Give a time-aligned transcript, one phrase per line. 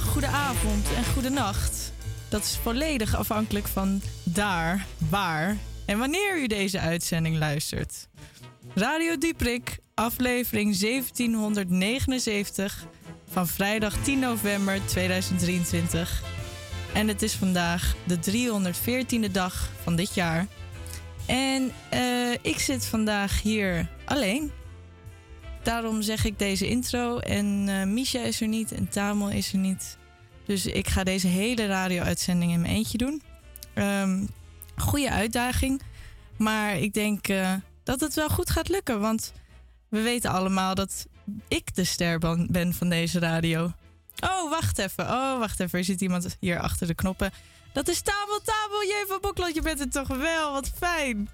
[0.00, 1.92] Goedenavond en goedenacht.
[2.28, 5.56] Dat is volledig afhankelijk van daar, waar
[5.86, 8.08] en wanneer u deze uitzending luistert.
[8.74, 12.86] Radio Dieprik, aflevering 1779
[13.30, 16.22] van vrijdag 10 november 2023.
[16.94, 20.46] En het is vandaag de 314e dag van dit jaar.
[21.26, 24.50] En eh, ik zit vandaag hier alleen.
[25.62, 27.18] Daarom zeg ik deze intro.
[27.18, 29.97] En uh, is er niet en Tamel is er niet.
[30.48, 33.22] Dus ik ga deze hele radio-uitzending in mijn eentje doen.
[33.74, 34.28] Um,
[34.76, 35.82] goede uitdaging.
[36.36, 39.00] Maar ik denk uh, dat het wel goed gaat lukken.
[39.00, 39.32] Want
[39.88, 41.06] we weten allemaal dat
[41.48, 42.18] ik de ster
[42.50, 43.72] ben van deze radio.
[44.20, 45.04] Oh, wacht even.
[45.04, 45.78] Oh, wacht even.
[45.78, 47.32] Er zit iemand hier achter de knoppen.
[47.72, 48.82] Dat is Tabel Tabel.
[48.82, 50.52] Jee van Bokland, je bent het toch wel.
[50.52, 51.28] Wat fijn.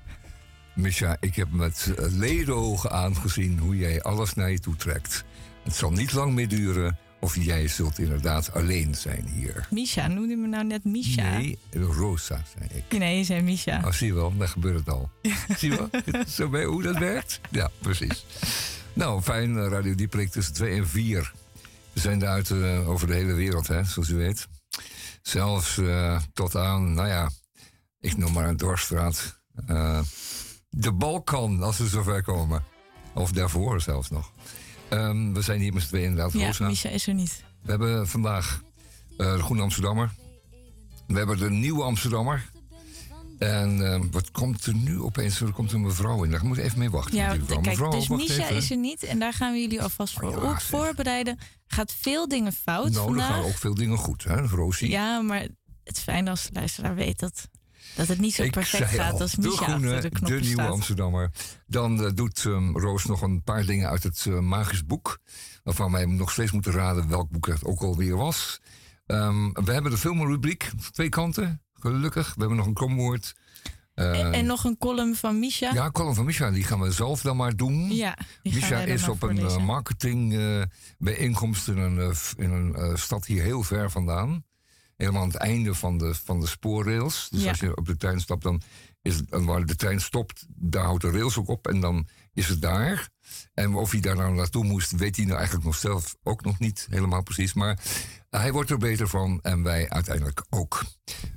[0.74, 5.24] Misha, ik heb met ledenogen aangezien hoe jij alles naar je toe trekt.
[5.62, 9.66] Het zal niet lang meer duren of jij zult inderdaad alleen zijn hier.
[9.70, 11.38] Misha, noemde me nou net Misha?
[11.38, 12.98] Nee, Rosa, zei ik.
[12.98, 13.82] Nee, je zei Misha.
[13.84, 15.10] Oh, zie je wel, dan gebeurt het al.
[15.58, 16.24] zie je wel?
[16.28, 17.40] Zo bij hoe dat werkt?
[17.50, 18.26] Ja, precies.
[18.92, 21.32] Nou, fijn, eh, Radio Dieprik tussen 2 en 4.
[21.92, 24.48] We zijn eruit uh, over de hele wereld, hè, zoals u weet.
[25.22, 27.30] Zelfs uh, tot aan, nou ja,
[28.00, 29.40] ik noem maar een dorpsstraat.
[29.70, 30.00] Uh,
[30.68, 32.64] de Balkan, als we zover komen.
[33.14, 34.32] Of daarvoor zelfs nog.
[34.90, 36.32] Um, we zijn hier met z'n tweeën inderdaad.
[36.32, 36.66] Ja, Rosa.
[36.66, 37.44] Misha is er niet.
[37.62, 38.62] We hebben vandaag
[39.18, 40.10] uh, de Groene Amsterdammer.
[41.06, 42.50] We hebben de Nieuwe Amsterdammer.
[43.38, 45.40] En uh, wat komt er nu opeens?
[45.40, 46.30] Er komt een mevrouw in.
[46.30, 47.16] Daar moet even mee wachten.
[47.16, 49.02] Ja, kijk, mevrouw, dus Misha is er niet.
[49.02, 51.38] En daar gaan we jullie alvast voor Oh, ja, op voorbereiden.
[51.66, 53.28] Gaat veel dingen fout Nou, vandaag.
[53.28, 54.90] er gaan ook veel dingen goed, hè, Rosie?
[54.90, 55.46] Ja, maar
[55.84, 57.48] het fijne als de luisteraar weet dat,
[57.94, 60.44] dat het niet zo perfect gaat al, als de Misha groene, achter de de nieuwe
[60.46, 60.70] staat.
[60.70, 61.30] Amsterdammer.
[61.66, 65.18] Dan eh, doet ehm, Roos nog een paar dingen uit het eh, magisch boek.
[65.62, 68.60] Waarvan wij nog steeds moeten raden welk boek het ook alweer was.
[69.06, 72.26] Ehm, we hebben de filmrubriek, twee kanten, gelukkig.
[72.34, 73.34] We hebben nog een komwoord.
[73.94, 75.72] Eh, En, en nog een column van Misha.
[75.74, 77.90] ja, column van Misha, die gaan we zelf dan maar doen.
[77.94, 83.90] Ja, Misha is op een marketingbijeenkomst in, een, f- in een stad hier heel ver
[83.90, 84.44] vandaan.
[85.04, 87.28] Helemaal aan het einde van de, van de spoorrails.
[87.30, 87.48] Dus Ja.
[87.48, 88.62] als je op de trein stapt, dan
[89.02, 91.66] is het, waar de trein stopt, daar houdt de rails ook op.
[91.68, 93.08] En dan is het daar.
[93.54, 96.58] En of hij daar nou naartoe moest, weet hij nou eigenlijk nog zelf ook nog
[96.58, 97.52] niet helemaal precies.
[97.52, 97.78] Maar
[98.30, 100.84] hij wordt er beter van en wij uiteindelijk ook.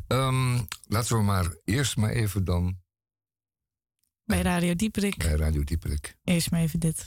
[0.07, 2.78] Ehm, laten we maar eerst maar even dan
[4.23, 5.17] Bij Radio Dieperik.
[5.17, 6.16] bij Radio Dieperik.
[6.23, 7.05] Eerst maar even dit.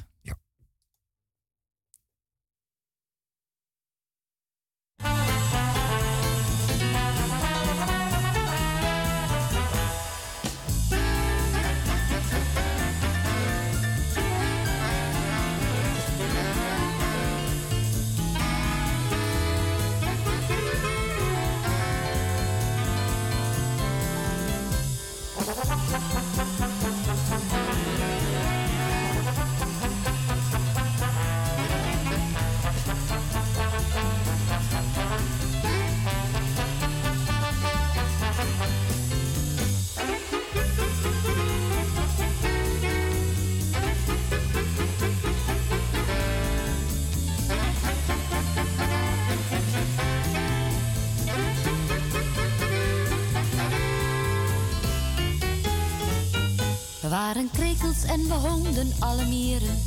[57.52, 59.78] Krekels en we hoonden alle mieren.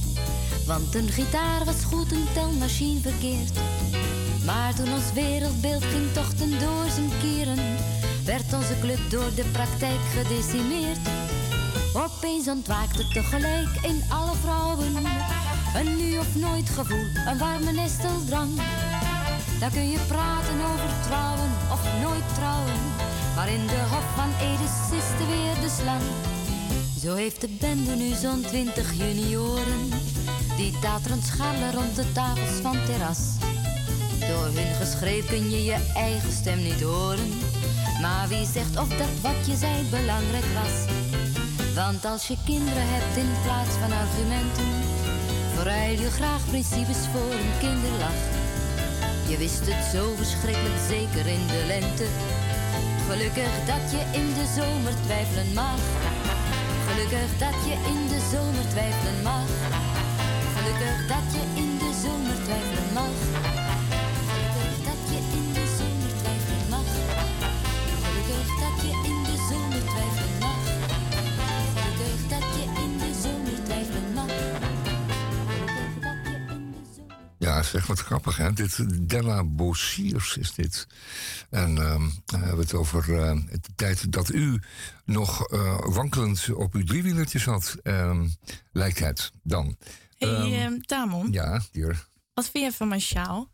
[0.66, 3.60] Want een gitaar was goed, een telmachine verkeerd.
[4.46, 7.78] Maar toen ons wereldbeeld ging tochten door zijn kieren,
[8.26, 11.00] werd onze club door de praktijk gedecimeerd.
[11.94, 14.96] Opeens ontwaakte tegelijk in alle vrouwen
[15.76, 18.62] een nu of nooit gevoel, een warme nesteldrang.
[19.60, 22.82] Daar kun je praten over trouwen of nooit trouwen.
[23.36, 26.33] Maar in de hof van Edis is er weer de slang.
[27.04, 29.90] Zo heeft de bende nu zo'n twintig junioren.
[30.58, 33.20] Die taterend scharrelen rond de tafels van terras.
[34.20, 37.30] Door hun geschreeuw kun je je eigen stem niet horen.
[38.02, 40.76] Maar wie zegt of dat wat je zei belangrijk was?
[41.76, 44.70] Want als je kinderen hebt in plaats van argumenten,
[45.56, 48.22] verruil je graag principes voor een kinderlach.
[49.30, 52.08] Je wist het zo verschrikkelijk zeker in de lente.
[53.10, 56.03] Gelukkig dat je in de zomer twijfelen mag.
[56.94, 59.48] Gelukkig dat je in de zomer twijfelen mag.
[60.56, 63.53] Gelukkig dat je in de zomer twijfelen mag.
[77.74, 78.54] Zeg, wat grappig hè.
[78.54, 80.88] Dit, Della Bossiers is dit.
[81.50, 84.62] En ehm, we hebben het over eh, de tijd dat u
[85.06, 87.76] nog eh, wankelend op uw driewielertje zat.
[87.84, 88.28] Ehm,
[88.72, 89.78] lijkt het dan.
[90.18, 92.08] hey, Ehm, ehm, Tamon, Ja, hier.
[92.34, 93.52] wat vind je van mijn sjaal?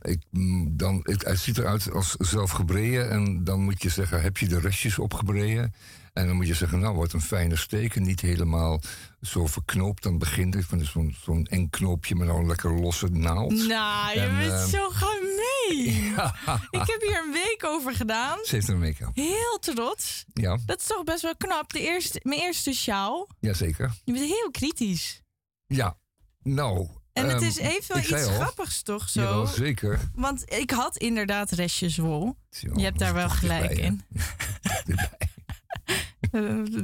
[0.00, 3.10] Ik, mm, dan, het, het ziet eruit als zelf gebreien.
[3.10, 5.74] En dan moet je zeggen, heb je de restjes opgebreien?
[6.16, 7.96] En dan moet je zeggen, nou, wat een fijne steek.
[7.96, 8.80] En niet helemaal
[9.22, 10.02] zo verknoopt.
[10.02, 13.52] Dan begint het van zo'n zo'n eng knoopje met nou een lekker losse naald.
[13.66, 15.34] Nou, je En, bent ehm, zo gemeen.
[16.16, 16.34] Ja,
[16.70, 18.38] Ik heb hier een week over gedaan.
[18.44, 19.10] ze heeft er een make-up.
[19.14, 20.24] Heel trots.
[20.32, 21.72] Ja, Dat is toch best wel knap.
[21.72, 23.28] De eerste, mijn eerste sjaal.
[23.40, 23.92] jazeker.
[24.04, 25.22] Je bent heel kritisch.
[25.66, 25.96] Ja,
[26.42, 26.88] nou.
[27.12, 29.20] En het ehm, is heeft wel iets al, grappigs toch zo?
[29.20, 30.00] Jawel, zeker.
[30.14, 32.36] Want ik had inderdaad restjes wol.
[32.50, 34.02] Zo, Je hebt daar wel gelijk in.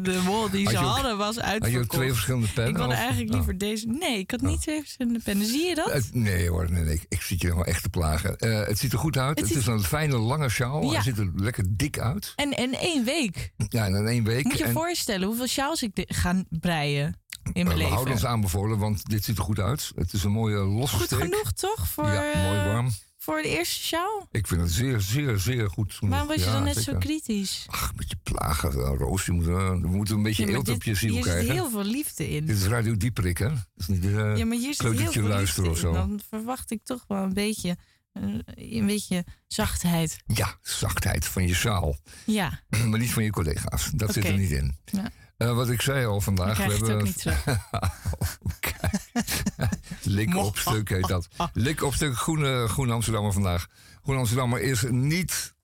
[0.02, 1.90] De wol die Had ze je ook- hadden was Had je ook uitverkocht.
[1.90, 2.82] twee verschillende pennen?
[2.82, 3.34] Ik of- eigenlijk Oh.
[3.36, 3.86] liever deze.
[3.86, 5.46] Nee, ik had niet twee verschillende pennen.
[5.46, 5.92] Zie je dat?
[5.92, 8.36] Het- nee hoor, nee, nee, ik, ik zit je wel echt te plagen.
[8.36, 9.38] Eh, het ziet er goed uit.
[9.38, 10.82] Het Het, is- een fijne lange sjaal.
[10.82, 10.90] Ja.
[10.92, 12.32] Hij ziet er lekker dik uit.
[12.36, 13.52] En in één week.
[13.68, 14.44] Ja, en in één week.
[14.44, 17.20] Moet je en, voorstellen hoeveel sjaals ik ga breien
[17.52, 19.92] in mijn we houden ons aanbevolen, want dit ziet er goed uit.
[19.94, 21.18] Het is een mooie losse Goed steek.
[21.18, 22.90] genoeg toch voor, Ja, mooi eh, warm.
[23.22, 24.28] Voor de eerste sjaal?
[24.30, 25.96] Ik vind het zeer, zeer, zeer goed.
[26.00, 26.92] Waarom was je Ja, dan net zeker.
[26.92, 27.66] zo kritisch?
[27.70, 29.26] Ach, een beetje plagen, Roos.
[29.26, 31.44] Je moet, eh, we moeten een beetje maar eelt dit- op je ziel hier krijgen.
[31.44, 32.46] zit heel veel liefde in.
[32.46, 33.48] Dit is Radio Dieperik, hè?
[33.48, 36.00] Dat is niet eh ja, maar hier zit heel veel luisteren liefde of in.
[36.00, 36.08] zo.
[36.08, 37.76] Dan verwacht ik toch wel een beetje,
[38.12, 38.22] eh,
[38.54, 40.16] een beetje zachtheid.
[40.26, 41.96] Ja, zachtheid van je zaal.
[42.26, 43.90] Ja, maar niet van je collega's.
[43.94, 44.76] Dat zit er niet in.
[44.84, 45.10] Ja.
[45.54, 46.54] Wat ik zei al vandaag.
[46.54, 47.04] krijg je het ook hebben...
[47.06, 47.44] niet terug.
[48.60, 48.92] Kijk.
[50.12, 51.28] Lik op stuk heet dat.
[51.52, 53.66] Lik op stuk Groene, Groene Amsterdammer vandaag.
[54.02, 55.54] Groene Amsterdammer is niet,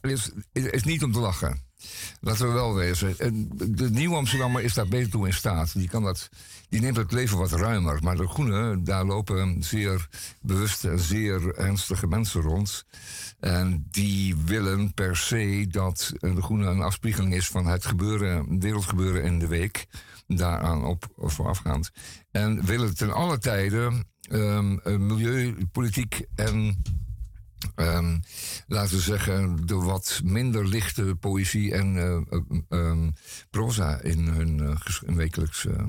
[0.00, 1.70] is, is, niet om te lachen.
[2.20, 3.18] Laten we wel wezen.
[3.18, 5.72] En De nieuwe Amsterdammer is daar beter toe in staat.
[5.74, 6.28] Die, kan dat,
[6.68, 8.02] die neemt het leven wat ruimer.
[8.02, 10.08] Maar de Groene, daar lopen zeer
[10.40, 12.84] bewuste en zeer ernstige mensen rond.
[13.40, 19.22] En die willen per se dat de Groene een afspiegeling is van het gebeuren, wereldgebeuren
[19.22, 19.86] in de week.
[20.36, 21.90] Daaraan op voorafgaand.
[22.30, 26.82] En willen ten alle tijden ehm, eh, milieupolitiek en
[27.74, 28.18] ehm,
[28.66, 31.96] laten we zeggen, de wat minder lichte poëzie en
[32.68, 33.10] ehm,
[33.50, 34.78] proza in hun
[35.16, 35.86] wekelijkse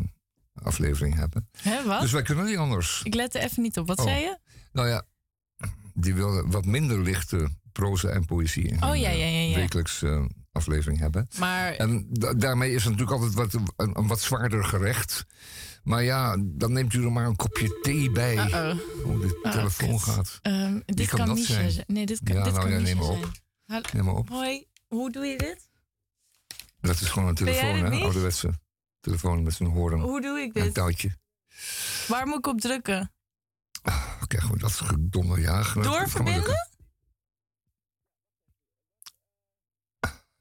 [0.54, 1.50] aflevering hebben.
[1.62, 2.02] Hè, wat?
[2.02, 3.02] Dus wij kunnen niet anders.
[3.04, 3.88] Ik let er even niet op.
[3.88, 4.06] Wat Oh.
[4.06, 4.38] zei je?
[4.72, 5.04] Nou ja,
[5.94, 9.56] die willen wat minder lichte proza en poëzie in Oh, ja, eh, ja, ja, ja.
[9.56, 11.28] wekelijkse aflevering hebben.
[11.40, 15.26] Maar En da- daarmee is het natuurlijk altijd wat, een, een wat zwaarder gerecht.
[15.84, 18.38] Maar ja, dan neemt u er maar een kopje thee bij.
[18.38, 20.00] Oh, de Ah, telefoon kut.
[20.02, 20.40] gaat.
[20.42, 21.72] Ehm, dit kan Misha zijn?
[21.72, 21.86] zijn.
[21.88, 23.32] Nee, dit kan, Ja, dit nou kan ja, Misha neem maar op.
[23.66, 23.84] zijn.
[23.94, 24.30] Neem maar op.
[24.30, 25.70] Hoi, hoe doe je dit?
[26.82, 27.90] Dat is gewoon een telefoon, dit hè?
[27.90, 28.02] niet?
[28.04, 28.54] Ouderwetse
[29.00, 30.00] telefoon met zo'n hoorn.
[30.02, 30.74] Hoe doe ik en een dit?
[30.74, 31.18] touwtje.
[32.08, 33.12] Waar moet ik op drukken?
[34.22, 35.82] Oké, gewoon dat gedomme jagen.
[35.82, 36.72] Doorverbinden?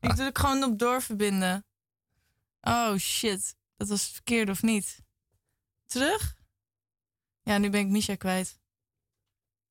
[0.02, 1.64] Ik druk gewoon op doorverbinden.
[2.60, 4.99] Oh shit, dat was verkeerd of niet?
[5.87, 6.34] Terug?
[7.43, 8.60] Ja, nu ben ik Misha kwijt.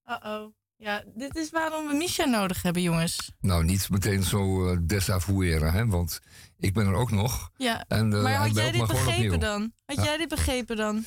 [0.09, 0.53] Uh-oh.
[0.75, 3.31] Ja, dit is waarom we Misha nodig hebben, jongens.
[3.39, 5.85] Nou, niet meteen zo eh desavoueren, hè?
[5.87, 6.19] Want
[6.57, 7.51] ik ben er ook nog.
[7.57, 9.73] Ja, En, eh, maar had jij dit begrepen dan?
[9.85, 10.03] Had Ja.
[10.03, 11.05] jij dit begrepen dan?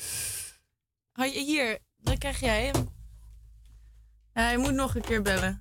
[1.11, 2.89] Had je, hier, dan krijg jij hem.
[4.33, 5.59] Ja, hij moet nog een keer bellen.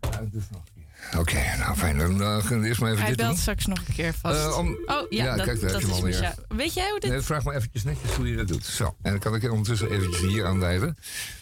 [1.19, 1.99] Oké, nou fijn.
[1.99, 3.39] Dan eh, gaan we eerst maar even Hij dit belt doen.
[3.41, 4.45] straks nog een keer vast.
[4.45, 6.35] Eh, om- oh ja, Ja, dat, kijk, daar heb dat je hem is alweer.
[6.49, 7.11] Weet jij hoe dit...
[7.11, 8.65] Nee, vraag maar eventjes netjes hoe je dat doet.
[8.65, 10.97] Zo, en dan kan ik ondertussen eventjes hier aanleiden.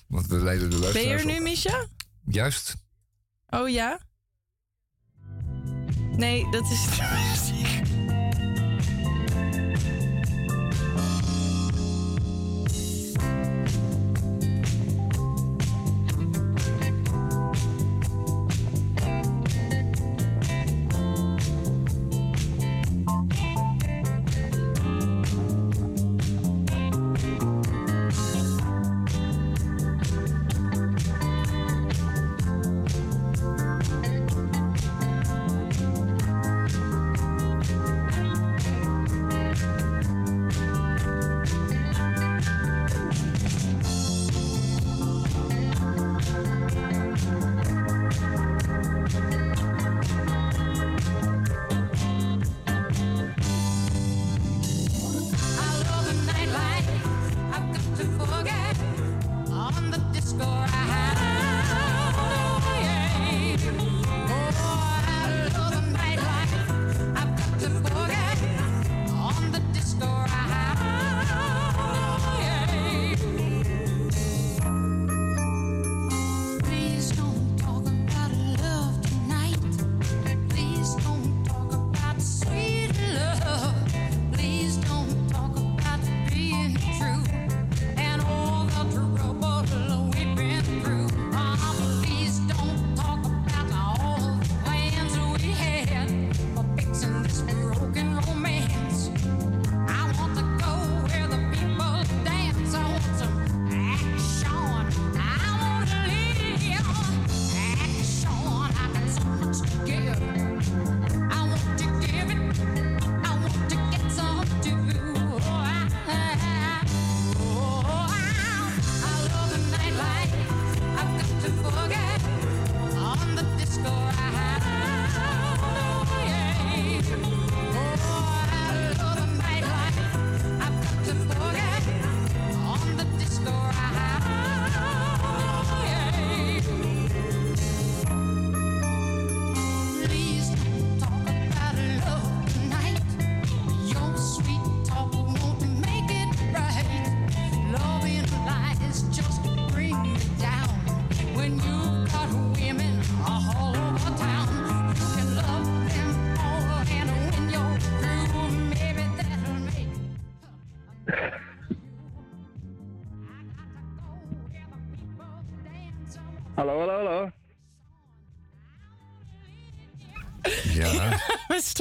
[0.07, 1.42] Want we leiden de ben je luisteraars er nu, op.
[1.42, 1.85] Misha?
[2.25, 2.75] Juist.
[3.49, 3.99] Oh ja?
[6.16, 6.87] Nee, dat is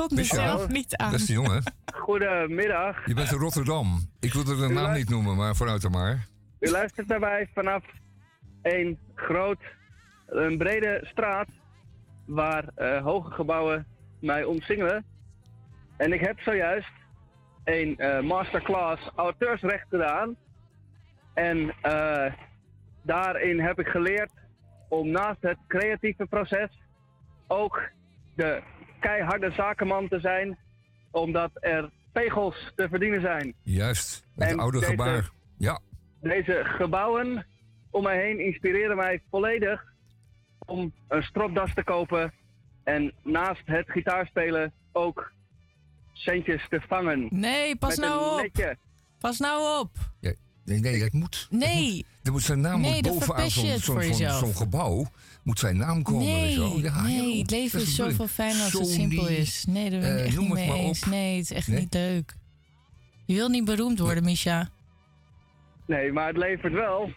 [0.01, 1.11] Stonden Michel, zelf niet aan.
[1.11, 1.63] beste jongen.
[1.93, 3.05] Goedemiddag.
[3.05, 3.99] Je bent in Rotterdam.
[4.19, 6.27] Ik wilde de naam niet noemen, maar vooruit dan maar.
[6.59, 7.83] U luistert daarbij vanaf
[8.61, 9.59] een groot,
[10.27, 11.47] een brede straat
[12.25, 13.85] waar eh, hoge gebouwen
[14.19, 15.05] mij omsingelen.
[15.97, 16.91] En ik heb zojuist
[17.63, 20.35] een eh, masterclass auteursrecht gedaan.
[21.33, 22.33] En eh,
[23.01, 24.31] daarin heb ik geleerd
[24.89, 26.69] om naast het creatieve proces
[27.47, 27.81] ook
[28.35, 28.61] de
[29.01, 30.57] keiharde zakenman te zijn,
[31.11, 33.53] omdat er pegels te verdienen zijn.
[33.61, 35.29] Juist, het En oude deze- gebaar.
[35.57, 35.79] Ja,
[36.21, 37.45] Deze gebouwen
[37.89, 39.83] om mij heen inspireren mij volledig
[40.65, 42.33] om een stropdas te kopen
[42.83, 45.31] en naast het gitaarspelen ook
[46.13, 47.27] centjes te vangen.
[47.29, 48.41] Nee, pas Met nou op.
[48.41, 48.77] netje.
[49.19, 49.89] Pas nou op.
[50.63, 51.47] nee, nee, het moet.
[51.49, 55.05] Nee, Er moet zijn naam Nee, bovenaan zo'n gebouw.
[55.43, 56.25] Moet zijn naam komen.
[56.25, 57.39] nee, Ja, nee.
[57.39, 59.65] Het leven is zoveel fijner als het simpel is.
[59.65, 61.03] Nee, daar ben ik eh, echt niet het mee maar eens.
[61.03, 61.09] op.
[61.09, 61.79] Nee, het is echt Nee?
[61.79, 62.33] niet leuk.
[63.25, 64.69] Je wil niet beroemd worden, Misha.
[65.85, 67.13] Nee, maar het levert wel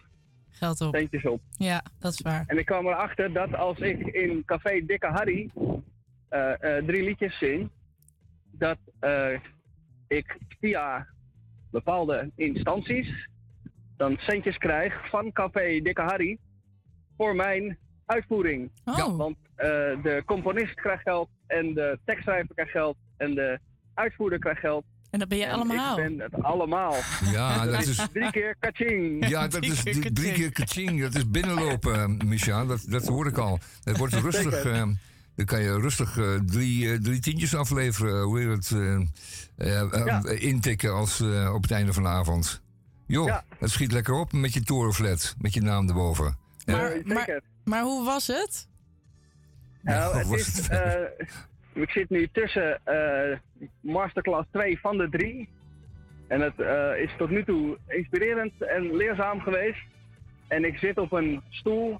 [0.49, 0.95] Geld op.
[0.95, 1.41] centjes op.
[1.57, 2.43] Ja, dat is waar.
[2.47, 5.51] En ik kwam erachter dat als ik in café Dikke Harry
[6.29, 7.69] eh, eh, drie liedjes zing,
[8.51, 9.39] dat eh,
[10.07, 11.07] ik via
[11.71, 13.27] bepaalde instanties
[13.97, 16.37] dan centjes krijg van café Dikke Harry
[17.17, 18.71] voor mijn uitvoering.
[18.85, 19.67] Oh, Want eh,
[20.03, 23.59] de componist krijgt geld en de tekstschrijver krijgt geld en de
[23.93, 24.83] uitvoerder krijgt geld.
[25.11, 25.99] en dat ben je En allemaal.
[25.99, 26.95] Ik ben het allemaal.
[27.31, 28.07] Ja, dat is...
[28.13, 29.27] Drie keer kaching.
[29.27, 31.01] Ja, dat Drie is keer drie, keer kaching.
[31.01, 32.65] Dat is binnenlopen, eh, Micha.
[32.65, 33.59] Dat, dat hoor ik al.
[33.83, 34.63] Het wordt rustig.
[34.65, 34.83] Eh,
[35.35, 38.21] dan kan je rustig eh, drie, drie tientjes afleveren.
[38.23, 38.69] Hoe heet het?
[39.57, 40.23] Ja.
[40.25, 41.21] Intikken als,
[41.53, 42.61] op het einde van de avond.
[43.07, 43.43] Joh, Ja.
[43.59, 45.35] het schiet lekker op met je torenflat.
[45.37, 46.37] Met je naam erboven.
[46.65, 47.41] Maar, maar.
[47.65, 48.67] Maar hoe was het?
[49.81, 51.01] Nou, het is, eh,
[51.73, 53.37] ik zit nu tussen eh,
[53.79, 55.49] Masterclass 2 van de drie.
[56.27, 59.83] En het eh, is tot nu toe inspirerend en leerzaam geweest.
[60.47, 61.99] En ik zit op een stoel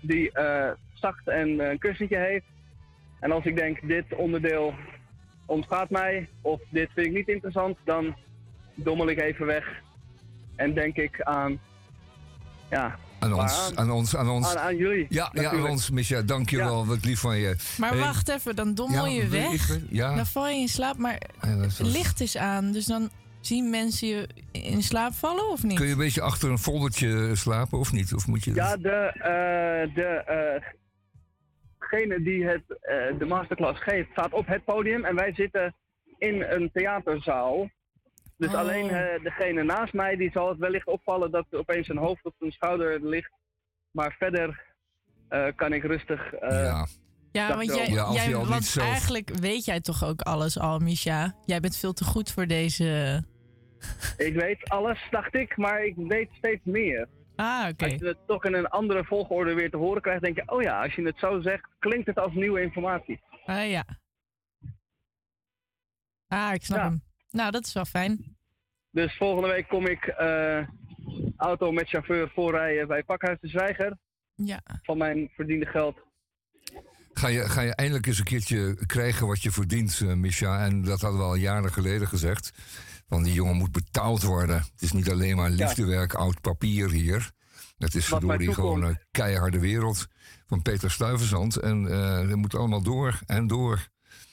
[0.00, 2.46] die eh, zacht en een kussentje heeft.
[3.20, 4.74] En als ik denk, dit onderdeel
[5.46, 8.16] ontgaat mij, of dit vind ik niet interessant, dan
[8.74, 9.82] dommel ik even weg.
[10.56, 11.60] En denk ik aan,
[12.70, 13.78] ja, Aan ons, aan?
[13.78, 14.46] aan ons, aan ons.
[14.46, 15.06] aan, aan jullie.
[15.08, 16.22] Ja, ja, aan ons, Micha.
[16.22, 16.64] Dank je Ja.
[16.64, 16.86] wel.
[16.86, 17.56] Wat lief van je.
[17.78, 19.78] Maar Hey, wacht even, dan dommel je weg.
[19.90, 20.14] ja.
[20.14, 22.72] Dan val je in slaap, maar het licht is aan.
[22.72, 23.10] Dus dan
[23.40, 25.76] zien mensen je in slaap vallen of niet?
[25.76, 28.14] Kun je een beetje achter een foldertje slapen of niet?
[28.14, 30.62] Of moet je Ja, de, eh, de, eh,
[31.78, 35.74] degene die het, eh, de masterclass geeft, staat op het podium en wij zitten
[36.18, 37.70] in een theaterzaal.
[38.42, 38.58] Dus Oh.
[38.58, 42.24] alleen eh, degene naast mij, die zal het wellicht opvallen dat er opeens een hoofd
[42.24, 43.32] op een schouder ligt.
[43.90, 44.64] Maar verder
[45.28, 46.32] eh, kan ik rustig.
[46.32, 46.86] eh, ja.
[47.32, 51.34] Ja, want, jij, Ja, jij, want zelf- eigenlijk weet jij toch ook alles al, Misha?
[51.44, 53.22] Jij bent veel te goed voor deze...
[54.16, 57.08] Ik weet alles, dacht ik, maar ik weet steeds meer.
[57.36, 57.84] Ah, oké.
[57.84, 60.62] Als je het toch in een andere volgorde weer te horen krijgt, denk je: oh
[60.62, 63.20] ja, als je het zo zegt, klinkt het als nieuwe informatie.
[63.46, 63.84] Ah, ja.
[66.28, 66.84] Ah, ik snap Ja.
[66.84, 67.02] hem.
[67.32, 68.36] Nou, dat is wel fijn.
[68.90, 70.66] Dus volgende week kom ik eh,
[71.36, 73.98] auto met chauffeur voorrijden bij Pakhuis de Zwijger.
[74.34, 74.60] Ja.
[74.82, 75.98] Van mijn verdiende geld.
[77.12, 80.64] Ga je, ga je eindelijk eens een keertje krijgen wat je verdient, uh, Misha?
[80.64, 82.52] En dat hadden we al jaren geleden gezegd.
[83.08, 84.56] Want die jongen moet betaald worden.
[84.56, 87.30] Het is niet alleen maar liefdewerk, oud papier hier.
[87.78, 90.06] Het is verdorie gewoon een keiharde wereld
[90.46, 91.56] van Peter Stuyvesant.
[91.56, 93.88] En uh, dat moet allemaal door en door.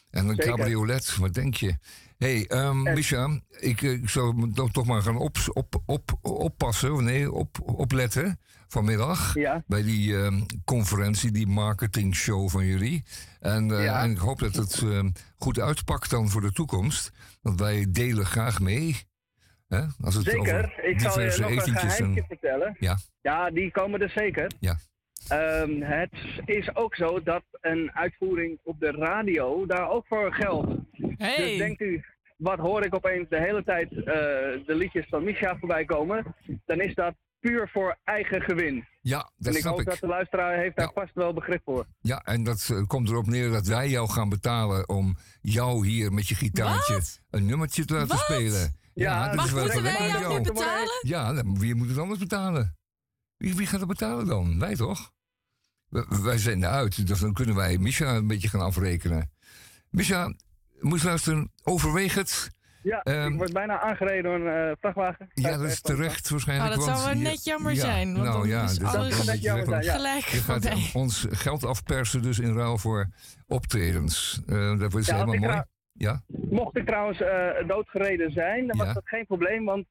[0.10, 0.56] En een Zeker.
[0.56, 1.78] cabriolet, wat denk je?
[2.20, 5.82] Hé, hey, um, En- Misha, ik, eh, ik zou me toch, maar gaan op, op,
[5.86, 12.66] op, oppassen, of nee, op, opletten vanmiddag Ja, bij die ehm, conferentie, die marketingshow van
[12.66, 13.04] jullie.
[13.40, 14.04] En, eh, Ja.
[14.04, 17.12] en ik hoop dat het ehm, goed uitpakt dan voor de toekomst.
[17.42, 18.96] Want wij delen graag mee.
[19.68, 19.82] Hè?
[20.02, 20.84] Als het over zeker.
[20.90, 22.76] Ik zal je nog een en- vertellen.
[22.80, 22.98] Ja.
[23.22, 24.52] Ja, die komen er zeker.
[24.60, 24.78] Ja.
[25.28, 26.12] Ehm, het
[26.46, 30.72] is ook zo dat een uitvoering op de radio daar ook voor geldt.
[31.18, 31.36] Hey.
[31.38, 32.04] Dus denkt u,
[32.38, 34.04] wat hoor ik opeens de hele tijd eh,
[34.66, 36.36] de liedjes van Misha voorbij komen?
[36.66, 38.88] Dan is dat puur voor eigen gewin.
[39.02, 39.86] Ja, dat en ik snap hoop ik.
[39.90, 41.02] dat de luisteraar heeft daar Ja.
[41.02, 41.86] vast wel begrip voor.
[42.00, 46.12] Ja, en dat eh, komt erop neer dat wij jou gaan betalen om jou hier
[46.14, 47.22] met je gitaartje Wat?
[47.30, 48.18] een nummertje te laten Wat?
[48.20, 48.78] spelen.
[48.94, 51.00] Ja, dat Mag is wel Moeten wij jou betalen?
[51.02, 52.78] Ja, dan- wie moet het anders betalen?
[53.40, 54.60] Wie, wie gaat het betalen dan?
[54.60, 55.12] Wij toch?
[56.24, 59.32] Wij zenden uit, dus dan kunnen wij Misha een beetje gaan afrekenen.
[59.90, 60.34] Misha,
[60.80, 62.50] moet je luisteren, overweeg het.
[62.84, 65.28] Ja, Ehm, ik word bijna aangereden door een eh, vrachtwagen.
[65.34, 66.72] Ja, dat is terecht waarschijnlijk.
[66.80, 69.18] Oh, dat zou wel net jammer ja, zijn, want nou dan ja, is dus alles-
[69.18, 69.94] je Net jammer zijn, ja.
[69.96, 73.08] Gelijk Je gaat ons geld afpersen dus in ruil voor
[73.48, 74.42] optredens.
[74.48, 75.64] Eh, dat is Ja, helemaal mooi.
[75.94, 78.86] Ja, Mocht ik trouwens eh, doodgereden zijn, dan Ja.
[78.86, 79.86] was dat geen probleem, want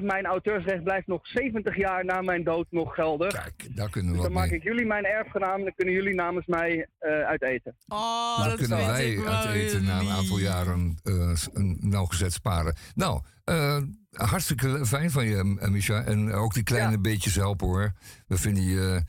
[0.00, 3.32] mijn auteursrecht blijft nog 70 jaar na mijn dood nog geldig.
[3.32, 4.58] kijk, daar kunnen we Dus dan maak mee.
[4.58, 7.76] ik jullie mijn erfgenaam en dan kunnen jullie namens mij eh uiteten.
[7.88, 12.74] Oh, Daar dat kunnen wij uit eten na een aantal jaren eh, een nauwgezet sparen.
[12.94, 13.78] Nou, eh,
[14.12, 16.02] hartstikke fijn van je, eh, Micha.
[16.04, 16.98] En ook die kleine Ja.
[16.98, 17.92] beetjes helpen hoor.
[18.26, 19.02] We vinden je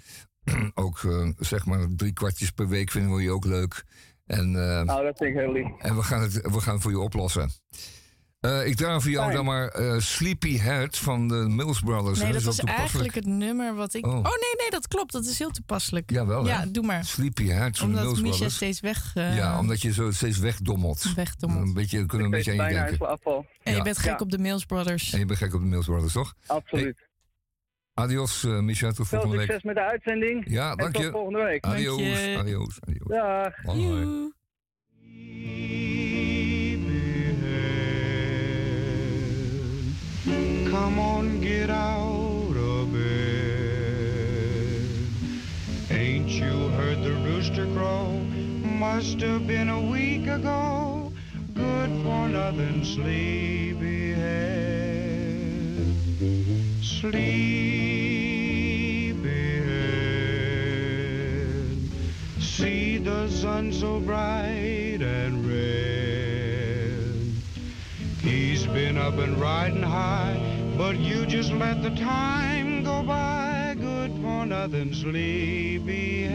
[0.74, 3.84] ook, eh, zeg maar, drie kwartjes per week vinden we je ook leuk.
[4.26, 5.67] En, eh, Nou, dat vind ik heel lief.
[5.80, 7.50] en we, gaan het, we gaan het voor je oplossen.
[8.43, 9.36] Eh, ik draai voor jou Fijn.
[9.36, 12.19] dan maar eh, Sleepy Head van de Mills Brothers.
[12.19, 12.39] Nee, hè?
[12.41, 14.06] dat is eigenlijk het nummer wat ik...
[14.06, 14.12] Oh.
[14.15, 15.12] Oh, nee, nee, dat klopt.
[15.12, 16.12] Dat is heel toepasselijk.
[16.12, 16.71] Jawel, ja, hè?
[16.71, 17.06] doe maar.
[17.06, 18.56] Sleepy Head van de Omdat Mills Brothers.
[18.56, 19.12] steeds weg...
[19.15, 21.13] eh, ja, omdat je zo steeds wegdommelt.
[21.15, 21.67] wegdommelt.
[21.67, 23.10] Een beetje, kunnen we een beetje aan je denken.
[23.10, 23.45] afval.
[23.63, 24.17] En je bent gek Ja.
[24.17, 25.13] op de Mills Brothers.
[25.13, 26.34] En je bent gek op de Mills Brothers, toch?
[26.45, 26.97] Absoluut.
[27.93, 28.91] Adios, eh Micha.
[28.91, 29.45] Tot Veel volgende week.
[29.45, 30.43] succes met de uitzending.
[30.49, 31.12] Ja, en dank tot je.
[31.12, 31.65] volgende week.
[31.65, 32.01] Adios,
[32.38, 33.08] adios, adios.
[33.08, 33.53] Dag.
[33.63, 34.32] Hoi.
[40.74, 43.04] Come on, get out of bed.
[45.92, 48.10] Ain't you heard the rooster crow?
[48.80, 51.14] Must have been a week ago.
[51.54, 54.18] Good for nothing, sleepyhead.
[56.82, 57.94] Sleepyhead.
[62.40, 65.94] See the sun so bright and red.
[68.22, 70.53] He's been up and riding high,
[70.84, 73.74] but you just let the time go by.
[73.80, 76.34] Good for nothing, sleepyhead.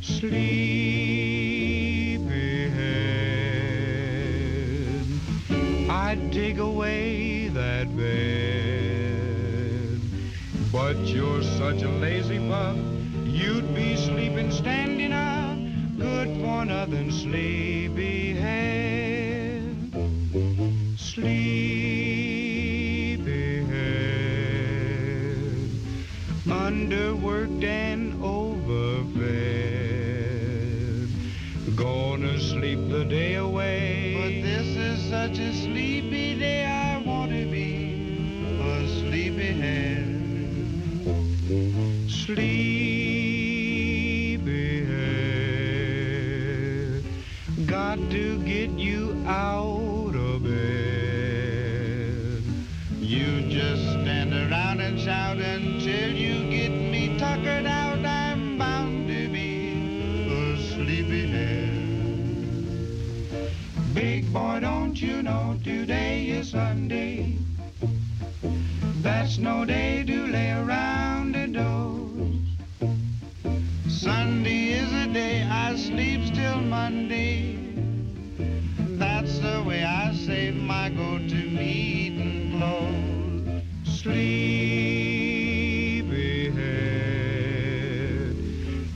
[0.00, 0.67] Sleepyhead,
[6.18, 10.00] I'd dig away that bed,
[10.72, 12.76] but you're such a lazy pup,
[13.24, 15.56] you'd be sleeping standing up.
[15.96, 18.42] Good for nothing, sleepyhead.
[20.96, 21.68] Sleepyhead,
[26.46, 29.28] underworked and overfed.
[31.76, 33.87] Gonna sleep the day away.
[35.08, 37.94] Such a sleepy day, I want to be
[38.60, 40.04] a sleepyhead.
[42.10, 42.58] Sleepyhead,
[47.66, 49.67] got to get you out
[65.62, 67.36] today is Sunday?
[69.02, 72.40] That's no day to lay around and doze.
[73.88, 77.56] Sunday is a day I sleep till Monday.
[78.98, 83.62] That's the way I save my go-to-meeting clothes.
[84.00, 84.94] Sleepyhead,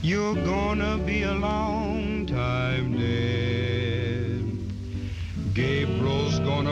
[0.01, 1.33] you're gonna be a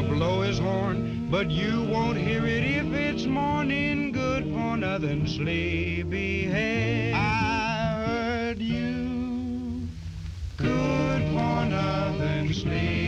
[0.01, 4.11] Blow his horn, but you won't hear it if it's morning.
[4.11, 7.13] Good for nothing, sleepyhead.
[7.13, 9.87] I heard you.
[10.57, 13.01] Good for nothing, sleepyhead.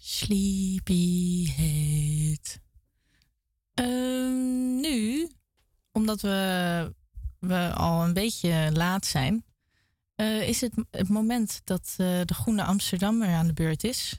[0.00, 1.50] Sleepyhead.
[3.74, 5.28] Ehm, nu,
[5.92, 6.92] omdat we,
[7.38, 9.44] we al een beetje laat zijn,
[10.16, 14.18] eh, is het het moment dat eh, de Groene Amsterdammer aan de beurt is.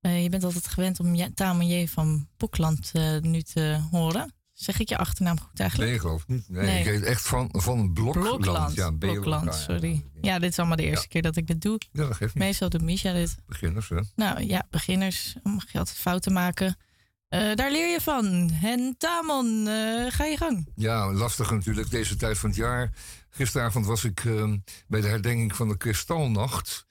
[0.00, 1.86] Eh, je bent altijd gewend om Ja- Tamon J.
[1.86, 4.32] van Boekland eh, nu te horen.
[4.52, 5.90] Zeg ik je achternaam goed eigenlijk?
[5.90, 6.48] Nee, geloof ik niet.
[6.48, 6.78] Nee, Nee.
[6.78, 8.26] ik heet echt van, van Blokland.
[8.40, 8.74] Blokland.
[8.74, 10.04] Ja, Blokland, sorry.
[10.20, 11.80] Ja, dit is allemaal de eerste keer dat ik dit doe.
[11.92, 12.44] Ja, dat geeft niet.
[12.44, 13.36] Meestal doet Misha dit.
[13.46, 14.00] Beginners, hè?
[14.16, 16.76] Nou ja, beginners mag je altijd fouten maken.
[17.28, 18.50] Eh, daar leer je van.
[18.62, 20.68] En Tamon, eh, ga je gang.
[20.74, 22.92] Ja, lastig natuurlijk deze tijd van het jaar.
[23.30, 24.56] Gisteravond was ik ehm,
[24.88, 26.86] bij de herdenking van de Kristalnacht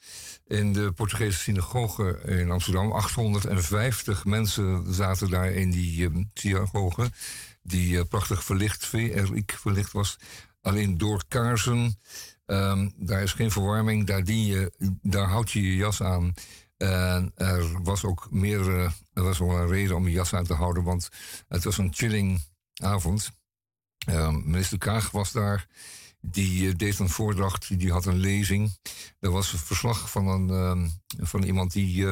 [0.46, 2.92] in de Portugese synagoge in Amsterdam.
[2.92, 7.12] 850 mensen zaten daar in die ehm, synagoge.
[7.62, 10.18] die prachtig verlicht, VRIek verlicht was.
[10.62, 12.00] Alleen door kaarsen,
[12.46, 16.34] ehm, daar is geen verwarming, daar, dien je, daar houd je je jas aan.
[16.84, 18.70] En er was ook meer,
[19.14, 21.10] er was wel een reden om je jas aan te houden, want
[21.48, 22.42] het was een chilling
[22.82, 23.32] avond.
[24.06, 25.68] Ehm, minister Kaag was daar.
[26.22, 28.78] Die uh, deed een voordracht, die had een lezing.
[29.20, 30.90] Er was een verslag van, een, ehm,
[31.26, 32.08] van iemand die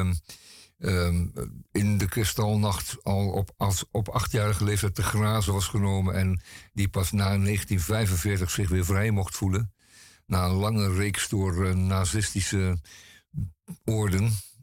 [0.78, 1.26] ehm,
[1.72, 6.14] in de kristalnacht al op, als, op achtjarige leeftijd te grazen was genomen.
[6.14, 9.72] En die pas na 1945 zich weer vrij mocht voelen.
[10.26, 12.80] Na een lange reeks door uh, nazistische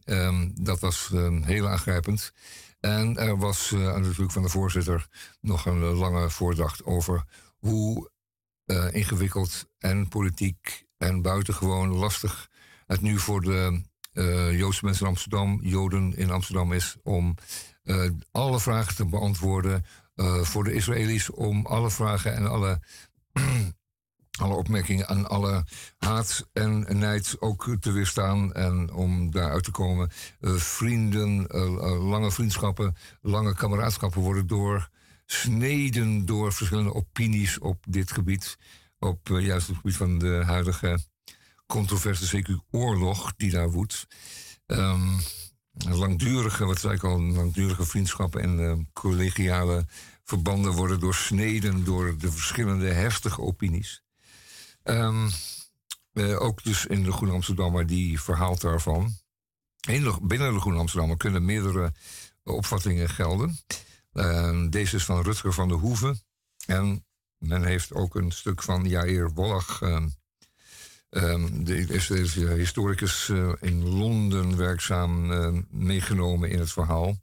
[0.09, 0.51] orden.
[0.63, 1.09] dat was
[1.43, 2.33] heel aangrijpend.
[2.79, 5.07] En er was uh, natuurlijk van de voorzitter
[5.41, 7.23] nog een lange voordracht over
[7.57, 8.09] hoe
[8.65, 12.49] uh, ingewikkeld en politiek en buitengewoon lastig
[12.85, 13.81] het nu voor de
[14.51, 17.35] Joodse mensen in Amsterdam, Joden in Amsterdam is om
[18.31, 19.85] alle vragen te beantwoorden.
[20.41, 22.81] voor de Israëli's om alle vragen en alle
[24.41, 25.65] alle opmerkingen en alle
[25.97, 30.09] haat en nijd ook te weerstaan en om daaruit te komen.
[30.41, 38.57] Uh, vrienden, uh, lange vriendschappen, lange kameradschappen worden doorsneden door verschillende opinies op dit gebied.
[38.99, 40.99] Op juist het gebied van de huidige
[41.67, 44.07] controverse CQ-oorlog die daar woedt.
[44.67, 45.19] Um,
[45.71, 49.85] langdurige, wat zei ik al, langdurige vriendschappen en collegiale
[50.23, 54.03] verbanden worden doorsneden door de verschillende heftige opinies.
[54.83, 55.29] Um,
[56.37, 59.13] ook dus in de Groene Amsterdammer, die verhaalt daarvan.
[60.21, 61.93] binnen de Groene Amsterdammer kunnen meerdere
[62.43, 63.59] opvattingen gelden.
[64.13, 66.21] Uh, deze is van Rutger van der Hoeven.
[66.65, 67.05] En
[67.37, 69.81] men heeft ook een stuk van Jair Wallach.
[69.81, 70.05] Uh,
[71.09, 75.27] um, de, is, is historicus uh, in Londen werkzaam
[75.69, 77.17] meegenomen in het verhaal.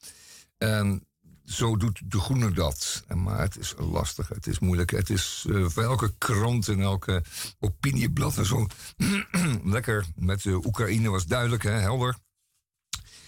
[1.46, 3.04] Zo doet de Groene dat.
[3.14, 4.90] Maar het is lastig, het is moeilijk.
[4.90, 7.24] Het is uh, voor elke krant en elke
[7.59, 8.66] opinieblad en zo.
[9.64, 10.06] lekker.
[10.14, 12.16] Met de Oekraïne was duidelijk, hè, helder.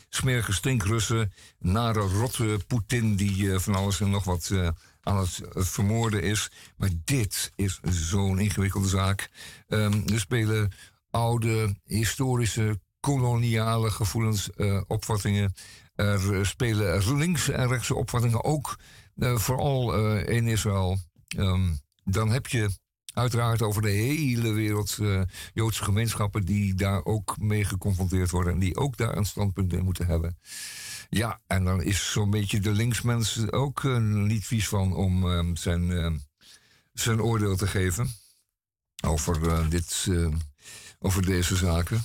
[0.08, 4.68] Smerige stinkrussen, nare rotte Poetin die uh, van alles en nog wat uh,
[5.02, 6.50] aan het vermoorden is.
[6.76, 9.30] Maar dit is zo'n ingewikkelde zaak.
[9.68, 10.72] Um, er spelen
[11.10, 14.50] oude, historische, koloniale gevoelens,
[14.86, 15.54] opvattingen
[15.98, 18.78] er spelen links en rechtse opvattingen ook,
[19.16, 20.98] uh, vooral uh, in Israël.
[21.36, 22.70] Um, dan heb je
[23.12, 25.22] uiteraard over de hele wereld uh,
[25.54, 29.84] Joodse gemeenschappen die daar ook mee geconfronteerd worden en die ook daar een standpunt in
[29.84, 30.38] moeten hebben.
[31.08, 35.92] Ja, en dan is zo'n beetje de linksmens ook niet vies van om ehm, zijn,
[35.92, 36.16] ehm,
[36.92, 38.10] zijn oordeel te geven
[39.04, 40.08] over, dit,
[40.98, 42.02] over deze zaken.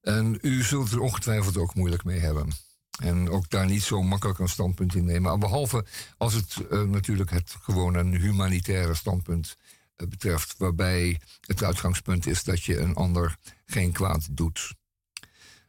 [0.00, 2.67] En u zult er ongetwijfeld ook moeilijk mee hebben.
[2.98, 5.40] En ook daar niet zo makkelijk een standpunt in nemen.
[5.40, 5.84] Behalve
[6.16, 9.56] als het uh, natuurlijk het gewoon een humanitaire standpunt
[9.96, 10.54] uh, betreft.
[10.58, 14.74] Waarbij het uitgangspunt is dat je een ander geen kwaad doet.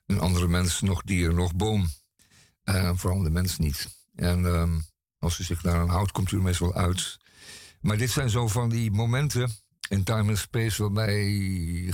[0.05, 1.89] Een andere mens, nog dier, nog boom.
[2.63, 3.87] Uh, vooral de mens niet.
[4.15, 4.79] En ehm,
[5.19, 7.17] als u zich daar aan houdt, komt u er meestal uit.
[7.81, 9.51] Maar dit zijn zo van die momenten
[9.89, 11.25] in time en space waarbij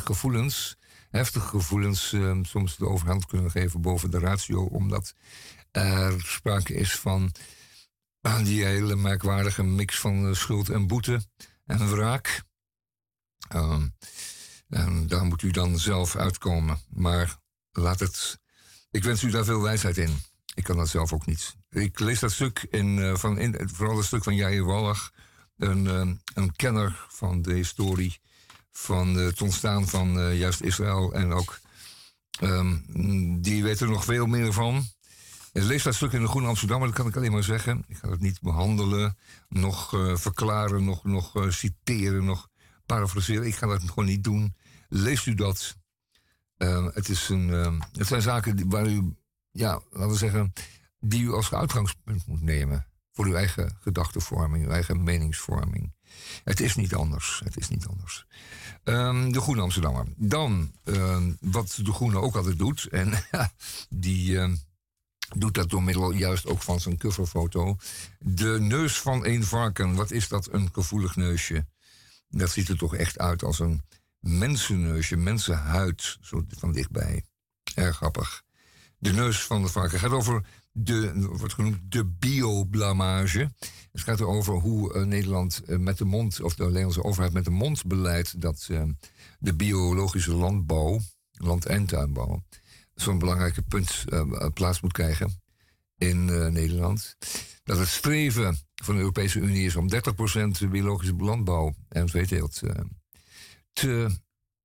[0.03, 0.77] gevoelens
[1.15, 5.13] heftige gevoelens uh, soms de overhand kunnen geven boven de ratio, omdat
[5.71, 7.31] er sprake is van
[8.21, 11.21] uh, die hele merkwaardige mix van uh, schuld en boete
[11.65, 12.43] en wraak.
[13.47, 13.87] Ehm,
[14.69, 16.79] en daar moet u dan zelf uitkomen.
[16.89, 17.37] Maar
[17.71, 18.39] laat het.
[18.91, 20.17] Ik wens u daar veel wijsheid in.
[20.53, 21.55] Ik kan dat zelf ook niet.
[21.69, 25.11] Ik lees dat stuk in, uh, van, in vooral het stuk van Jair Wallach,
[25.57, 28.19] een, uh, een kenner van de historie
[28.77, 31.13] van het ontstaan van uh, juist Israël.
[31.13, 31.59] En ook
[32.41, 32.85] um,
[33.41, 34.85] die weten er nog veel meer van.
[35.51, 37.83] Lees dat stuk in de Groene Amsterdam, dat kan ik alleen maar zeggen.
[37.87, 39.17] Ik ga het niet behandelen,
[39.49, 42.49] nog uh, verklaren, nog, nog citeren, nog
[42.85, 43.47] parafraseren.
[43.47, 44.55] Ik ga dat gewoon niet doen.
[44.89, 45.77] Leest u dat.
[46.57, 49.15] Uh, het, is een, uh, het zijn zaken waar u,
[49.51, 50.53] ja, laten we zeggen,
[50.99, 52.87] die u als uitgangspunt moet nemen.
[53.11, 55.94] Voor uw eigen gedachtenvorming, uw eigen meningsvorming.
[56.43, 57.41] Het is niet anders.
[57.43, 58.25] Het is niet anders.
[58.83, 60.05] Um, de Groene Amsterdammer.
[60.15, 62.87] Dan, um, wat de Groene ook altijd doet.
[62.91, 63.13] En
[63.89, 64.59] die um,
[65.35, 67.77] doet dat door middel juist ook van zijn coverfoto.
[68.19, 69.95] De neus van een varken.
[69.95, 71.65] Wat is dat een gevoelig neusje?
[72.29, 73.81] Dat ziet er toch echt uit als een
[74.19, 77.25] mensenneusje, mensenhuid, zo van dichtbij.
[77.73, 78.43] Erg grappig.
[78.97, 80.45] De neus van de varken gaat over
[80.77, 83.51] de, wordt genoemd de bioblamage.
[83.91, 87.43] Het gaat erover hoe uh, Nederland uh, met de mond, of de Nederlandse overheid met
[87.45, 88.83] de mond beleidt dat uh,
[89.39, 90.99] de biologische landbouw,
[91.31, 92.43] land- en tuinbouw,
[92.93, 94.05] zo'n belangrijke punt
[94.53, 95.41] plaats moet krijgen
[95.97, 97.15] in Nederland.
[97.63, 99.89] dat het streven van de Europese Unie is om
[100.65, 102.61] 30% biologische landbouw en veeteelt
[103.73, 104.09] te,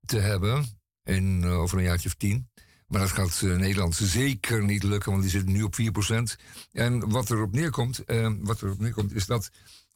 [0.07, 0.67] te hebben
[1.05, 2.51] in, over een jaartje of tien.
[2.91, 6.41] Maar dat gaat Nederland zeker niet lukken, want die zitten nu op 4%.
[6.73, 8.03] En wat erop neerkomt,
[8.41, 9.51] wat erop neerkomt is dat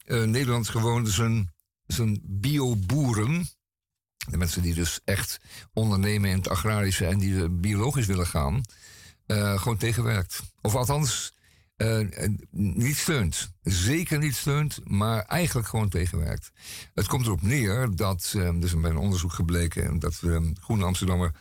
[0.05, 1.53] Nederland gewoon zijn,
[1.87, 3.47] zijn bioboeren,
[4.29, 5.39] de mensen die dus echt
[5.73, 8.61] ondernemen in het agrarische en die biologisch willen gaan,
[9.27, 10.41] gewoon tegenwerkt.
[10.61, 11.35] Of althans,
[12.51, 13.51] niet steunt.
[13.63, 16.51] Zeker niet steunt, maar eigenlijk gewoon tegenwerkt.
[16.93, 20.85] Het komt erop neer dat, uh, er is bij een onderzoek gebleken dat uh, Groene
[20.85, 21.31] Amsterdammer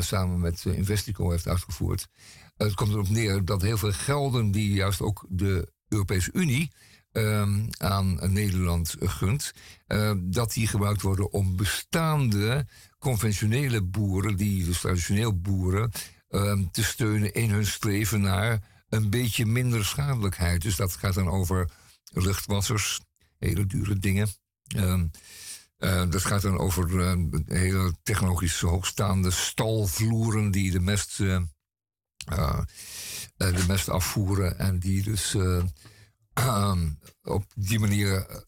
[0.00, 2.06] samen met Investico heeft uitgevoerd.
[2.56, 6.72] Het komt erop neer dat heel veel gelden die juist ook de Europese Unie
[7.12, 9.52] ehm, aan Nederland gunt,
[10.16, 12.66] dat die gebruikt worden om bestaande
[12.98, 15.90] conventionele boeren, die dus traditioneel boeren,
[16.34, 20.62] Ehm, te steunen in hun streven naar een beetje minder schadelijkheid.
[20.62, 21.70] Dus dat gaat dan over
[22.12, 23.00] luchtwassers,
[23.38, 24.28] hele dure dingen.
[24.76, 25.10] Um,
[26.08, 31.40] dat gaat dan over ehm, hele technologisch hoogstaande stalvloeren die de mest, uh,
[33.36, 35.36] de mest afvoeren en die dus
[37.22, 38.44] op die manier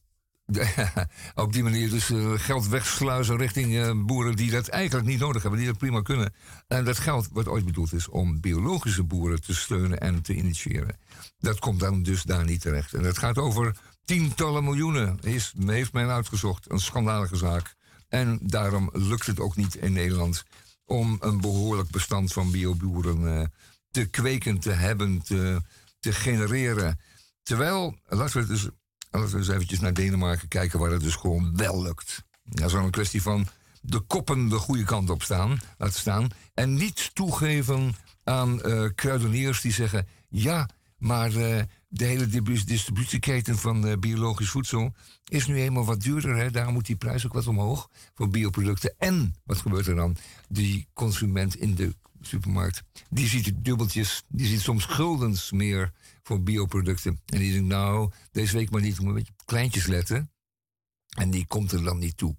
[1.34, 5.42] op die manier dus uh, geld wegsluizen richting uh, boeren die dat eigenlijk niet nodig
[5.42, 6.34] hebben, die dat prima kunnen.
[6.66, 10.98] En dat geld wat ooit bedoeld is om biologische boeren te steunen en te initiëren.
[11.38, 12.94] Dat komt dan dus daar niet terecht.
[12.94, 16.70] En dat gaat over tientallen miljoenen, is, heeft men uitgezocht.
[16.70, 17.74] Een schandalige zaak.
[18.08, 20.44] En daarom lukt het ook niet in Nederland
[20.84, 23.44] om een behoorlijk bestand van bioboeren uh,
[23.90, 25.62] te kweken, te hebben, te,
[26.00, 27.00] genereren.
[27.42, 28.68] Terwijl, laten we dus
[29.16, 32.24] Laten we eens eventjes naar Denemarken kijken waar het dus gewoon wel lukt.
[32.42, 33.46] Dat is wel een kwestie van
[33.80, 36.28] de koppen de goede kant op staan, laten staan.
[36.54, 40.08] En niet toegeven aan uh, kruideniers die zeggen...
[40.28, 42.26] ja, maar uh, de hele
[42.64, 44.94] distributieketen van uh, biologisch voedsel
[45.24, 46.36] is nu eenmaal wat duurder.
[46.36, 46.50] Hè?
[46.50, 48.94] Daarom moet die prijs ook wat omhoog voor bioproducten.
[48.98, 50.16] En wat gebeurt er dan?
[50.48, 57.20] Die consument in de supermarkt, die ziet dubbeltjes, die ziet soms guldens meer voor bioproducten.
[57.26, 60.30] En die denkt, nou, deze week maar niet, om een beetje kleintjes letten.
[61.16, 62.36] En die komt er dan niet toe.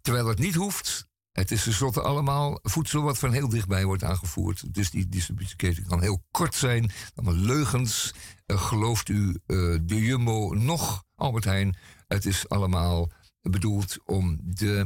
[0.00, 1.08] Terwijl het niet hoeft.
[1.34, 4.74] Het is tenslotte allemaal voedsel wat van heel dichtbij wordt aangevoerd.
[4.74, 6.90] Dus die distributieketen kan heel kort zijn.
[7.14, 8.14] Allemaal leugens.
[8.46, 9.34] Uh, gelooft u uh,
[9.82, 11.76] de Jumbo nog, Albert Heijn.
[12.06, 13.10] Het is allemaal
[13.42, 14.84] bedoeld om de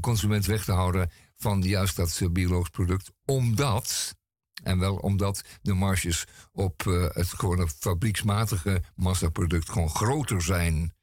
[0.00, 3.10] consument weg te houden van juist dat biologisch product.
[3.24, 4.14] Omdat
[4.62, 6.80] en wel omdat de marges op
[7.12, 10.94] het gewone fabrieksmatige massaproduct gewoon groter zijn.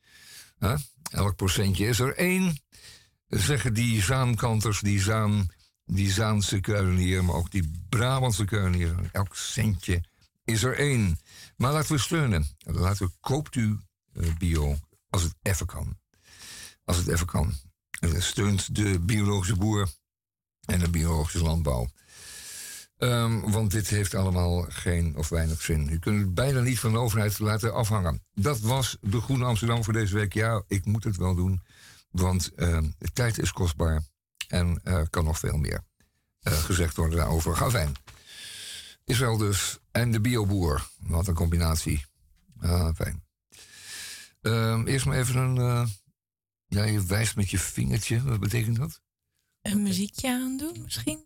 [1.12, 2.57] Elk procentje is er één.
[3.27, 5.47] Zeggen die Zaankanters, die, Zaan,
[5.85, 9.09] die Zaanse kruidenier, maar ook die Brabantse kruidenier.
[9.11, 10.03] Elk centje
[10.43, 11.19] is er één.
[11.55, 12.47] Maar laten we steunen.
[12.59, 13.79] Laten we, koopt u
[14.13, 14.77] uh, bio
[15.09, 15.97] als het even kan.
[16.85, 17.53] Als het even kan.
[18.17, 19.89] Steunt de biologische boer
[20.65, 21.87] en de biologische landbouw.
[22.97, 25.89] Um, want dit heeft allemaal geen of weinig zin.
[25.89, 28.23] U kunt het bijna niet van de overheid laten afhangen.
[28.33, 30.33] Dat was de Groene Amsterdam voor deze week.
[30.33, 31.61] Ja, ik moet het wel doen.
[32.19, 34.03] Want uh, de tijd is kostbaar.
[34.47, 35.84] En er uh, kan nog veel meer
[36.41, 37.56] uh, gezegd worden daarover.
[37.56, 37.95] Ga fijn.
[39.03, 39.77] Israël dus.
[39.91, 40.89] En de bioboer.
[40.99, 42.06] Wat een combinatie.
[42.60, 43.23] Ah, fijn.
[44.41, 45.58] Um, eerst maar even een...
[45.58, 45.88] Eh,
[46.67, 48.23] ja, je wijst met je vingertje.
[48.23, 49.01] Wat betekent dat?
[49.62, 51.25] Een muziekje aandoen misschien?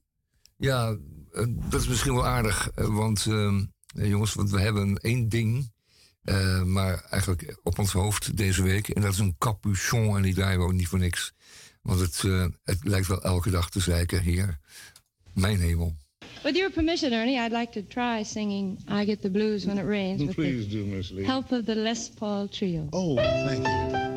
[0.58, 0.98] Ja,
[1.32, 2.70] eh, dat is misschien wel aardig.
[2.70, 5.72] Eh, want ehm, eh, jongens, want we hebben één ding.
[6.64, 8.90] Maar eigenlijk op ons hoofd deze week.
[8.90, 10.16] En dat is een capuchon.
[10.18, 11.34] En die draaien we ook niet voor niks.
[11.82, 12.22] Want het,
[12.64, 14.60] het lijkt wel elke dag te zeiken hier.
[15.34, 15.96] Mijn hemel.
[16.44, 19.86] With your permission, Ernie, I'd like to try singing I Get the Blues When It
[19.86, 20.22] Rains.
[20.24, 21.26] With Please the do, Miss Lee.
[21.26, 22.88] Help of the Les Paul Trio.
[22.92, 24.11] Oh, thank you.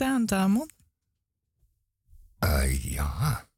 [0.00, 0.70] Aan, Tamon?
[2.38, 3.48] Eh, ja,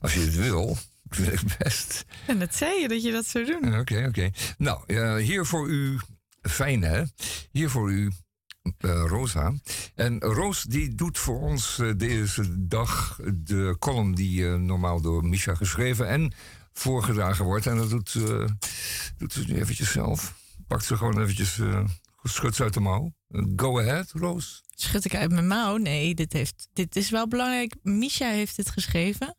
[0.00, 0.76] als je het wil,
[1.16, 2.04] wil ik best.
[2.26, 3.78] En dat zei je dat je dat zou doen.
[3.78, 4.30] Oké, oké.
[4.58, 6.00] Nou, eh, hier voor u,
[6.42, 7.02] fijn hè?
[7.50, 8.12] Hier voor u,
[8.78, 9.54] eh, Rosa.
[9.94, 16.08] En Roos die doet voor ons deze dag de column die normaal door Misha geschreven
[16.08, 16.32] en
[16.72, 17.66] voorgedragen wordt.
[17.66, 18.12] En dat doet,
[19.16, 20.34] doet ze nu eventjes zelf.
[20.66, 21.60] Pakt ze gewoon eventjes,
[22.22, 23.14] schudt ze uit de mouw.
[23.56, 24.62] Go ahead, Roos.
[24.74, 25.76] Schud ik uit mijn mouw?
[25.76, 27.76] Nee, dit, heeft, dit is wel belangrijk.
[27.82, 29.36] Misha heeft dit geschreven.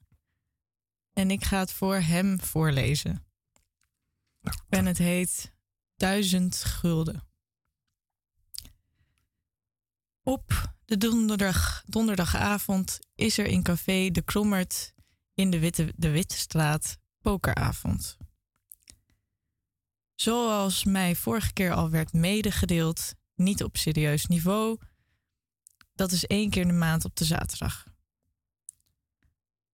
[1.13, 3.25] En ik ga het voor hem voorlezen.
[4.69, 5.53] En het heet
[5.95, 7.27] Duizend Gulden.
[10.23, 14.93] Op de donderdag, donderdagavond is er in café De Krommert
[15.33, 18.17] in de Witte, de Witte Straat pokeravond.
[20.21, 24.77] Zoals mij vorige keer al werd medegedeeld, niet op serieus niveau.
[25.93, 27.87] Dat is één keer in de maand op de zaterdag.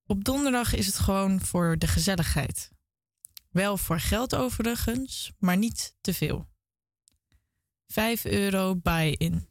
[0.06, 2.72] Op donderdag is het gewoon voor de gezelligheid.
[3.50, 6.48] Wel voor geld overigens, maar niet te veel.
[7.88, 9.48] 5 euro buy-in.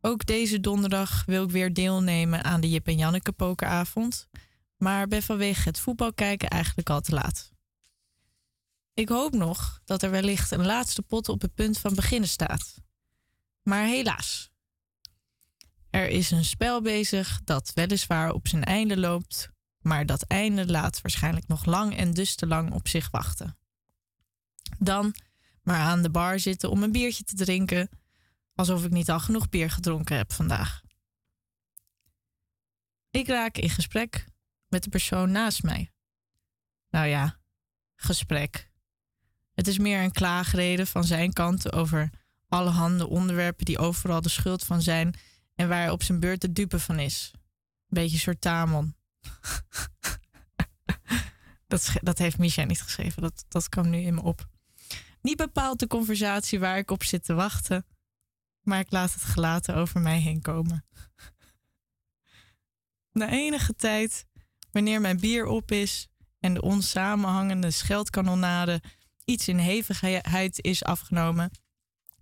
[0.00, 4.28] Ook deze donderdag wil ik weer deelnemen aan de Jip en Janneke pokeravond,
[4.76, 7.49] maar ben vanwege het voetbal kijken eigenlijk al te laat.
[9.00, 12.74] Ik hoop nog dat er wellicht een laatste pot op het punt van beginnen staat.
[13.62, 14.50] Maar helaas.
[15.90, 21.00] Er is een spel bezig dat weliswaar op zijn einde loopt, maar dat einde laat
[21.00, 23.58] waarschijnlijk nog lang en dus te lang op zich wachten.
[24.78, 25.14] Dan
[25.62, 27.88] maar aan de bar zitten om een biertje te drinken,
[28.54, 30.82] alsof ik niet al genoeg bier gedronken heb vandaag.
[33.10, 34.26] Ik raak in gesprek
[34.68, 35.92] met de persoon naast mij.
[36.90, 37.40] Nou ja,
[37.96, 38.69] gesprek.
[39.60, 42.10] Het is meer een klaagreden van zijn kant over
[42.48, 45.14] allerhande onderwerpen die overal de schuld van zijn
[45.54, 47.30] en waar hij op zijn beurt de dupe van is.
[47.88, 48.94] Beetje een soort Tamon.
[51.66, 54.48] dat, dat heeft Misha niet geschreven, dat, dat kwam nu in me op.
[55.22, 57.86] Niet bepaald de conversatie waar ik op zit te wachten,
[58.60, 60.84] maar ik laat het gelaten over mij heen komen.
[63.12, 64.26] Na enige tijd,
[64.70, 66.08] wanneer mijn bier op is
[66.38, 68.82] en de onsamenhangende scheldkanonade
[69.30, 71.50] iets in hevigheid is afgenomen,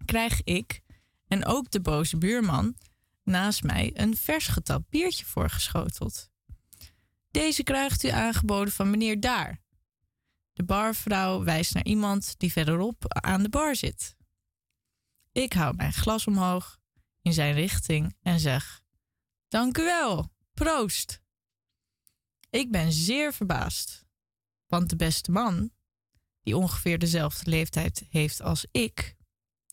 [0.05, 0.81] krijg ik
[1.29, 2.77] en ook de boze buurman
[3.23, 6.31] naast mij een vers getapt biertje voorgeschoteld.
[7.31, 9.61] Deze krijgt u aangeboden van meneer daar.
[10.53, 14.17] De barvrouw wijst naar iemand die verderop aan de bar zit.
[15.33, 16.79] Ik hou mijn glas omhoog
[17.23, 18.83] in zijn richting en zeg:
[19.49, 21.21] Dank u wel, proost.
[22.51, 24.07] Ik ben zeer verbaasd,
[24.67, 25.71] want de beste man,
[26.49, 29.17] die ongeveer dezelfde leeftijd heeft als ik,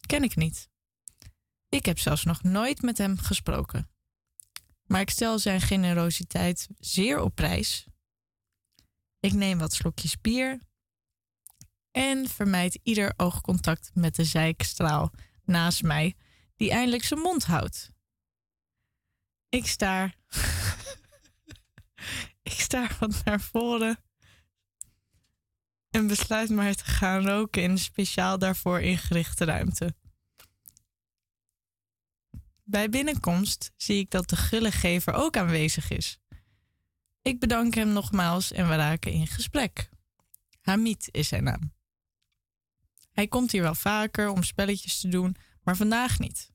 [0.05, 0.69] ken ik niet.
[1.69, 3.89] Ik heb zelfs nog nooit met hem gesproken.
[4.85, 7.87] Maar ik stel zijn generositeit zeer op prijs.
[9.19, 10.59] Ik neem wat slokjes bier
[11.91, 15.11] en vermijd ieder oogcontact met de zijkstraal
[15.43, 16.15] naast mij,
[16.55, 17.91] die eindelijk zijn mond houdt.
[19.49, 20.15] Ik staar.
[22.51, 24.04] ik staar wat naar voren
[25.95, 29.95] en besluit maar te gaan roken in een speciaal daarvoor ingerichte ruimte.
[32.63, 36.19] Bij binnenkomst zie ik dat de gullegever ook aanwezig is.
[37.21, 39.89] Ik bedank hem nogmaals en we raken in gesprek.
[40.61, 41.73] Hamid is zijn naam.
[43.11, 46.51] Hij komt hier wel vaker om spelletjes te doen, maar vandaag niet.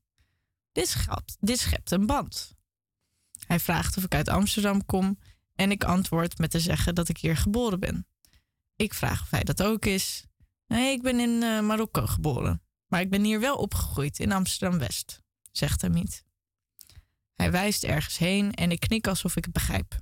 [0.73, 2.55] Dit schept, dit schept een band.
[3.47, 5.19] Hij vraagt of ik uit Amsterdam kom
[5.55, 8.07] en ik antwoord met te zeggen dat ik hier geboren ben.
[8.81, 10.25] Ik vraag of hij dat ook is.
[10.67, 14.79] Nee, ik ben in uh, Marokko geboren, maar ik ben hier wel opgegroeid in Amsterdam
[14.79, 15.23] West
[15.53, 16.25] zegt Hamid.
[17.35, 19.99] Hij wijst ergens heen en ik knik alsof ik het begrijp.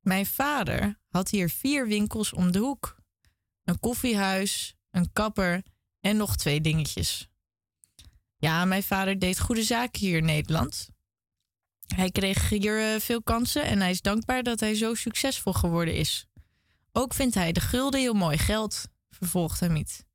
[0.00, 3.00] Mijn vader had hier vier winkels om de hoek:
[3.64, 5.62] een koffiehuis, een kapper
[6.00, 7.28] en nog twee dingetjes.
[8.36, 10.88] Ja, mijn vader deed goede zaken hier in Nederland.
[11.94, 15.94] Hij kreeg hier eh, veel kansen en hij is dankbaar dat hij zo succesvol geworden
[15.94, 16.27] is.
[16.98, 20.06] Ook vindt hij de gulden heel mooi geld, vervolgt Hamid.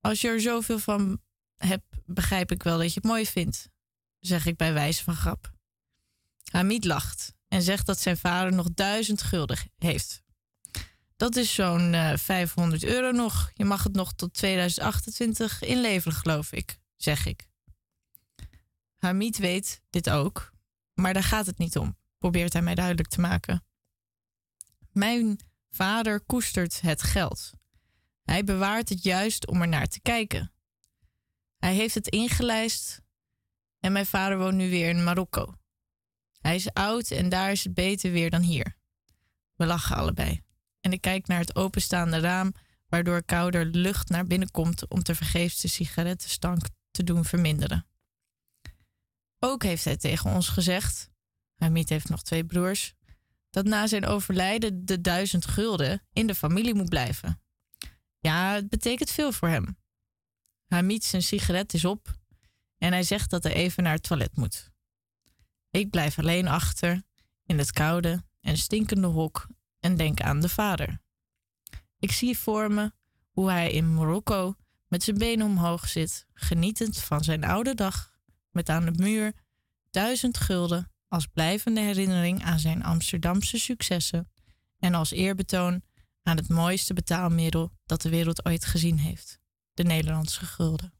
[0.00, 1.20] Als je er zoveel van
[1.56, 3.68] heb, begrijp ik wel dat je het mooi vindt,
[4.18, 5.52] zeg ik bij wijze van grap.
[6.50, 10.22] Hamid lacht en zegt dat zijn vader nog duizend gulden heeft.
[11.16, 13.50] Dat is zo'n uh, eh, 500 euro nog.
[13.54, 17.48] Je mag het nog tot 2028 inleveren, geloof ik, zeg ik.
[18.96, 20.52] Hamid weet dit ook,
[20.94, 23.62] maar daar gaat het niet om, probeert hij mij duidelijk te maken.
[24.92, 25.38] Mijn
[25.70, 27.50] vader koestert het geld.
[28.22, 30.52] Hij bewaart het juist om er naar te kijken.
[31.58, 33.02] Hij heeft het ingelijst
[33.80, 35.54] en mijn vader woont nu weer in Marokko.
[36.38, 38.76] Hij is oud en daar is het beter weer dan hier.
[39.54, 40.42] We lachen allebei.
[40.80, 42.52] En ik kijk naar het openstaande raam,
[42.88, 47.86] waardoor kouder lucht naar binnen komt om vergeefs de sigarettenstank te doen verminderen.
[49.38, 51.10] Ook heeft hij tegen ons gezegd,
[51.54, 52.94] Hamid heeft nog twee broers,
[53.50, 57.42] dat na zijn overlijden de duizend gulden in de familie moet blijven.
[58.18, 59.78] Ja, het betekent veel voor hem.
[60.66, 62.18] Hamid zijn sigaret is op
[62.78, 64.70] en hij zegt dat hij even naar het toilet moet.
[65.70, 67.02] Ik blijf alleen achter
[67.44, 69.46] in het koude en stinkende hok
[69.80, 71.00] en denk aan de vader.
[71.98, 72.92] Ik zie voor me
[73.30, 74.54] hoe hij in Marokko
[74.88, 78.12] met zijn benen omhoog zit, genietend van zijn oude dag,
[78.50, 79.32] met aan de muur
[79.90, 84.30] duizend gulden als blijvende herinnering aan zijn Amsterdamse successen
[84.78, 85.82] en als eerbetoon
[86.22, 89.40] aan het mooiste betaalmiddel dat de wereld ooit gezien heeft
[89.74, 90.92] de Nederlandse gulden.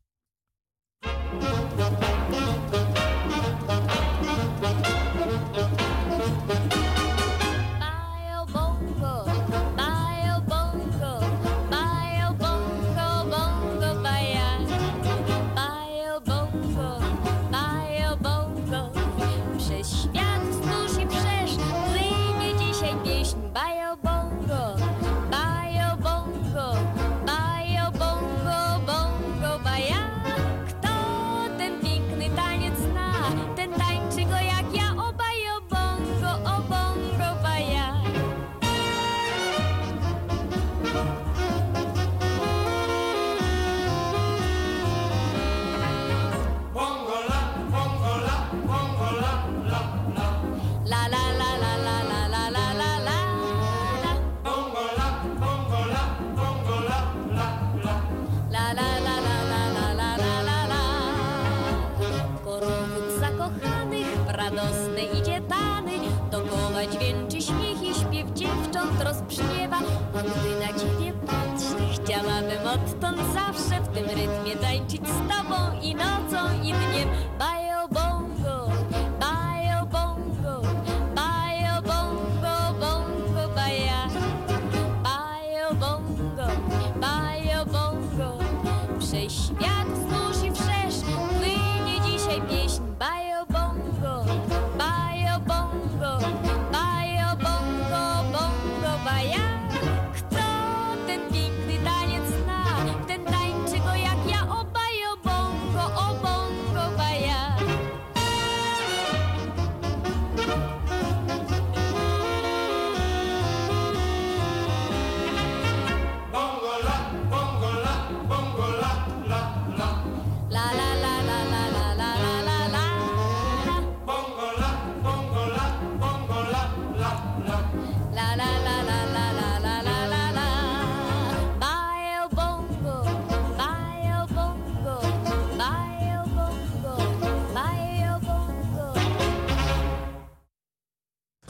[70.23, 76.63] Gdy na ciebie patrzę, chciałabym Odtąd zawsze w tym rytmie tańczyć z tobą i nocą
[76.63, 77.09] i dniem.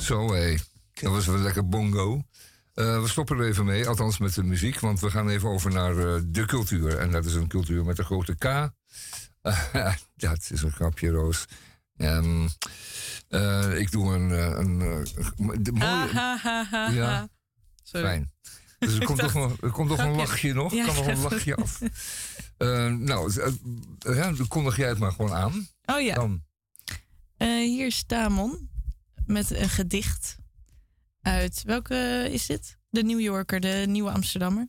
[0.09, 0.56] Zo hé,
[0.92, 2.22] dat was wel lekker bongo.
[2.74, 5.70] Eh, we stoppen er even mee, althans met de muziek, want we gaan even over
[5.70, 6.98] naar eh, de cultuur.
[6.98, 8.44] En dat is een cultuur met een grote K.
[10.14, 11.44] ja, het is een grapje, Roos.
[11.96, 14.30] Eh, ik doe een...
[14.30, 14.78] een
[15.62, 17.28] de mooie, Ah, Ja.
[17.82, 18.06] Sorry.
[18.06, 18.32] Fijn.
[18.78, 20.72] Dus er komt, toch, nog, er komt toch een lachje nog?
[20.72, 21.80] Ja, kan nog een lachje af.
[22.98, 23.32] Nou,
[23.98, 25.68] ja, kondig jij het maar gewoon aan.
[25.84, 26.14] Oh ja.
[26.14, 26.42] Dan.
[27.36, 28.68] Hier is Tamon
[29.28, 30.36] met een gedicht
[31.20, 32.78] uit welke is dit?
[32.90, 34.68] De New Yorker, de Nieuwe Amsterdammer.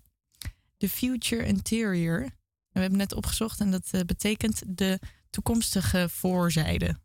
[0.78, 2.22] The Future Interior.
[2.22, 2.32] En
[2.72, 5.00] we hebben net opgezocht en dat eh, betekent de
[5.30, 7.00] toekomstige voorzijde.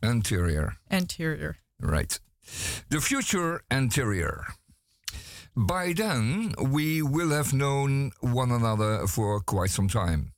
[0.00, 0.78] Anterior.
[0.88, 1.56] Anterior.
[1.76, 2.20] Right.
[2.88, 4.54] The future anterior.
[5.52, 10.34] By then, we will have known one another for quite some time.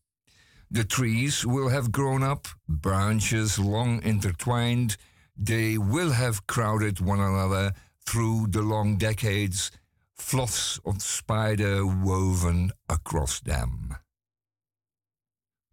[0.70, 4.96] The trees will have grown up, branches long intertwined.
[5.38, 7.72] They will have crowded one another
[8.04, 9.70] through the long decades,
[10.16, 13.96] fluffs of spider woven across them.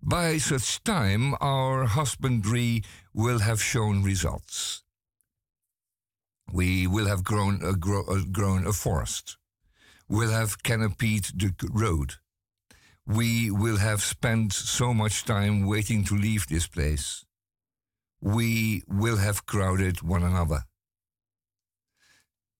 [0.04, 4.84] By such time, our husbandry will have shown results.
[6.54, 9.38] We will have grown a, gro- grown a forest.
[10.08, 12.14] We'll have canopied the road.
[13.08, 17.25] We will have spent so much time waiting to leave this place.
[18.26, 20.66] We will have crowded one another.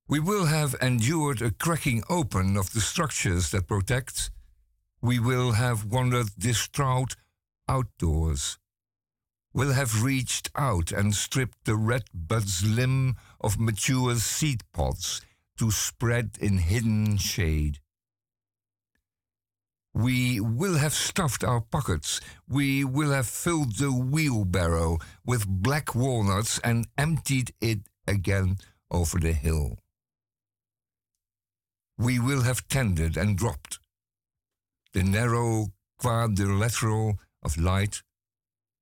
[0.08, 4.30] We will have endured a cracking open of the structures that protect.
[5.02, 7.16] We will have wandered distraught
[7.68, 8.60] outdoors
[9.56, 15.22] We'll have reached out and stripped the red buds limb of mature seed pods
[15.58, 17.80] to spread in hidden shade.
[19.96, 22.22] We will have stuffed our pockets.
[22.48, 28.58] We will have filled the wheelbarrow with black walnuts and emptied it again
[28.92, 29.80] over the hill.
[31.98, 33.80] We will have tended and dropped
[34.96, 38.02] the narrow quadrilateral of light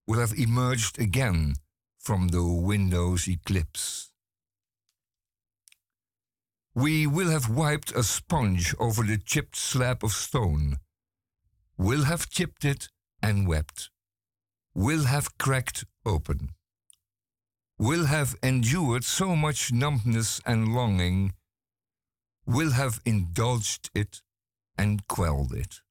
[0.05, 1.55] will have emerged again
[1.97, 4.11] from the window's eclipse.
[6.75, 10.77] We will have wiped a sponge over the chipped slab of stone,
[11.77, 12.89] will have chipped it
[13.21, 13.89] and wept,
[14.73, 16.49] will have cracked open,
[17.77, 21.33] will have endured so much numbness and longing,
[22.45, 24.21] will have indulged it
[24.77, 25.81] and quelled it,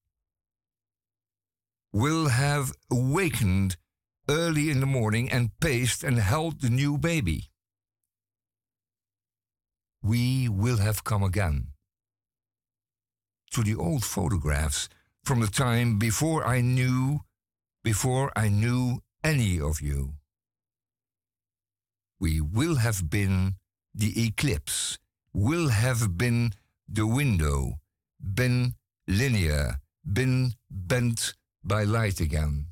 [1.92, 3.76] will have awakened
[4.28, 7.50] early in the morning and paced and held the new baby.
[10.02, 11.68] We will have come again.
[13.52, 14.88] To the old photographs
[15.24, 17.20] from the time before I knew,
[17.84, 20.14] before I knew any of you.
[22.18, 23.54] We will have been
[23.94, 24.98] the eclipse,
[25.32, 26.52] will have been
[26.88, 27.80] the window,
[28.20, 28.74] been
[29.06, 32.71] linear, been bent by light again.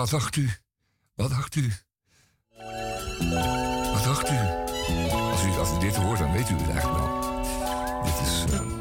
[0.00, 0.50] Wat dacht u?
[1.14, 1.72] Wat dacht u?
[3.92, 4.38] Wat dacht u?
[5.10, 7.30] Als u, als u dit hoort, dan weet u het eigenlijk wel.
[8.04, 8.44] Dit is...
[8.52, 8.79] eh,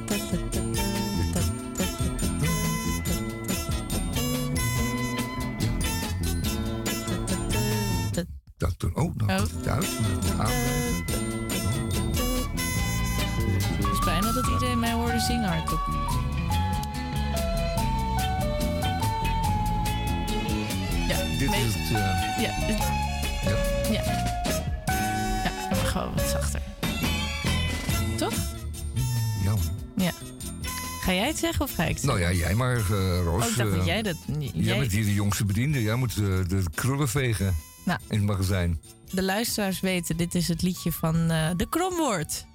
[31.42, 33.44] het zeggen of ga ik het Nou ja, jij maar, eh, Roos.
[33.44, 34.16] Oh, ik dacht dat eh, jij dat...
[34.40, 35.82] Jij Jij, bent hier de jongste bediende.
[35.82, 36.18] Jij moet eh,
[36.48, 38.00] de krullen vegen Nou.
[38.10, 38.82] in het magazijn.
[39.12, 41.28] de luisteraars weten, dit is het liedje van
[41.58, 42.46] de Kromwoord.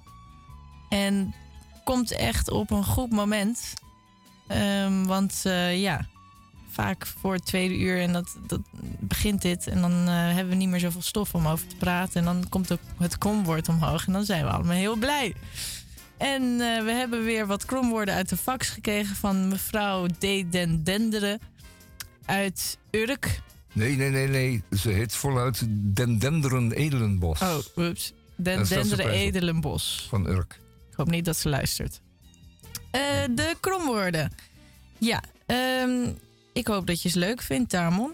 [0.89, 1.33] En
[1.83, 3.73] komt echt op een goed moment.
[4.47, 5.41] Ehm, want
[5.73, 6.07] ja,
[6.69, 8.61] vaak voor het tweede uur en dat, dat
[8.99, 9.67] begint dit.
[9.67, 12.19] En dan hebben we niet meer zoveel stof om over te praten.
[12.19, 14.07] En dan komt ook het kromwoord omhoog.
[14.07, 15.35] En dan zijn we allemaal heel blij.
[16.17, 21.39] En eh, we hebben weer wat kromwoorden uit de fax gekregen van mevrouw De Den
[22.25, 23.41] uit Urk.
[23.73, 24.63] Nee, nee, nee, nee.
[24.77, 27.41] Ze heet voluit Dendenderen Edelenbos.
[27.41, 28.13] Oh, ups.
[28.35, 30.05] Dendenderen Edelenbos.
[30.09, 30.59] Van Urk.
[30.89, 32.01] Ik hoop niet dat ze luistert.
[32.91, 33.01] Eh,
[33.31, 34.31] de kromwoorden.
[34.97, 36.11] Ja, ehm,
[36.53, 38.11] ik hoop dat je het leuk vindt, Tamon.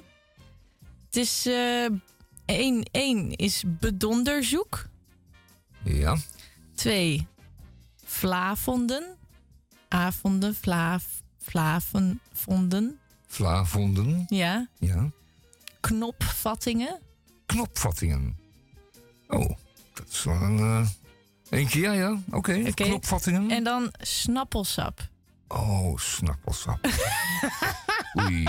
[1.05, 1.47] Het is...
[1.47, 1.85] Uh,
[2.45, 4.85] 1, 1 is bedonderzoek.
[5.83, 6.17] Ja.
[6.75, 7.27] 2.
[8.21, 9.17] Vlavonden.
[9.87, 11.03] Avonden, Vlaaf,
[11.39, 12.99] vlavonden.
[13.27, 14.25] Vlavonden.
[14.27, 14.67] Ja.
[14.79, 15.11] Ja.
[15.79, 16.99] Knopvattingen.
[17.45, 18.37] Knopvattingen.
[19.27, 19.49] Oh,
[19.93, 20.57] dat is wel een...
[20.57, 20.87] Uh,
[21.49, 22.19] eentje, ja, ja.
[22.31, 23.51] Oké, knopvattingen.
[23.51, 25.09] En dan snappelsap.
[25.53, 26.87] Oh, snappelsap.
[28.21, 28.43] Oei.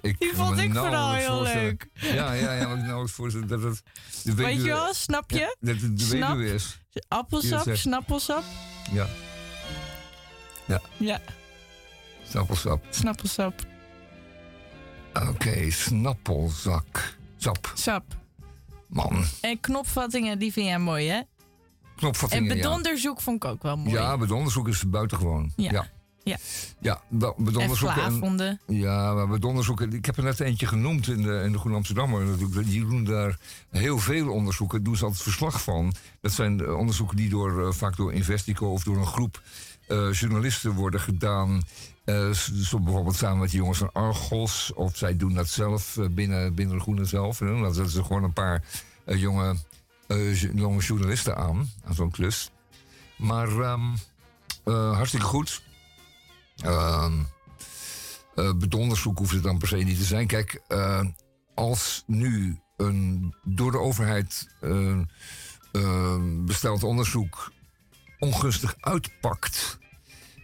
[0.00, 1.88] Ik Die vond ik vooral heel leuk.
[1.94, 3.82] Ja, ja, ja, maar ik nou eens voorstellen dat het...
[4.22, 5.38] De Weet je wel, snap je?
[5.38, 6.28] Ja, dat het de Snap?
[6.36, 6.80] weduwe is.
[7.08, 8.42] Appelsap, snappelsap.
[8.92, 9.06] Ja,
[10.98, 11.20] Ja,
[12.28, 12.84] snappelsap.
[12.90, 13.54] snappelsap.
[15.28, 17.16] Oké, snappelzak.
[17.36, 17.72] Sap.
[17.74, 18.04] Sap.
[18.88, 21.20] Man, En knopvattingen, die vind jij mooi, hè?
[21.96, 22.62] Knopvattingen, En ja.
[22.62, 23.90] bedonderzoek vond ik ook wel mooi.
[23.90, 25.52] Ja, bedonderzoek is buitengewoon.
[25.56, 25.70] Ja.
[25.72, 25.86] Ja.
[26.24, 26.36] Ja.
[26.80, 27.90] Ja, en bedonderzoek.
[27.90, 28.58] en-.
[28.66, 29.92] Ja, maar bedonderzoeken.
[29.92, 32.24] Ik heb er net eentje genoemd in de, in de Groene Amsterdammer.
[32.24, 32.66] natuurlijk.
[32.66, 33.38] Die doen daar
[33.70, 34.76] heel veel onderzoeken.
[34.76, 35.92] Daar doen ze altijd verslag van.
[36.20, 39.42] Dat zijn onderzoeken die door, eh, vaak door Investico of door een groep
[39.88, 41.62] eh, journalisten worden gedaan.
[42.04, 44.72] Eh, zo bijvoorbeeld samen met de jongens van Argos.
[44.74, 47.40] Of zij doen dat zelf binnen, binnen de Groene zelf.
[47.40, 48.62] En zetten ze gewoon een paar
[49.04, 49.54] jonge, jo-
[50.54, 51.70] jonge journalisten aan.
[51.84, 52.50] Aan zo'n klus.
[53.16, 53.94] Maar ehm,
[54.64, 55.62] eh, hartstikke goed.
[56.56, 57.12] Ehm
[58.34, 60.26] eh bedonderzoek hoeft het dan per se niet te zijn.
[60.26, 61.06] Kijk, eh,
[61.54, 64.98] als nu een door de overheid eh,
[65.72, 67.52] eh, besteld onderzoek
[68.18, 69.78] ongunstig uitpakt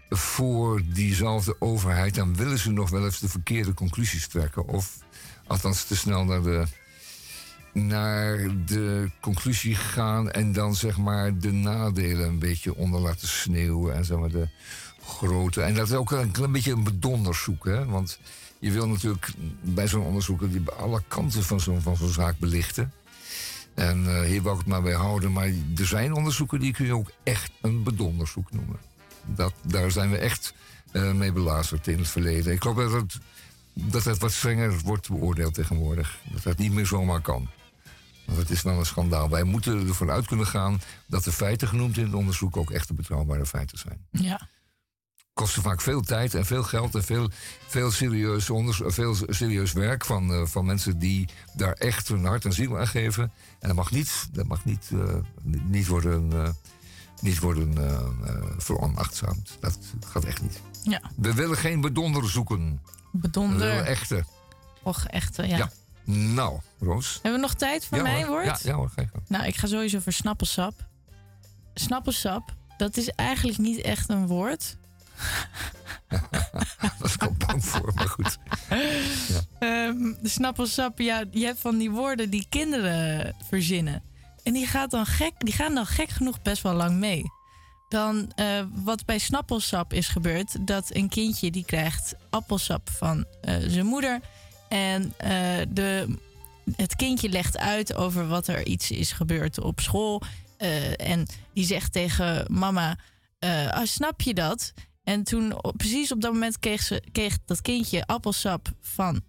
[0.09, 4.67] voor diezelfde overheid, dan willen ze nog wel eens de verkeerde conclusies trekken.
[4.67, 4.99] Of
[5.47, 6.67] althans te snel naar de,
[7.73, 13.95] naar de conclusie gaan en dan zeg maar de nadelen een beetje onder laten sneeuwen
[13.95, 14.49] en zeg maar de
[15.05, 15.63] grote.
[15.63, 17.87] En dat is ook een klein beetje een bedonderzoek, hè?
[17.87, 18.19] Want
[18.59, 22.93] je wil natuurlijk bij zo'n onderzoek die alle kanten van zo'n van zo'n zaak belichten.
[23.75, 25.33] En eh, hier wil ik het maar bij houden.
[25.33, 25.47] Maar
[25.77, 28.79] er zijn onderzoeken die kun je ook echt een bedonderzoek noemen.
[29.25, 30.55] Dat, daar zijn we echt
[30.93, 32.53] eh, mee belazerd in het verleden.
[32.53, 33.19] Ik geloof dat het,
[33.73, 36.19] dat het wat strenger wordt beoordeeld tegenwoordig.
[36.33, 37.49] Dat dat niet meer zomaar kan.
[38.31, 39.29] Want het is wel een schandaal.
[39.29, 42.95] Wij moeten ervan uit kunnen gaan dat de feiten genoemd in het onderzoek ook echte
[42.95, 44.49] betrouwbare feiten zijn Ja.
[45.33, 47.31] kostte vaak veel tijd en veel geld en veel,
[47.67, 52.45] veel, serieus, eh, veel serieus werk van, eh, van mensen die daar echt hun hart
[52.45, 53.23] en ziel aan geven.
[53.59, 55.15] En dat mag niet, dat mag niet, eh,
[55.65, 56.49] niet- worden, eh,
[57.21, 57.75] niet worden
[58.59, 59.57] veronachtzaamd.
[59.61, 60.61] Dat gaat echt niet.
[60.83, 61.01] Ja.
[61.17, 62.59] We willen geen bedonder zoeken.
[62.59, 63.71] We willen Bedonder.
[63.83, 64.25] echte.
[64.83, 65.57] Och, echt, eh, ja.
[65.57, 65.71] Ja.
[66.11, 67.13] Nou, Roos.
[67.23, 68.43] Hebben we nog tijd voor ja, mijn hoor.
[68.43, 68.63] woord?
[68.63, 69.11] Ja, ja hoor, gang.
[69.27, 70.89] Nou, ik ga sowieso voor snappelsap.
[71.75, 74.77] Snappelsap, dat is eigenlijk niet echt een woord.
[76.09, 78.39] Daar was ik al bang voor, maar goed.
[79.59, 84.03] Ehm, de snappelsap, ja, je hebt van die woorden die kinderen verzinnen.
[84.43, 87.25] En die, gaat dan gek, die gaan dan gek genoeg best wel lang mee.
[87.89, 93.55] Dan, eh, wat bij snappelsap is gebeurd, dat een kindje die krijgt appelsap van eh,
[93.67, 94.21] zijn moeder.
[94.71, 95.31] En eh,
[95.69, 96.17] de,
[96.77, 100.23] het kindje legt uit over wat er iets is gebeurd op school.
[100.57, 102.99] Eh, en die zegt tegen mama,
[103.39, 104.73] eh, ah, snap je dat?
[105.05, 109.23] En toen, precies op dat moment, kreeg, ze, kreeg dat kindje appelsap van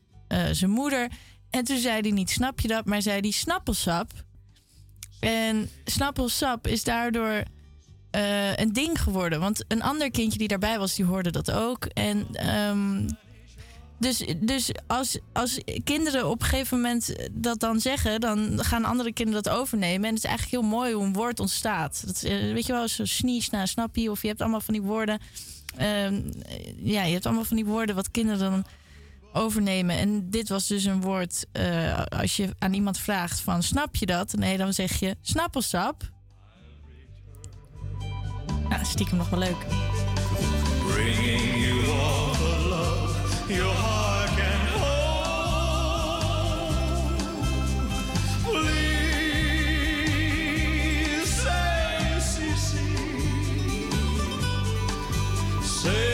[0.52, 1.12] zijn moeder.
[1.50, 2.86] En toen zei hij niet, snap je dat?
[2.86, 4.12] Maar zei hij, snappelsap.
[5.20, 7.44] En snappelsap is daardoor
[8.56, 9.40] een ding geworden.
[9.40, 11.86] Want een ander kindje die daarbij was, die hoorde dat ook.
[11.86, 13.08] En ehm,
[14.02, 19.14] dus, dus als, als kinderen op een gegeven moment dat dan zeggen, dan gaan andere
[19.14, 20.08] kinderen dat overnemen.
[20.08, 22.04] En het is eigenlijk heel mooi hoe een woord ontstaat.
[22.06, 24.12] Dat, eh, weet je wel, zo snie, sna, snappie.
[24.12, 25.20] Of je hebt allemaal van die woorden.
[25.78, 26.22] Ehm,
[26.78, 28.66] ja, je hebt allemaal van die woorden wat kinderen dan
[29.34, 29.98] overnemen.
[29.98, 34.06] En dit was dus een woord, eh, als je aan iemand vraagt van, snap je
[34.06, 34.34] dat?
[34.34, 36.10] Nee, dan zeg je snappelsap.
[38.70, 39.66] Ja, stiekem nog wel leuk.
[43.56, 46.22] Your heart can hold.
[48.46, 48.64] Please
[51.44, 51.60] say.
[55.82, 56.11] Say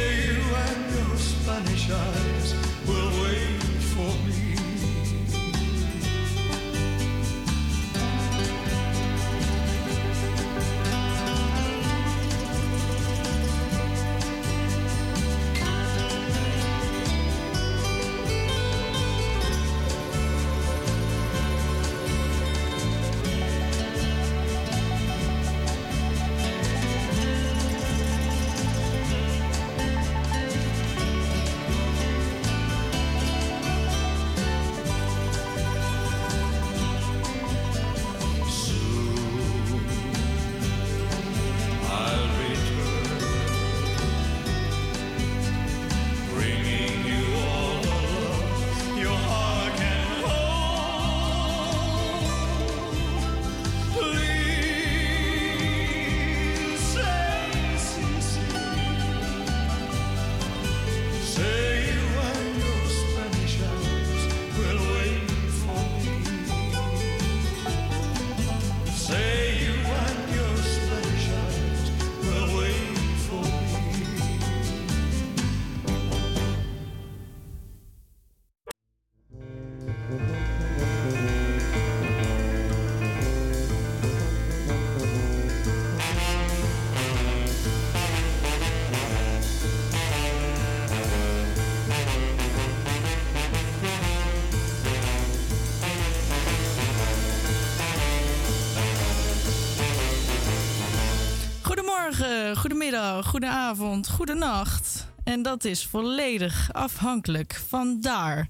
[102.27, 105.07] Goedemorgen, goedemiddag, goedenavond, goedenacht.
[105.23, 108.47] En dat is volledig afhankelijk van daar,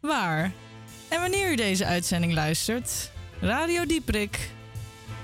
[0.00, 0.52] waar
[1.08, 3.10] en wanneer u deze uitzending luistert.
[3.40, 4.50] Radio Dieprik,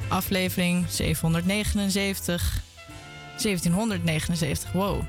[0.09, 2.63] aflevering 779.
[3.43, 5.03] 1779, wow.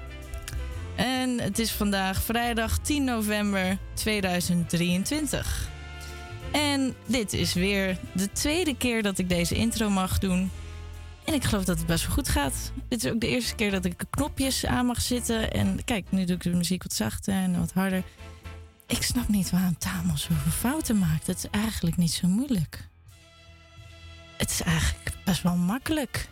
[0.95, 5.67] En het is vandaag vrijdag 10 november 2023.
[6.51, 10.51] En dit is weer de tweede keer dat ik deze intro mag doen.
[11.25, 12.71] En ik geloof dat het best wel goed gaat.
[12.87, 15.51] Dit is ook de eerste keer dat ik knopjes aan mag zitten.
[15.51, 18.03] En kijk, nu doe ik de muziek wat zachter en wat harder.
[18.87, 21.27] Ik snap niet waarom Tamel zoveel fouten maakt.
[21.27, 22.89] Het is eigenlijk niet zo moeilijk.
[24.37, 26.27] Het is eigenlijk best wel makkelijk.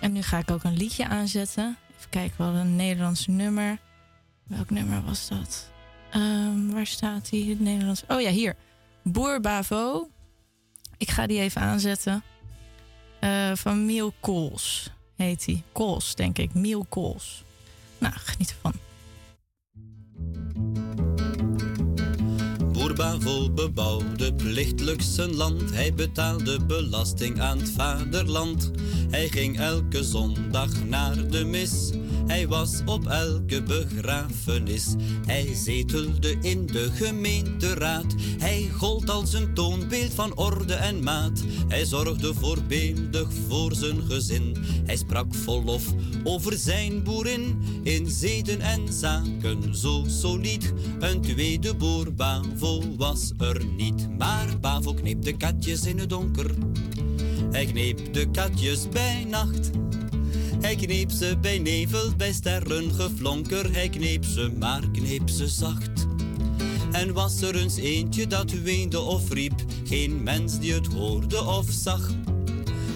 [0.00, 1.76] En nu ga ik ook een liedje aanzetten.
[1.96, 3.78] Even kijken, wel een Nederlands nummer.
[4.46, 5.70] Welk nummer was dat?
[6.10, 7.50] Ehm, waar staat die?
[7.50, 8.02] Het Nederlands.
[8.08, 8.56] Oh ja, hier.
[9.02, 10.10] Boer Bavo.
[10.98, 12.22] Ik ga die even aanzetten.
[13.24, 15.62] Eh, van Miel Kools heet hij.
[15.72, 16.54] Kools, denk ik.
[16.54, 17.42] Miel Kools.
[17.98, 18.72] Nou, geniet ervan.
[22.72, 25.70] Boer Bavo bebouwde plichtelijk zijn land.
[25.70, 28.70] Hij betaalde belasting aan het vaderland.
[29.10, 31.92] Hij ging elke zondag naar de mis.
[32.26, 34.94] Hij was op elke begrafenis.
[35.26, 38.14] Hij zetelde in de gemeenteraad.
[38.38, 41.42] Hij gold als een toonbeeld van orde en maat.
[41.68, 44.56] Hij zorgde voorbeeldig voor zijn gezin.
[44.84, 45.84] Hij sprak vol lof
[46.24, 47.62] over zijn boerin.
[47.82, 50.66] In zeden en zaken zo solide.
[51.00, 54.08] Een tweede boer Bavo was er niet.
[54.18, 56.50] Maar Bavo kneep de katjes in het donker.
[57.50, 59.70] Hij kneep de katjes bij nacht.
[60.64, 63.72] Hij kneep ze bij nevel, bij sterren geflonker.
[63.72, 66.06] Hij kneep ze, maar kneep ze zacht.
[66.92, 71.66] En was er eens eentje dat weende of riep, geen mens die het hoorde of
[71.70, 72.10] zag.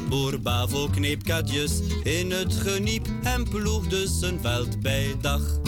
[0.09, 5.61] Boer Bavo kneep katjes in het geniep en ploegde zijn veld bij dag.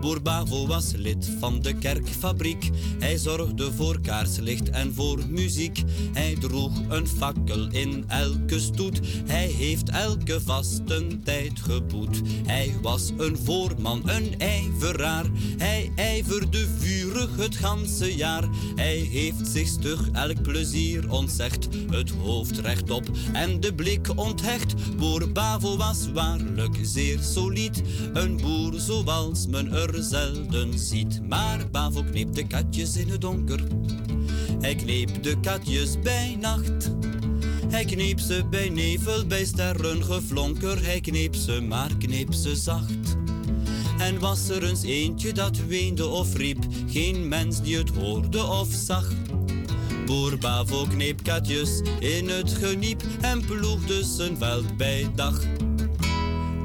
[0.00, 2.70] Boer Bavo was lid van de kerkfabriek.
[2.98, 5.82] Hij zorgde voor kaarslicht en voor muziek.
[6.12, 9.00] Hij droeg een fakkel in elke stoet.
[9.26, 12.20] Hij heeft elke vastentijd geboet.
[12.46, 15.24] Hij was een voorman, een ijveraar.
[15.58, 18.44] Hij ijverde vurig het ganse jaar.
[18.74, 21.68] Hij heeft zich stug elk plezier ontzegd.
[21.90, 24.96] Het hoofd rechtop en de blik onthecht.
[24.96, 27.82] Boer Bavo was waarlijk zeer solid.
[28.12, 31.20] Een boer zoals men er zelden ziet.
[31.28, 33.60] Maar Bavo kneep de katjes in het donker.
[34.60, 36.90] Hij kneep de katjes bij nacht.
[37.68, 40.84] Hij kneep ze bij nevel, bij sterren geflonker.
[40.84, 43.16] Hij kneep ze, maar kneep ze zacht.
[43.98, 48.68] En was er eens eentje dat weende of riep, geen mens die het hoorde of
[48.70, 49.12] zag.
[50.06, 55.40] Boer Bavo kneep katjes in het geniep en ploegde zijn veld bij dag.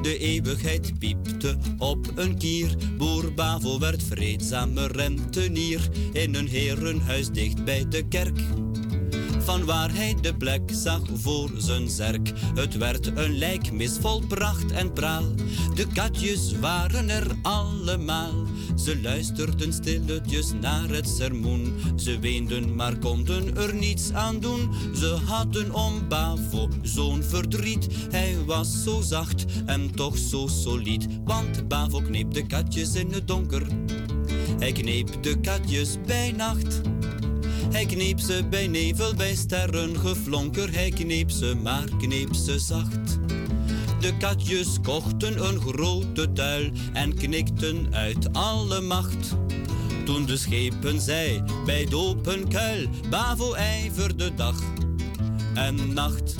[0.04, 2.76] De eeuwigheid piepte op een kier.
[2.98, 8.40] Boer Bavo werd vreedzame rentenier in een herenhuis dicht bij de kerk.
[9.38, 12.32] Van waar hij de plek zag voor zijn zerk.
[12.54, 15.24] Het werd een lijkmis vol pracht en praal.
[15.74, 18.43] De katjes waren er allemaal.
[18.74, 21.74] Ze luisterden stilletjes naar het sermoen.
[21.96, 24.70] Ze weenden, maar konden er niets aan doen.
[24.94, 27.86] Ze hadden om Bavo zo'n verdriet.
[28.10, 31.06] Hij was zo zacht en toch zo solid.
[31.24, 33.66] Want Bavo kneep de katjes in het donker.
[34.58, 36.80] Hij kneep de katjes bij nacht.
[37.70, 40.72] Hij kneep ze bij nevel, bij sterren geflonker.
[40.72, 43.18] Hij kneep ze, maar kneep ze zacht.
[44.04, 49.36] De katjes kochten een grote tuil en knikten uit alle macht.
[50.04, 54.62] Toen de schepen zei bij het open kuil, Bavo ijverde dag
[55.54, 56.34] en nacht.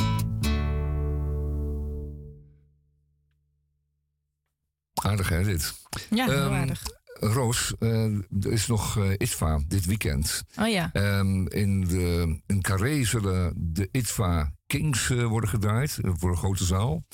[4.94, 5.74] Aardig hè, dit.
[6.10, 6.82] Ja, heel Ehm, aardig.
[7.20, 8.04] Roos, eh,
[8.40, 10.42] er is nog eh, ITVA dit weekend.
[10.60, 10.90] Oh ja.
[10.92, 16.64] Ehm, in, de, in Carré zullen de ITVA Kings eh, worden gedraaid voor een grote
[16.64, 17.04] zaal,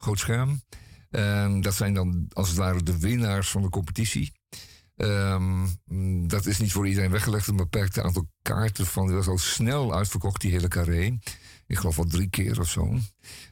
[0.00, 0.62] groot scherm.
[1.10, 4.32] Ehm, dat zijn dan als het ware de winnaars van de competitie.
[4.96, 5.66] Ehm,
[6.26, 7.46] dat is niet voor iedereen weggelegd.
[7.46, 9.06] Een beperkt aantal kaarten van.
[9.06, 11.18] Die was al snel uitverkocht, die hele carré.
[11.66, 12.98] Ik geloof wel drie keer of zo.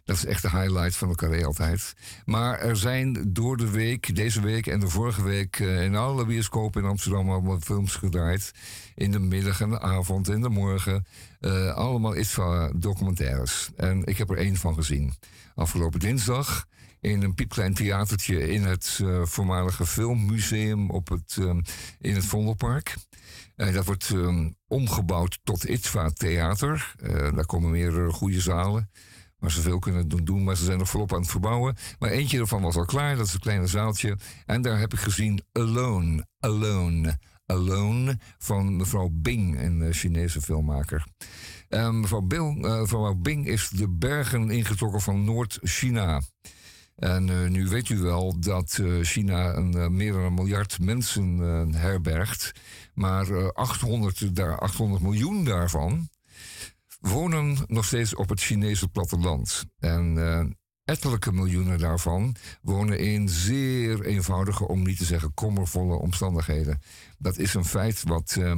[0.05, 1.95] Dat is echt de highlight van de carré altijd.
[2.25, 5.61] Maar er zijn door de week, deze week en de vorige week...
[5.61, 8.53] eh, in alle bioscopen in Amsterdam allemaal films gedraaid.
[8.95, 11.07] In de middag en de avond en de morgen.
[11.41, 13.71] eh, allemaal iets van documentaires.
[13.77, 15.15] En ik heb er één van gezien.
[15.59, 16.67] Afgelopen dinsdag
[17.01, 21.57] in een piepklein theatertje in het eh, voormalige filmmuseum op het, eh,
[21.99, 22.97] in het Vondelpark.
[23.57, 26.95] Eh, dat wordt eh, omgebouwd tot ITVA Theater.
[27.35, 28.91] Daar komen meer goede zalen
[29.39, 31.77] waar ze veel kunnen doen, maar ze zijn nog volop aan het verbouwen.
[31.99, 34.19] Maar eentje ervan was al klaar, dat is een kleine zaaltje.
[34.47, 41.07] En daar heb ik gezien Alone, Alone, Alone van mevrouw Bing, een Chinese filmmaker.
[41.69, 46.21] Eh, mevrouw, Bing, eh, Bing is de bergen ingetrokken van Noord-China.
[46.99, 51.39] En eh, nu weet u wel dat eh, China een, meer dan een miljard mensen
[51.75, 52.53] herbergt.
[52.95, 56.09] Maar eh, 800, daar, 800 miljoen daarvan
[57.01, 59.65] wonen nog steeds op het Chinese platteland.
[59.79, 60.17] En
[60.89, 66.83] ettelijke miljoenen daarvan wonen in zeer eenvoudige, om niet te zeggen kommervolle omstandigheden.
[67.19, 68.57] Dat is een feit wat eh,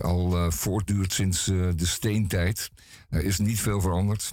[0.00, 2.70] al eh, voortduurt sinds eh, de steentijd.
[3.08, 4.32] Er is niet veel veranderd.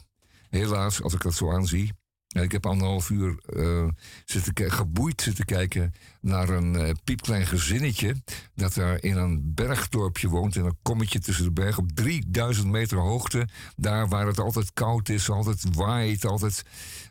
[0.50, 1.92] Helaas, als ik dat zo aanzie.
[2.30, 3.88] Ik heb anderhalf uur eh,
[4.26, 8.16] zitten geboeid zitten kijken naar een piepklein gezinnetje.
[8.56, 10.56] dat daar in een bergdorpje woont.
[10.56, 13.48] In een kommetje tussen de bergen op 3000 meter hoogte.
[13.76, 16.64] Daar waar het altijd koud is, altijd waait, altijd,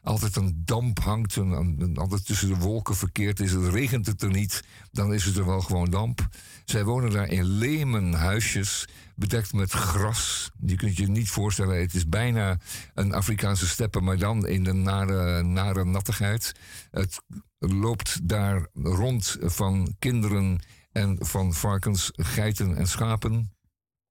[0.08, 1.36] altijd een damp hangt.
[1.36, 3.52] En, altijd tussen de wolken verkeerd is.
[3.52, 6.28] Het regent het er niet, dan is het er wel gewoon damp.
[6.64, 10.50] Zij wonen daar in lemen huisjes bedekt met gras.
[10.60, 12.58] Je kunt je niet voorstellen, het is bijna
[12.94, 16.52] een Afrikaanse steppe, maar dan in de nare, nare nattigheid.
[16.90, 17.22] Het
[17.58, 20.60] loopt daar rond van kinderen
[20.92, 23.52] en van varkens, geiten en schapen,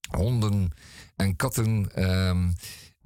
[0.10, 0.72] honden
[1.16, 1.92] en katten.
[1.94, 2.50] ehm,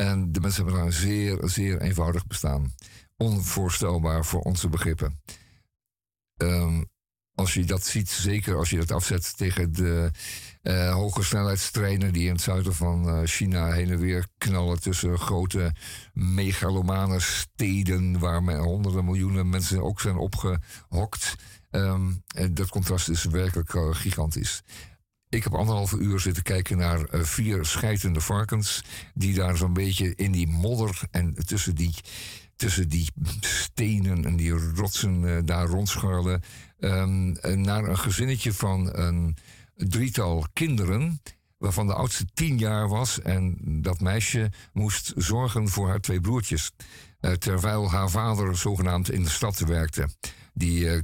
[0.02, 2.74] en de mensen hebben een zeer, zeer eenvoudig bestaan.
[3.18, 5.22] Onvoorstelbaar voor onze begrippen.
[6.38, 6.84] Ehm,
[7.36, 10.12] als je dat ziet, zeker als je dat afzet tegen de
[10.62, 15.20] eh, hoge snelheidstreinen die in het zuiden van eh, China heen en weer knallen tussen
[15.20, 15.76] grote
[16.14, 21.36] megalomane steden waar honderden miljoenen mensen ook zijn opgehokt.
[21.70, 22.12] Ehm,
[22.52, 24.64] dat contrast is werkelijk eh, gigantisch.
[25.32, 28.84] Ik heb anderhalve uur zitten kijken naar eh, vier scheidende varkens.
[29.14, 31.94] die daar zo'n beetje in die modder en tussen die,
[32.56, 33.10] tussen die
[33.40, 36.42] stenen en die rotsen eh, daar rondscharrelen.
[36.80, 39.38] ehm, naar een gezinnetje van een
[39.76, 41.22] drietal kinderen.
[41.58, 43.22] Waarvan de oudste tien jaar was.
[43.22, 46.72] En dat meisje moest zorgen voor haar twee broertjes.
[47.20, 50.10] eh, terwijl haar vader zogenaamd in de stad werkte.
[50.62, 51.02] Die eh,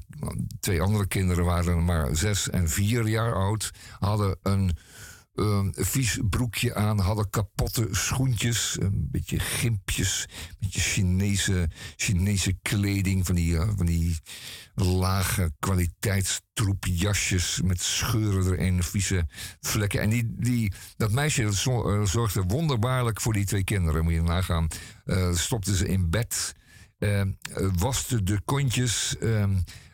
[0.59, 3.71] twee andere kinderen waren maar zes en vier jaar oud.
[3.99, 4.77] Hadden een
[5.37, 13.25] een vies broekje aan, hadden kapotte schoentjes, een beetje gimpjes, een beetje Chinese, Chinese kleding,
[13.25, 14.19] van die, eh, van die
[14.75, 19.27] lage kwaliteitstroepjasjes met scheuren erin, vieze
[19.61, 20.01] vlekken.
[20.01, 21.49] En die, die, dat meisje eh,
[22.05, 24.67] zorgde wonderbaarlijk voor die twee kinderen, moet je nagaan.
[25.05, 26.55] Eh stopte ze in bed,
[26.97, 27.27] eh, eh,
[27.77, 29.49] waste de kontjes, eh,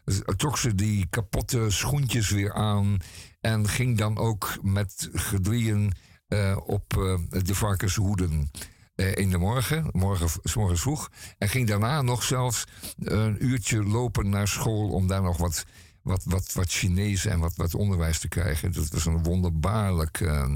[0.06, 2.98] z- trok ze die kapotte schoentjes weer aan
[3.42, 5.94] en ging dan ook met gedrieën
[6.28, 8.52] eh, op eh, de varkenshoeden
[8.96, 11.10] eh, in de morgen, morgen, s vroeg.
[11.38, 12.64] En ging daarna nog zelfs
[12.98, 15.66] een uurtje lopen naar school om daar nog wat,
[16.04, 18.72] wat, wat, wat Chinees en wat, wat onderwijs te krijgen.
[18.72, 20.50] Dat was een wonderbaarlijk eh,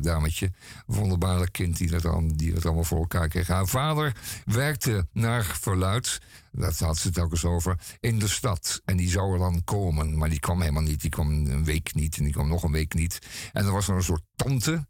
[0.00, 0.46] dametje,
[0.86, 3.46] een wonderbaarlijk kind die dat, dan, die dat allemaal voor elkaar kreeg.
[3.46, 6.20] Haar vader werkte naar verluid,
[6.52, 8.82] dat had ze het over, in de stad.
[8.84, 11.00] En die zou er dan komen, maar die kwam helemaal niet.
[11.00, 13.18] Die kwam een week niet en die kwam nog een week niet.
[13.52, 14.86] En er was er een soort tante,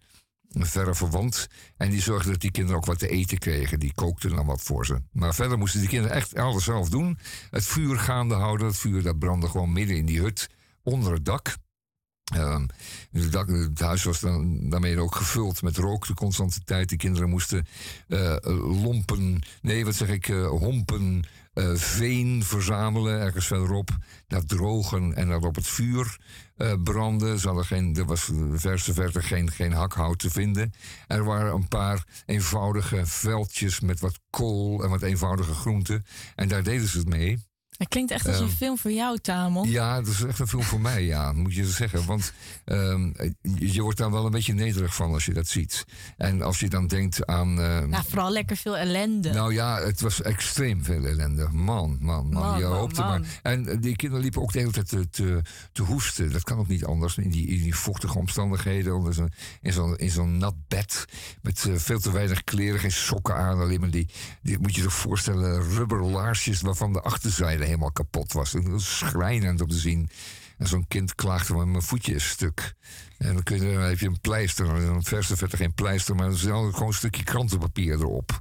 [0.55, 1.46] verre verwant.
[1.76, 3.80] En die zorgde dat die kinderen ook wat te eten kregen.
[3.80, 5.02] Die kookte dan wat voor ze.
[5.12, 7.18] Maar verder moesten die kinderen echt alles zelf doen.
[7.50, 8.66] Het vuur gaande houden.
[8.66, 10.50] Het vuur dat brandde gewoon midden in die hut.
[10.82, 11.57] Onder het dak.
[12.24, 12.66] Ehm,
[13.12, 16.88] het, dak, het huis was dan, daarmee ook gevuld met rook de constante tijd.
[16.88, 17.66] Die kinderen moesten
[18.09, 18.36] eh,
[18.82, 23.90] lompen, nee, wat zeg ik, eh, hompen, eh, veen verzamelen ergens verderop.
[24.26, 26.18] Dat drogen en dat op het vuur
[26.57, 27.38] eh, branden.
[27.38, 30.72] Ze hadden geen, er was verse verte geen, geen hakhout te vinden.
[31.07, 36.05] Er waren een paar eenvoudige veldjes met wat kool en wat eenvoudige groenten.
[36.34, 37.38] En daar deden ze het mee.
[37.75, 39.70] Het klinkt echt als een Ehm, film voor jou, Tamon.
[39.70, 42.07] Ja, dat is echt een film voor mij, ja, moet je zeggen.
[42.07, 42.33] Want
[42.64, 43.12] ehm,
[43.59, 45.85] je, wordt daar wel een beetje nederig van als je dat ziet.
[46.16, 47.61] En als je dan denkt aan...
[47.61, 49.33] eh, Nou, vooral lekker veel ellende.
[49.33, 51.49] nou ja, het was extreem veel ellende.
[51.53, 52.43] Man, man, man.
[52.43, 53.20] Man, je man, hoopte man.
[53.20, 53.41] maar.
[53.43, 56.33] En eh, die kinderen liepen ook de hele tijd te, te, te hoesten.
[56.33, 58.95] Dat kan ook niet anders in die, in die vochtige omstandigheden.
[58.95, 59.14] Onder
[59.61, 61.05] in zo'n in zo'n nat bed.
[61.43, 63.61] Met eh, veel te weinig kleren, geen sokken aan.
[63.61, 64.09] Alleen maar die,
[64.43, 68.53] die moet je zich voorstellen, rubberlaarsjes waarvan de achterzijde helemaal kapot was.
[68.53, 70.09] Dat was schrijnend om te zien.
[70.59, 72.75] En zo'n kind klaagde maar mijn voetje is stuk.
[73.18, 74.66] En dan, kun je, dan heb je een pleister.
[74.66, 78.41] Dan verste verder geen pleister, maar dan gewoon een stukje krantenpapier erop.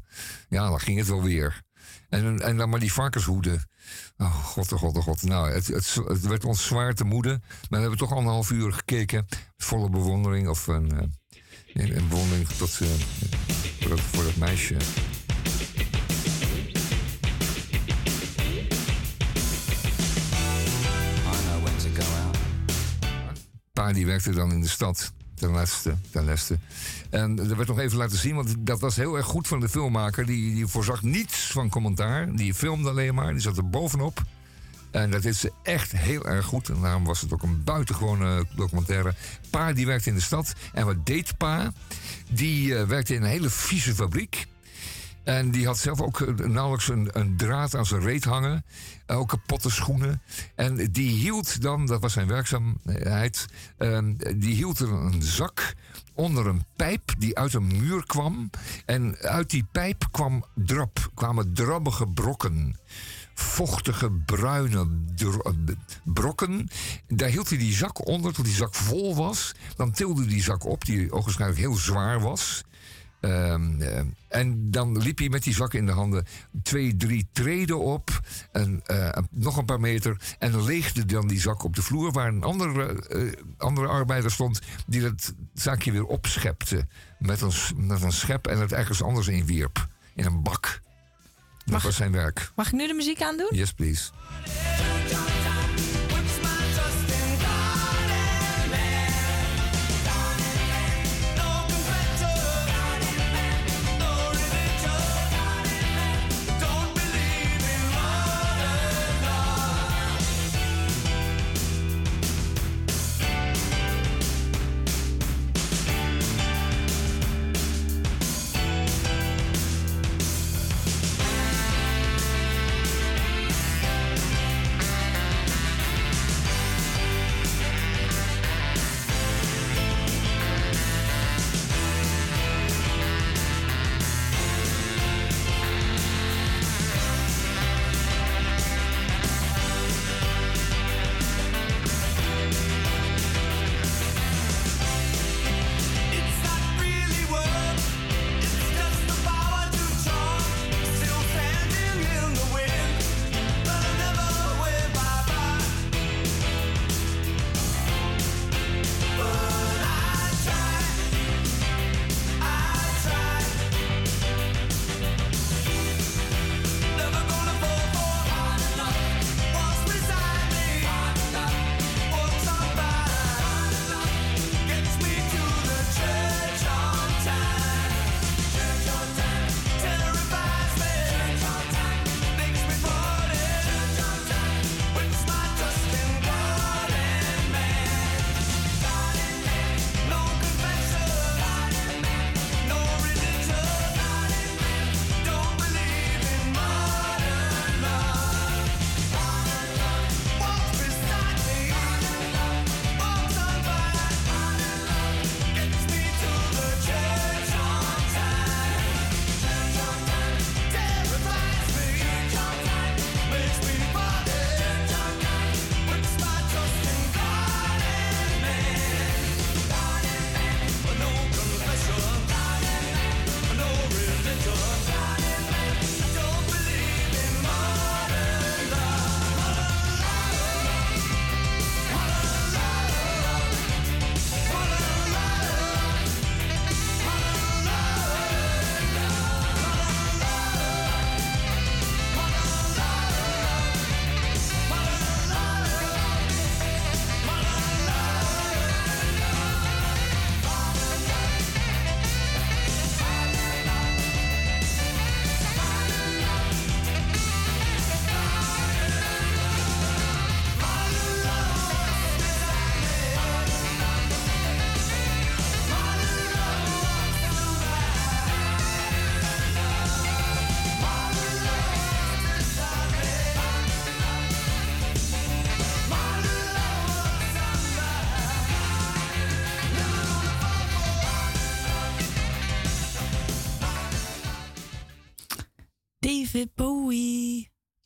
[0.50, 1.62] Ja, dan ging het wel weer.
[2.10, 3.70] En, en dan maar die varkenshoeden.
[4.18, 5.24] Oh, god, oh, god, oh, god.
[5.24, 7.30] Nou, het, het, het werd ons zwaar te moede.
[7.30, 9.28] Maar we hebben toch anderhalf uur gekeken.
[9.58, 10.48] Volle bewondering.
[10.48, 12.80] Of een, eh, een, bewondering tot,
[13.90, 14.78] dat, voor dat meisje.
[23.84, 25.14] Pa die werkte dan in de stad.
[25.36, 26.58] Ten laatste, ten laatste.
[27.10, 29.70] En er werd nog even laten zien, want dat was heel erg goed van de
[29.70, 30.26] filmmaker.
[30.26, 32.36] Die, die voorzag niets van commentaar.
[32.36, 34.24] Die filmde alleen maar, die zat er bovenop.
[34.92, 36.70] En dat is ze echt heel erg goed.
[36.70, 39.16] En daarom was het ook een buitengewone documentaire.
[39.50, 40.54] Pa die werkte in de stad.
[40.74, 41.74] En wat deed pa?
[42.30, 44.48] Die eh, werkte in een hele vieze fabriek.
[45.24, 48.66] En die had zelf ook eh, nauwelijks een, een draad aan zijn reet hangen.
[49.08, 50.22] Ook kapotte schoenen.
[50.56, 53.46] En die hield dan, dat was zijn werkzaamheid,
[53.78, 55.76] ehm, die hield er een zak
[56.14, 58.50] onder een pijp die uit een muur kwam.
[58.86, 62.76] En uit die pijp kwam drap, kwamen drabbige brokken.
[63.34, 65.52] Vochtige, bruine eh,
[66.04, 66.70] brokken.
[67.08, 69.56] Daar hield hij die zak onder tot die zak vol was.
[69.76, 72.64] Dan tilde hij die zak op, die ogenschijnlijk heel zwaar was.
[73.24, 76.26] Ehm, ehm, en dan liep hij met die zak in de handen
[76.64, 78.22] twee, drie treden op.
[78.52, 80.36] En eh, nog een paar meter.
[80.40, 84.62] En leegde dan die zak op de vloer waar een andere, eh, andere arbeider stond.
[84.88, 86.88] die dat zakje weer opschepte.
[87.20, 89.88] Met een, met een schep en het ergens anders inwierp.
[90.16, 90.82] In een bak.
[91.66, 92.52] Dat was zijn werk.
[92.56, 93.50] Mag ik nu de muziek aandoen?
[93.52, 94.12] Yes, please.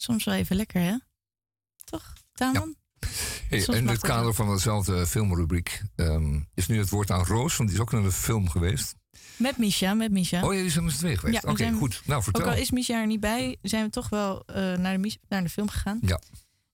[0.08, 0.98] Soms wel even lekker, hè?
[1.84, 2.76] Toch, Tamon?
[3.50, 7.70] Hey, in het kader van dezelfde filmrubriek ehm, is nu het woord aan Roos, want
[7.70, 8.96] die is ook naar de film geweest.
[9.38, 10.44] Met Misha, met Misha.
[10.44, 11.42] Oh, jullie zijn met z'n tweeën geweest.
[11.42, 12.02] we Oké, goed.
[12.06, 12.46] Nou, vertel.
[12.46, 15.44] Ook al is Misha er niet bij, zijn we toch wel eh, naar, de, naar
[15.44, 16.00] de film gegaan.
[16.02, 16.22] Ja.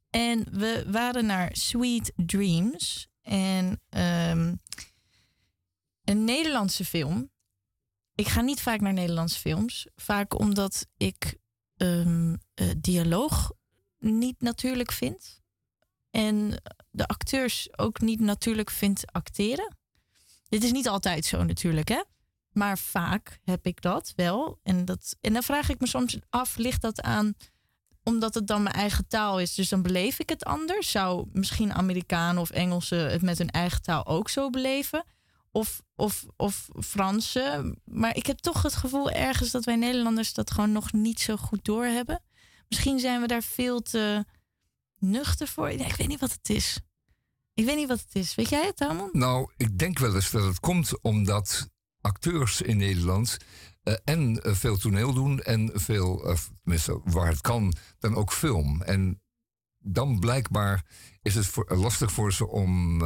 [0.09, 3.07] En we waren naar Sweet Dreams.
[3.21, 4.53] En ehm,
[6.03, 7.31] een Nederlandse film.
[8.15, 9.87] Ik ga niet vaak naar Nederlandse films.
[9.95, 11.37] Vaak omdat ik
[11.77, 13.51] ehm, eh, dialoog
[13.99, 15.41] niet natuurlijk vind.
[16.11, 19.75] En de acteurs ook niet natuurlijk vind acteren.
[20.49, 22.01] Dit is niet altijd zo natuurlijk, hè?
[22.51, 24.59] Maar vaak heb ik dat wel.
[24.63, 27.35] En, dat, en dan vraag ik me soms af, ligt dat aan
[28.03, 30.91] omdat het dan mijn eigen taal is, dus dan beleef ik het anders?
[30.91, 35.03] Zou misschien Amerikanen of Engelsen het met hun eigen taal ook zo beleven?
[35.51, 37.81] Of, of, of Fransen?
[37.85, 41.37] Maar ik heb toch het gevoel ergens dat wij Nederlanders dat gewoon nog niet zo
[41.37, 42.21] goed doorhebben.
[42.73, 44.25] Misschien zijn we daar veel te
[44.99, 45.69] nuchter voor.
[45.69, 46.79] Ik weet niet wat het is.
[47.53, 48.35] Ik weet niet wat het is.
[48.35, 49.09] Weet jij het, Tamon?
[49.11, 51.69] Nou, ik denk wel eens dat het komt omdat
[52.01, 53.37] acteurs in Nederland
[53.83, 58.31] eh, en eh, veel toneel doen en veel, eh, tenminste waar het kan, dan ook
[58.31, 58.81] film.
[58.81, 59.21] En
[59.79, 60.85] dan blijkbaar
[61.21, 62.99] is het lastig voor ze om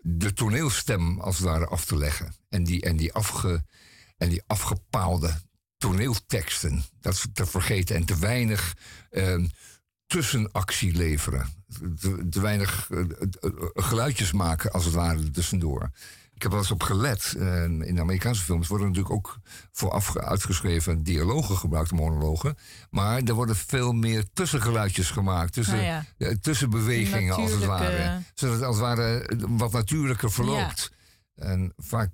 [0.00, 2.34] de toneelstem als het ware af te leggen.
[2.48, 3.64] En die, en die, afge,
[4.16, 5.47] en die afgepaalde
[5.78, 8.74] toneelteksten, dat is te vergeten en te weinig
[9.10, 9.46] ehm,
[10.06, 11.52] tussenactie leveren.
[12.00, 13.06] Te, te weinig eh, eh,
[13.74, 15.90] geluidjes maken, als het ware, tussendoor.
[16.34, 17.34] Ik heb wel eens op gelet.
[17.38, 19.38] eh, in de Amerikaanse films worden natuurlijk ook
[19.72, 22.56] vooraf ge- uitgeschreven dialogen gebruikt, monologen.
[22.90, 25.52] Maar er worden veel meer tussengeluidjes gemaakt.
[25.52, 26.04] Tussen, Nou ja.
[26.18, 28.20] eh, tussenbewegingen, als het ware.
[28.34, 30.92] Zodat het als het ware wat natuurlijker verloopt.
[31.34, 32.10] En vaak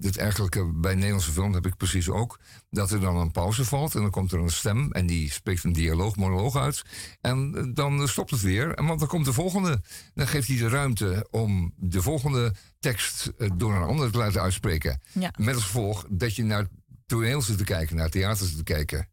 [0.00, 2.40] het eigenlijk bij Nederlandse film heb ik precies ook.
[2.70, 5.64] Dat er dan een pauze valt en dan komt er een stem en die spreekt
[5.64, 6.82] een dialoog, monoloog uit.
[7.20, 9.82] En eh, dan stopt het weer, en want dan komt de volgende.
[10.14, 14.40] Dan geeft hij de ruimte om de volgende tekst eh, door een ander te laten
[14.40, 15.00] uitspreken.
[15.12, 15.32] Ja.
[15.38, 16.66] Met als gevolg dat je naar
[17.06, 19.08] toneel zit te kijken, naar theater zit te kijken.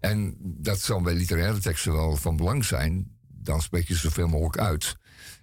[0.00, 3.16] En dat zal bij literaire teksten wel van belang zijn.
[3.28, 4.96] Dan spreek je zoveel mogelijk uit.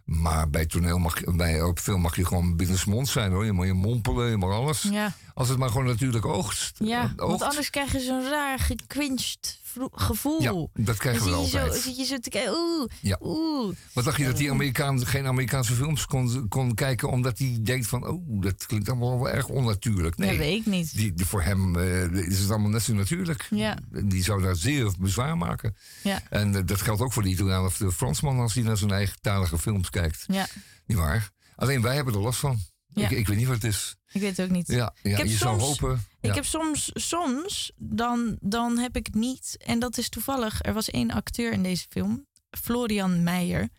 [0.03, 3.45] Maar bij toneel mag je, bij op film mag je gewoon binnensmonds zijn hoor.
[3.45, 4.81] Je mag je mompelen, je mag alles.
[4.91, 5.13] Ja.
[5.33, 6.77] Als het maar gewoon natuurlijk oogst.
[6.83, 7.15] Ja, oogt.
[7.29, 9.61] want anders krijg je zo'n raar gequincht
[9.91, 10.41] gevoel.
[10.41, 11.73] Ja, dat krijgen Dan we je altijd.
[11.75, 13.17] Zo, zit je zo te kijken, oeh, Ja.
[13.21, 13.75] oeh.
[13.93, 17.87] Wat dacht je dat die Amerikaan geen Amerikaanse films kon, kon kijken omdat hij denkt
[17.87, 20.17] van, oh, dat klinkt allemaal wel erg onnatuurlijk.
[20.17, 20.95] Nee, Dat weet ik niet.
[20.95, 23.47] Die, die- voor hem eh, is het allemaal net zo natuurlijk.
[23.49, 23.77] Ja.
[24.03, 25.75] Die zou daar zeer bezwaar maken.
[26.03, 26.21] Ja.
[26.29, 28.91] En eh, dat geldt ook voor de Italiaan of de Fransman als hij naar zijn
[28.91, 30.23] eigen talige films kijkt.
[30.27, 30.47] Ja,
[30.85, 31.29] Niet waar?
[31.55, 32.59] Alleen wij hebben er last van.
[32.93, 33.09] Ja.
[33.09, 33.95] Ik, ik weet niet wat het is.
[34.11, 34.67] ik weet het ook niet.
[34.67, 36.05] Ja, ja ik heb je zou soms, hopen.
[36.21, 39.57] Ik heb soms, soms dan, dan heb ik het niet.
[39.65, 40.59] En dat is toevallig.
[40.61, 43.69] Er was één acteur in deze film, Florian Meijer.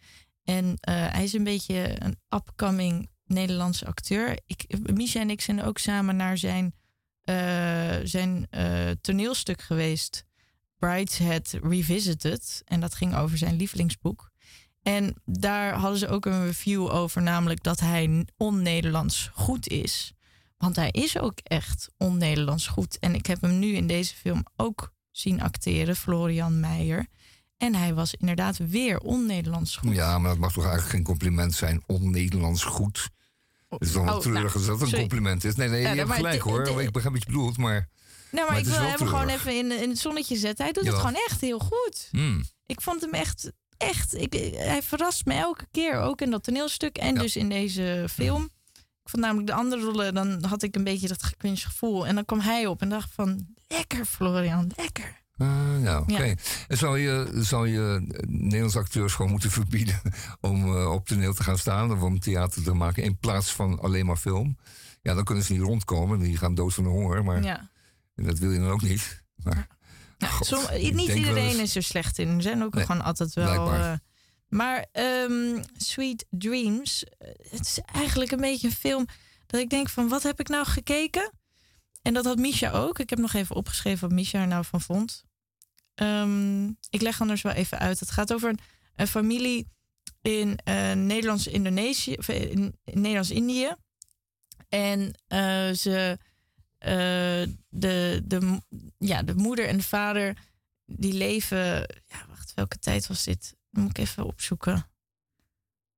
[0.44, 4.38] En eh, hij is een beetje een upcoming Nederlandse acteur.
[4.46, 6.74] Ik, Misha en ik zijn ook samen naar zijn,
[7.24, 10.24] eh, zijn eh, toneelstuk geweest.
[10.78, 12.62] Brideshead Revisited.
[12.64, 14.30] En dat ging over zijn lievelingsboek.
[14.84, 20.12] En daar hadden ze ook een review over, namelijk dat hij on-Nederlands goed is.
[20.58, 22.98] Want hij is ook echt on-Nederlands goed.
[22.98, 27.06] En ik heb hem nu in deze film ook zien acteren, Florian Meijer.
[27.56, 29.94] En hij was inderdaad weer on-Nederlands goed.
[29.94, 31.82] Ja, maar dat mag toch eigenlijk geen compliment zijn.
[31.86, 33.08] On-Nederlands goed.
[33.68, 35.54] Het is toch wel Oh, treurig nou, als dat een compliment is.
[35.54, 36.60] Nee, nee, Ja, je hebt gelijk hoor.
[36.60, 37.88] het- ik begrijp wat je bedoelt, maar...
[38.30, 40.64] Nou, maar, Maar ik wil hem gewoon even in, in het zonnetje zetten.
[40.64, 42.08] Hij doet het gewoon echt heel goed.
[42.10, 42.44] Hmm.
[42.66, 44.14] Ik vond hem echt, echt.
[44.14, 46.00] Ik, hij verrast me elke keer.
[46.00, 48.42] Ook in dat toneelstuk en dus in deze film.
[48.74, 52.06] Ik vond namelijk de andere rollen, dan had ik een beetje dat gekwinsd gevoel.
[52.06, 55.22] En dan kwam hij op en dacht van, lekker Florian, lekker.
[55.82, 56.22] Ja, oké.
[56.24, 56.34] Ja.
[56.68, 60.00] En Zou je, zou je Nederlandse acteurs gewoon moeten verbieden
[60.40, 63.80] om eh, op toneel te gaan staan of om theater te maken in plaats van
[63.80, 64.56] alleen maar film?
[65.02, 66.18] Ja, dan kunnen ze niet rondkomen.
[66.18, 67.70] Die gaan dood van de honger, maar Ja.
[68.14, 69.22] dat wil je dan ook niet.
[69.36, 69.66] Maar,
[70.40, 72.28] Som- niet iedereen is er slecht in.
[72.28, 73.72] Er zijn ook Nee, gewoon altijd wel.
[73.72, 73.92] eh,
[74.48, 79.06] maar ehm, Sweet Dreams, eh, het is eigenlijk een beetje een film
[79.46, 81.32] dat ik denk van wat heb ik nou gekeken?
[82.02, 82.98] En dat had Misha ook.
[82.98, 85.24] Ik heb nog even opgeschreven wat Misha er nou van vond.
[85.94, 88.00] Ehm, ik leg anders wel even uit.
[88.00, 88.58] Het gaat over een,
[88.96, 89.68] een familie
[90.22, 93.74] in eh, Nederlands-Indonesië, in, in Nederlands-Indië.
[94.68, 95.14] En
[95.76, 96.18] ze,
[97.68, 98.62] de, de, mo-
[98.98, 100.36] ja, de moeder en de vader,
[100.86, 101.58] die leven.
[102.06, 103.54] Ja, wacht, welke tijd was dit?
[103.70, 104.90] Moet ik even opzoeken.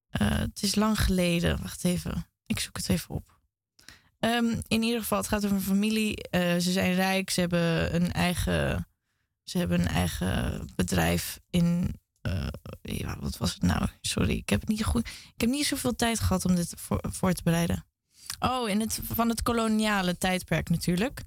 [0.09, 1.63] Eh, het is lang geleden.
[1.63, 2.27] Wacht even.
[2.47, 3.41] Ik zoek het even op.
[4.19, 6.23] Ehm, in ieder geval, het gaat over een familie.
[6.29, 8.89] Eh, ze zijn rijk, ze hebben een eigen
[9.45, 12.01] Ze hebben een eigen bedrijf in.
[12.21, 12.47] eh,
[12.83, 13.89] ja, wat was het nou?
[14.01, 15.09] Sorry, ik heb niet goed.
[15.09, 17.85] Ik heb niet zoveel tijd gehad om dit voor, voor te bereiden.
[18.39, 21.23] Oh, in het, van het koloniale tijdperk natuurlijk.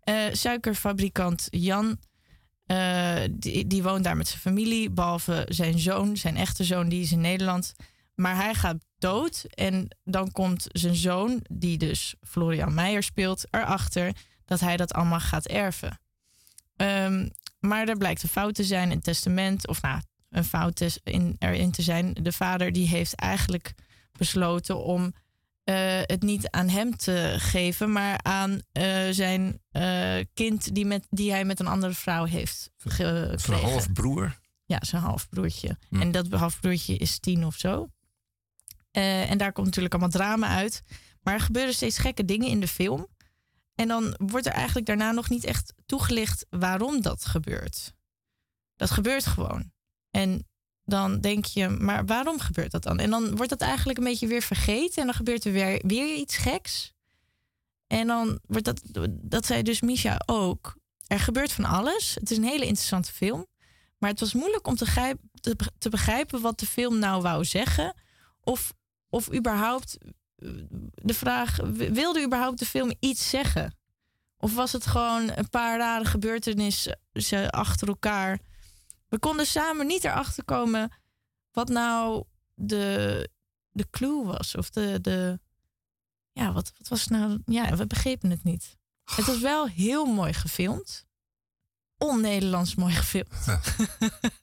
[0.00, 1.98] Eh, suikerfabrikant Jan,
[2.66, 4.90] eh, die, die woont daar met zijn familie.
[4.90, 7.74] Behalve zijn zoon, zijn echte zoon, die is in Nederland.
[8.14, 9.44] Maar hij gaat dood.
[9.54, 14.12] En dan komt zijn zoon, die dus Florian Meijer speelt, erachter
[14.44, 16.00] dat hij dat allemaal gaat erven.
[16.76, 17.28] Ehm,
[17.58, 19.68] maar er blijkt een fout te zijn in testament.
[19.68, 20.00] Of nou,
[20.30, 22.12] een fout in, erin te zijn.
[22.12, 23.74] De vader die heeft eigenlijk
[24.12, 25.14] besloten om
[25.64, 31.06] eh, het niet aan hem te geven, maar aan eh, zijn eh, kind die, met,
[31.10, 33.40] die hij met een andere vrouw heeft gekregen.
[33.40, 34.40] Zijn halfbroer.
[34.64, 35.78] Ja, zijn halfbroertje.
[35.88, 36.00] Hm.
[36.00, 37.88] En dat halfbroertje is tien of zo.
[38.90, 40.82] En daar komt natuurlijk allemaal drama uit.
[41.22, 43.06] Maar er gebeuren steeds gekke dingen in de film.
[43.74, 47.94] En dan wordt er eigenlijk daarna nog niet echt toegelicht waarom dat gebeurt.
[48.76, 49.72] Dat gebeurt gewoon.
[50.10, 50.46] En
[50.92, 52.98] dan denk je, maar waarom gebeurt dat dan?
[52.98, 54.96] En dan wordt dat eigenlijk een beetje weer vergeten.
[54.96, 56.92] En dan gebeurt er weer, weer iets geks.
[57.86, 60.76] En dan wordt dat, dat zei dus Misha ook.
[61.06, 62.14] Er gebeurt van alles.
[62.14, 63.46] Het is een hele interessante film.
[63.98, 67.44] Maar het was moeilijk om te, te, be- te begrijpen wat de film nou wou
[67.44, 67.94] zeggen.
[68.40, 68.72] Of,
[69.08, 69.98] of überhaupt
[70.36, 70.48] eh,
[70.94, 73.76] de vraag, wilde überhaupt de film iets zeggen?
[74.38, 76.98] Of was het gewoon een paar rare gebeurtenissen
[77.50, 78.38] achter elkaar?
[79.12, 80.92] We konden samen niet erachter komen
[81.50, 82.24] wat nou
[82.54, 83.28] de,
[83.70, 84.54] de clue was.
[84.56, 85.40] Of de, de.
[86.32, 87.42] Ja, wat, wat was nou?
[87.44, 88.76] Ja, we begrepen het niet.
[89.14, 91.06] Het was wel heel mooi gefilmd.
[91.98, 93.28] On-Nederlands mooi gefilmd.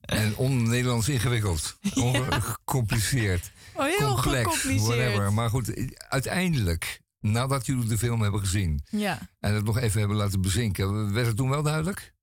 [0.01, 1.77] En on-Nederlands ingewikkeld.
[1.95, 3.51] On- Gecompliceerd.
[3.73, 4.97] Oh, heel complex, gecompliceerd.
[4.97, 5.33] Whatever.
[5.33, 9.19] Maar goed, uiteindelijk, nadat jullie de film hebben gezien Ja.
[9.39, 12.13] en het nog even hebben laten bezinken, werd het toen wel duidelijk?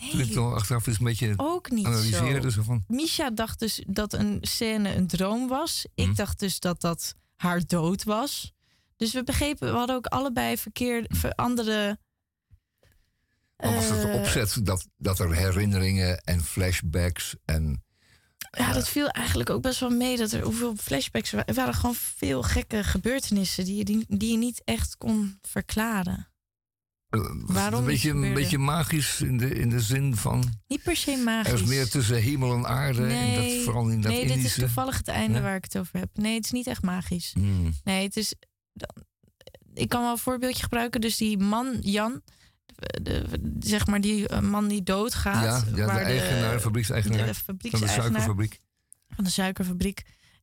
[0.00, 0.26] Nee.
[0.26, 2.50] Ik toch achteraf eens een beetje Ook niet analyseerde.
[2.50, 2.60] zo.
[2.60, 5.86] Zo van, Misha dacht dus dat een scène een droom was.
[5.94, 8.52] Ik dacht dus dat dat haar dood was.
[8.96, 11.98] Dus we begrepen, we hadden ook allebei verkeerd, ver- andere.
[13.56, 17.84] maar was het eh, opzet dat, dat er herinneringen en flashbacks en...
[18.50, 20.16] Ja, dat viel eigenlijk ook best wel mee.
[20.16, 21.46] Dat er hoeveel flashbacks waren.
[21.48, 26.28] Er waren gewoon veel gekke gebeurtenissen die je, die, die je niet echt kon verklaren.
[27.10, 30.52] Eh, Waarom een beetje, een beetje magisch in de, in de zin van...
[30.68, 31.52] Niet per se magisch.
[31.52, 33.06] Er is meer tussen hemel en aarde.
[33.06, 35.42] en dat, vooral in dat nee dit is toevallig het einde Nee?
[35.42, 36.08] waar ik het over heb.
[36.14, 37.32] Nee, het is niet echt magisch.
[37.34, 37.72] Hmm.
[37.84, 38.34] Nee, het is.
[39.74, 41.00] Ik kan wel een voorbeeldje gebruiken.
[41.00, 42.22] Dus die man, Jan,
[42.66, 45.44] de, de- zeg maar die eh, man die doodgaat.
[45.44, 48.58] Ja, ja, de waar eigenaar, de fabriekseigenaar de van de fabriekseigenaar suikerfabriek.
[49.08, 50.02] Van de suikerfabriek.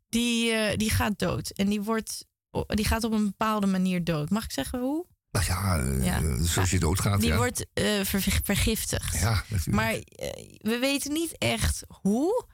[0.09, 1.49] Die, eh, die gaat dood.
[1.49, 2.25] En die, wordt,
[2.67, 4.29] die gaat op een bepaalde manier dood.
[4.29, 5.05] Mag ik zeggen hoe?
[5.37, 6.43] Nou ja, eh, Ja.
[6.43, 7.19] zoals je doodgaat.
[7.19, 7.37] Die ja.
[7.37, 7.65] wordt
[8.03, 9.19] ver- vergiftigd.
[9.19, 9.67] Ja, natuurlijk.
[9.67, 12.45] Maar eh, we weten niet echt hoe.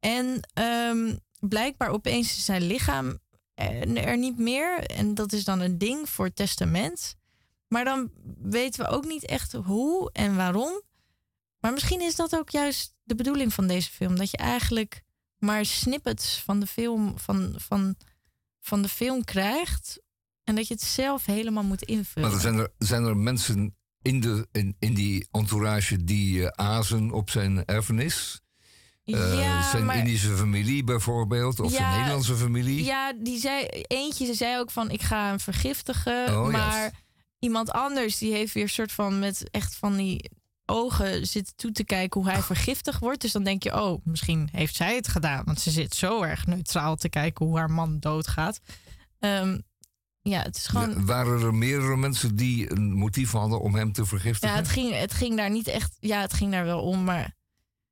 [0.00, 3.18] En ehm, blijkbaar opeens is zijn lichaam
[3.94, 4.78] er niet meer.
[4.86, 7.14] En dat is dan een ding voor het testament.
[7.68, 8.10] Maar dan
[8.42, 10.82] weten we ook niet echt hoe en waarom.
[11.60, 14.16] Maar misschien is dat ook juist de bedoeling van deze film.
[14.16, 15.02] Dat je eigenlijk
[15.38, 17.96] maar snippets van de film, van, van,
[18.60, 20.00] van de film krijgt.
[20.50, 22.28] En dat je het zelf helemaal moet invullen.
[22.28, 26.66] Maar er zijn er, zijn er mensen in, de, in, in die entourage die eh,
[26.66, 28.40] azen op zijn erfenis?
[29.04, 32.84] Eh, Ja, zijn maar- Indische familie bijvoorbeeld, of zijn Ja, Nederlandse familie?
[32.84, 36.38] Ja, die zei, eentje zei ook van ik ga hem vergiftigen.
[36.38, 36.90] Oh, maar
[37.38, 40.30] iemand anders die heeft weer soort van met echt van die
[40.66, 43.20] ogen zitten toe te kijken hoe hij vergiftigd wordt.
[43.20, 45.44] Dus dan denk je, oh, misschien heeft zij het gedaan.
[45.44, 48.60] Want ze zit zo erg neutraal te kijken hoe haar man doodgaat.
[49.18, 49.58] Ehm,
[50.22, 51.06] ja, het is gewoon.
[51.06, 54.54] Waren er meerdere mensen die een motief hadden om hem te vergiftigen?
[54.56, 55.96] Ja, het ging, het ging daar niet echt.
[56.00, 57.38] Ja, het ging daar wel om, maar.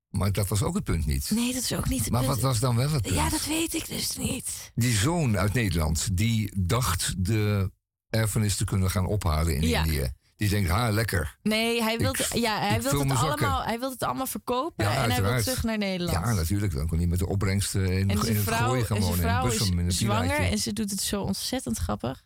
[0.09, 1.31] Maar dat was ook het punt niet.
[1.35, 2.33] Nee, dat is ook niet het Maar punt.
[2.35, 3.15] wat was dan wel het punt?
[3.15, 4.73] Ja, dat weet ik dus niet.
[4.75, 7.71] Die zoon uit Nederland, die dacht de
[8.09, 9.85] erfenis te kunnen gaan ophalen in Ja.
[9.85, 10.13] Indië.
[10.39, 11.37] Die denkt, ha, lekker.
[11.43, 14.97] Nee, hij wil, ja, hij wil het allemaal, hij wil het allemaal verkopen Ja, en
[14.97, 15.43] hij wil uiteraard.
[15.45, 16.27] terug naar Nederland.
[16.27, 16.73] Ja, natuurlijk.
[16.75, 18.97] Dan kon hij met de opbrengst eh, in, En in zijn het vrouw, gooien en
[18.97, 19.17] gewoon.
[19.17, 22.23] vrouw in is zwanger en ze doet het zo ontzettend grappig.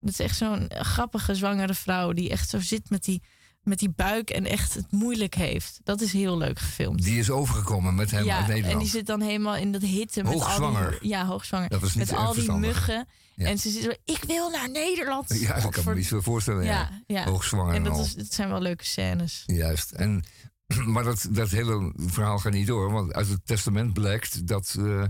[0.00, 3.22] Dat is echt zo'n grappige zwangere vrouw die echt zo zit met die,
[3.64, 5.80] met die buik en echt het moeilijk heeft.
[5.84, 7.02] Dat is heel leuk gefilmd.
[7.02, 8.72] Die is overgekomen met hem ja, uit Nederland.
[8.72, 10.98] en die zit dan helemaal in dat hitte met al Hoogzwanger.
[11.00, 11.68] die, ja, hoogzwanger.
[11.68, 13.06] Dat was niet met al die muggen.
[13.34, 13.46] Ja.
[13.46, 15.40] En ze zit zo, ik wil naar Nederland.
[15.40, 16.64] Ja, dat kan me niet zo voorstellen.
[17.06, 17.24] Ja.
[17.24, 18.00] Hoogzwanger En dat, al.
[18.00, 19.42] is, dat zijn wel leuke scènes.
[19.46, 19.92] Juist.
[19.92, 20.24] En,
[20.92, 22.90] maar dat, dat hele verhaal gaat niet door.
[22.90, 25.04] Want uit het testament blijkt dat, eh,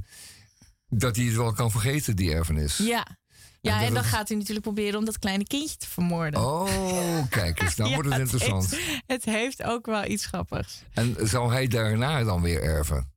[0.89, 2.77] dat hij het wel kan vergeten, die erfenis.
[2.77, 3.07] Ja,
[3.73, 6.41] Ja, en dan het- gaat hij natuurlijk proberen om dat kleine kindje te vermoorden.
[6.41, 8.71] Oh, kijk eens, dan Ja, wordt het interessant.
[8.71, 10.83] heeft- het heeft ook wel iets grappigs.
[10.93, 13.13] En zal hij daarna dan weer erven?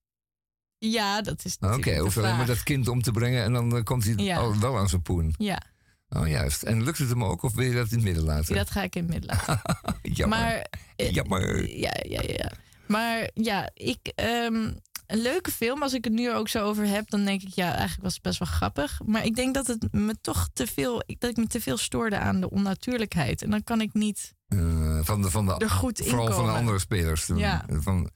[0.77, 3.53] Ja, dat is Oké, natuurlijk de hoeft alleen maar dat kind om te brengen en
[3.53, 4.37] dan eh, komt hij Ja.
[4.37, 5.33] al wel aan zijn poen.
[5.37, 5.61] Ja,
[6.09, 6.63] Oh, juist.
[6.63, 8.55] En lukt het hem ook of wil je dat in het midden laten?
[8.55, 9.61] dat ga ik in het midden laten.
[10.17, 10.37] Jammer.
[10.39, 10.65] Maar,
[10.95, 11.69] eh, Jammer.
[11.77, 12.51] Ja, ja, ja, ja.
[12.85, 14.73] Maar ja, ik, ehm,
[15.07, 15.81] een leuke film.
[15.83, 18.21] Als ik het nu ook zo over heb, dan denk ik, ja, eigenlijk was het
[18.21, 18.99] best wel grappig.
[19.05, 22.17] Maar ik denk dat het me toch te veel, dat ik me te veel stoorde
[22.17, 23.41] aan de onnatuurlijkheid.
[23.41, 24.33] En dan kan ik niet.
[24.47, 27.25] Eh, van de, van de, Er goed vooral van de andere spelers.
[27.25, 27.65] de- Ja.
[27.69, 28.09] Van,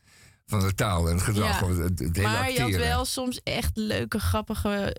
[0.45, 1.59] van de taal en het gedrag.
[1.59, 1.67] Ja.
[1.67, 4.95] Het, het, het hele maar je had wel soms echt leuke, grappige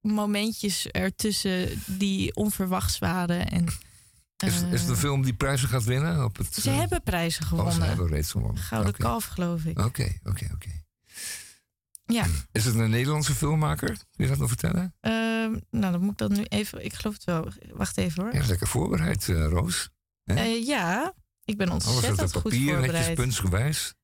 [0.00, 3.50] momentjes ertussen die onverwachts waren.
[3.50, 6.24] En, Is, is het een eh, film die prijzen gaat winnen?
[6.24, 7.72] Op het, Ze eh, hebben prijzen Oh, gewonnen.
[7.74, 8.62] ze hebben reeds gewonnen.
[8.62, 9.78] Gouden kalf, geloof ik.
[9.78, 10.79] Oké, oké, oké.
[12.12, 12.26] Ja.
[12.52, 13.88] Is het een Nederlandse filmmaker?
[13.88, 14.94] Kun je dat nog vertellen?
[15.00, 16.84] Ehm, nou, dan moet ik dat nu even.
[16.84, 17.48] Ik geloof het wel.
[17.72, 18.34] Wacht even hoor.
[18.34, 19.88] Ja, lekker voorbereid, eh, Roos.
[20.24, 21.14] Eh, ja,
[21.44, 23.14] ik ben Alles ontzettend uit het goed papier, netjes voorbereid.
[23.14, 23.94] puntsgewijs.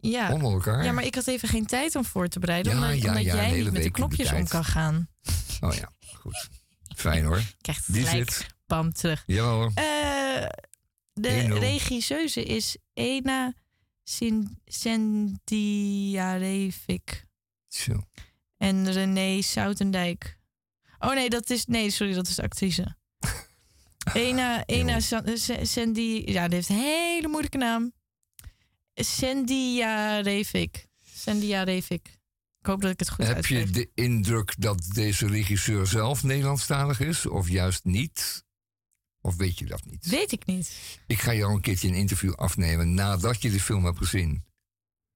[0.00, 0.32] ja.
[0.32, 0.84] Onder elkaar.
[0.84, 2.72] ja, maar ik had even geen tijd om voor te bereiden.
[2.72, 5.08] Ja, omdat ja, omdat jij niet met de knopjes om kan gaan.
[5.60, 6.48] Oh ja, goed.
[6.96, 7.42] Fijn hoor.
[7.60, 8.46] Krijgt Die gelijk zit.
[8.66, 9.22] bam terug.
[9.26, 9.70] Jawel.
[9.74, 10.46] Eh,
[11.12, 11.58] de 1-0.
[11.58, 13.54] regisseuse is Ena
[15.84, 17.23] Sendiarevic.
[17.74, 18.02] Zo.
[18.56, 20.38] En René Soutendijk.
[20.98, 21.66] Oh nee, dat is.
[21.66, 22.96] Nee, sorry, dat is de actrice.
[24.12, 26.22] Ena, Ena San- Sa- Sandy.
[26.26, 27.92] Ja, die heeft een hele moeilijke naam.
[28.94, 30.86] Sandia Revik.
[31.14, 32.06] Sandia Revik.
[32.60, 33.74] Ik hoop dat ik het goed Heb je uitspreek.
[33.94, 37.26] de indruk dat deze regisseur zelf Nederlandstalig is?
[37.26, 38.44] Of juist niet?
[39.20, 40.06] Of weet je dat niet?
[40.06, 40.72] Weet ik niet.
[41.06, 44.44] Ik ga jou een keertje een interview afnemen nadat je de film hebt gezien.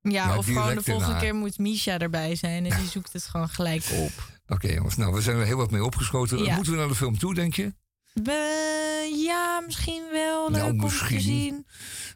[0.01, 3.49] Ja, of gewoon de volgende keer moet Misha erbij zijn en die zoekt het gewoon
[3.49, 4.13] gelijk op.
[4.47, 6.45] Oké jongens, nou we zijn er heel wat mee opgeschoten.
[6.45, 6.55] Ja.
[6.55, 7.75] Moeten we naar de film toe, denk je?
[8.13, 11.21] We- ja, misschien wel leuk Nou, om te misschien.
[11.21, 11.67] zien.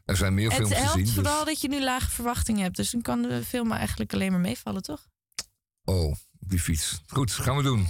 [0.05, 1.05] Er zijn meer Het films te helpt zien.
[1.05, 2.77] dus- vooral dat je nu lage verwachtingen hebt.
[2.77, 5.07] Dus dan kan de film eigenlijk alleen maar meevallen, toch?
[5.85, 7.03] Oh, die fiets.
[7.07, 7.89] Goed, gaan we doen.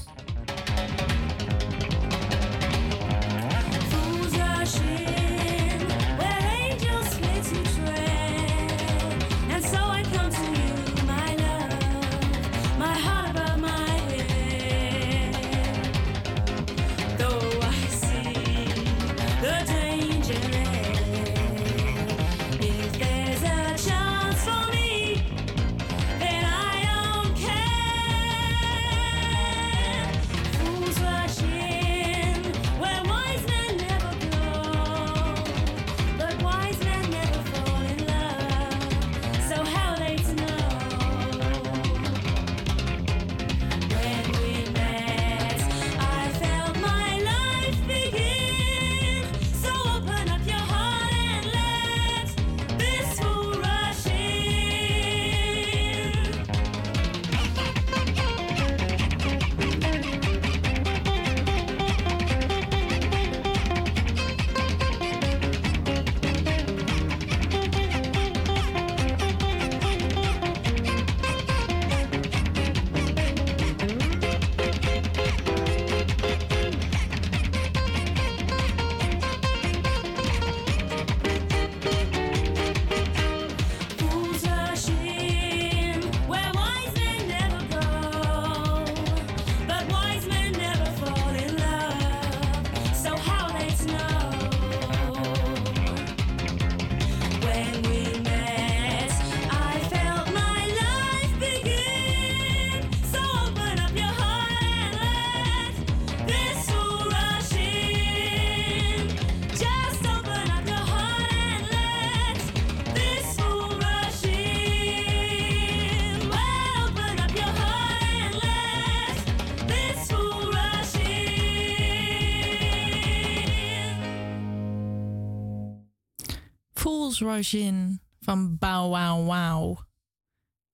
[128.20, 129.78] Van Bow Wow Wow.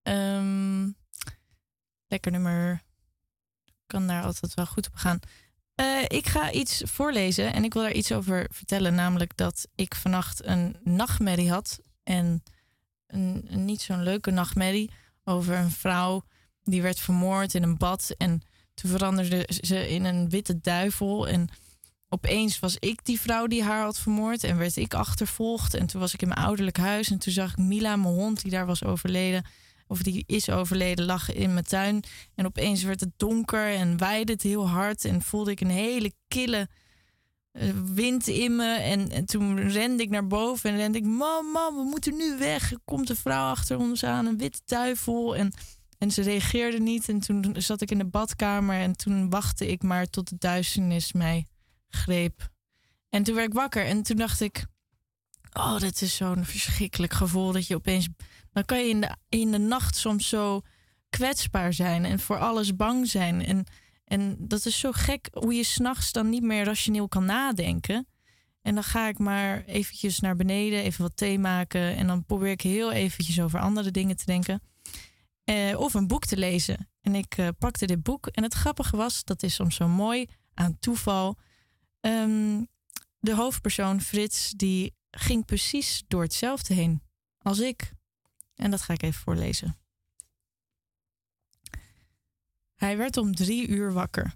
[0.02, 0.90] Ehm,
[2.06, 2.82] lekker nummer.
[3.86, 5.20] Kan daar altijd wel goed op gaan.
[5.74, 8.94] Eh, ik ga iets voorlezen en ik wil daar iets over vertellen.
[8.94, 11.80] Namelijk dat ik vannacht een nachtmerrie had.
[12.02, 12.42] En
[13.06, 14.90] een, een niet zo'n leuke nachtmerrie
[15.24, 16.24] over een vrouw
[16.62, 18.14] die werd vermoord in een bad.
[18.16, 18.42] En
[18.74, 21.28] toen veranderde ze in een witte duivel.
[21.28, 21.48] En
[22.08, 25.74] opeens was ik die vrouw die haar had vermoord en werd ik achtervolgd.
[25.74, 28.42] En toen was ik in mijn ouderlijk huis en toen zag ik Mila, mijn hond,
[28.42, 29.44] die daar was overleden,
[29.86, 32.02] of die is overleden, lag in mijn tuin.
[32.34, 35.04] En opeens werd het donker en waaide het heel hard.
[35.04, 36.68] En voelde ik een hele kille
[37.52, 38.74] eh, wind in me.
[38.74, 41.04] En, en toen rende ik naar boven en rende ik...
[41.04, 42.70] Mam, mam, we moeten nu weg.
[42.70, 45.36] Er komt een vrouw achter ons aan, een witte duivel.
[45.36, 45.52] En,
[45.98, 47.08] en ze reageerde niet.
[47.08, 51.12] En toen zat ik in de badkamer en toen wachtte ik maar tot de duisternis
[51.12, 51.46] mij
[51.88, 52.50] greep.
[53.08, 54.66] En toen werd ik wakker en toen dacht ik...
[55.52, 58.08] Oh, dit is zo'n verschrikkelijk gevoel dat je opeens...
[58.52, 60.62] Dan kan je in de, in de nacht soms zo
[61.08, 63.44] kwetsbaar zijn en voor alles bang zijn.
[63.44, 63.64] En,
[64.04, 68.06] en dat is zo gek hoe je s'nachts dan niet meer rationeel kan nadenken.
[68.62, 71.96] En dan ga ik maar eventjes naar beneden, even wat thee maken.
[71.96, 74.62] En dan probeer ik heel eventjes over andere dingen te denken.
[75.44, 76.88] Eh, of een boek te lezen.
[77.00, 78.26] En ik eh, pakte dit boek.
[78.26, 81.38] En het grappige was, dat is soms zo mooi aan toeval.
[82.00, 82.64] Ehm,
[83.18, 87.02] de hoofdpersoon Frits, die ging precies door hetzelfde heen
[87.38, 87.92] als ik.
[88.54, 89.76] En dat ga ik even voorlezen.
[92.74, 94.34] Hij werd om drie uur wakker,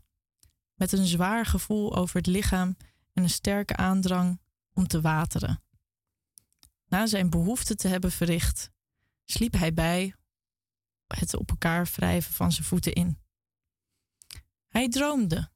[0.74, 2.76] met een zwaar gevoel over het lichaam
[3.12, 4.40] en een sterke aandrang
[4.72, 5.62] om te wateren.
[6.86, 8.70] Na zijn behoefte te hebben verricht,
[9.24, 10.14] sliep hij bij
[11.06, 13.18] het op elkaar wrijven van zijn voeten in.
[14.68, 15.51] Hij droomde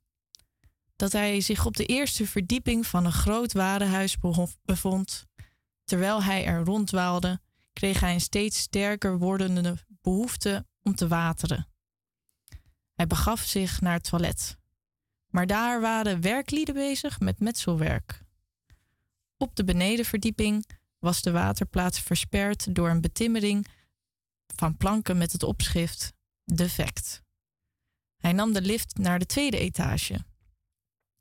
[0.97, 4.17] dat hij zich op de eerste verdieping van een groot warenhuis
[4.65, 5.27] bevond.
[5.85, 7.41] Terwijl hij er ronddwaalde,
[7.73, 11.69] kreeg hij een steeds sterker wordende behoefte om te wateren.
[12.95, 14.57] Hij begaf zich naar het toilet.
[15.31, 18.25] Maar daar waren werklieden bezig met metselwerk.
[19.37, 20.69] Op de benedenverdieping
[20.99, 23.67] was de waterplaats versperd door een betimmering
[24.47, 26.13] van planken met het opschrift
[26.45, 27.23] defect.
[28.17, 30.25] Hij nam de lift naar de tweede etage.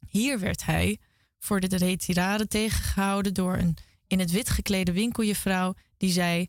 [0.08, 1.00] Hier werd hij
[1.40, 3.78] voor de retirade tegengehouden door een
[4.08, 6.48] in het wit geklede winkeljuffrouw die zei: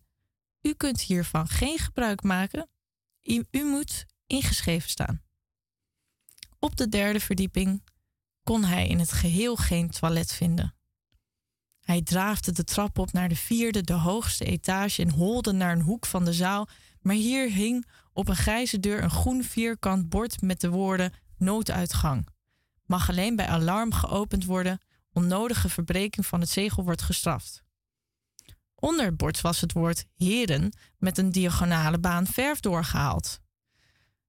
[0.63, 2.69] U kunt hiervan geen gebruik maken.
[3.23, 5.23] U, u moet ingeschreven staan.
[6.59, 7.83] Op de derde verdieping
[8.43, 10.75] kon hij in het geheel geen toilet vinden.
[11.81, 15.83] Hij draafde de trap op naar de vierde, de hoogste etage en holde naar een
[15.83, 16.69] hoek van de zaal,
[17.01, 22.27] maar hier hing op een grijze deur een groen vierkant bord met de woorden nooduitgang.
[22.87, 24.81] Mag alleen bij alarm geopend worden,
[25.13, 27.65] onnodige verbreking van het zegel wordt gestraft.
[28.75, 33.41] Onder het bord was het woord heren met een diagonale baan verf doorgehaald.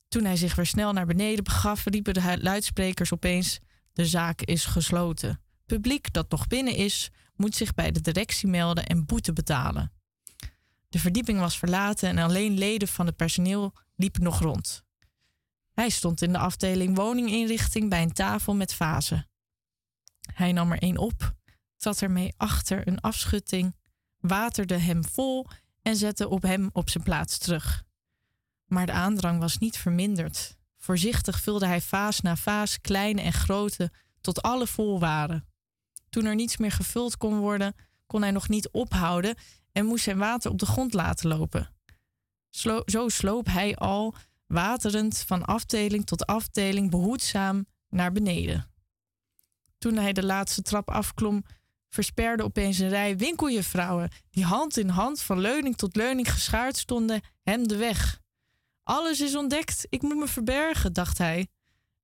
[0.08, 3.60] Toen hij zich weer snel naar beneden begaf, riepen de luidsprekers opeens:
[3.94, 5.42] De zaak is gesloten.
[5.66, 9.92] Publiek dat nog binnen is, moet zich bij de directie melden en boete betalen.
[10.90, 14.84] De verdieping was verlaten en alleen leden van het personeel liepen nog rond.
[15.80, 19.30] Hij stond in de afdeling woninginrichting bij een tafel met vazen.
[20.34, 21.36] Hij nam er een op,
[21.76, 23.76] trad ermee achter een afschutting,
[24.18, 25.46] waterde hem vol
[25.82, 27.84] en zette op hem op zijn plaats terug.
[28.66, 30.58] Maar de aandrang was niet verminderd.
[30.78, 33.92] Voorzichtig vulde hij vaas na vaas, kleine en grote,
[34.22, 35.48] tot alle vol waren.
[36.10, 37.76] Toen er niets meer gevuld kon worden,
[38.06, 39.36] kon hij nog niet ophouden
[39.72, 41.74] en moest zijn water op de grond laten lopen.
[42.86, 44.16] Zo sloop hij al,
[44.48, 48.72] waterend van afdeling tot afdeling, behoedzaam naar beneden.
[49.78, 51.44] Toen hij de laatste trap afklom,
[51.90, 57.22] versperde opeens een rij winkeljuffrouwen, die hand in hand van leuning tot leuning geschaard stonden,
[57.44, 58.20] hem de weg.
[58.84, 61.48] Alles is ontdekt, ik moet me verbergen, dacht hij.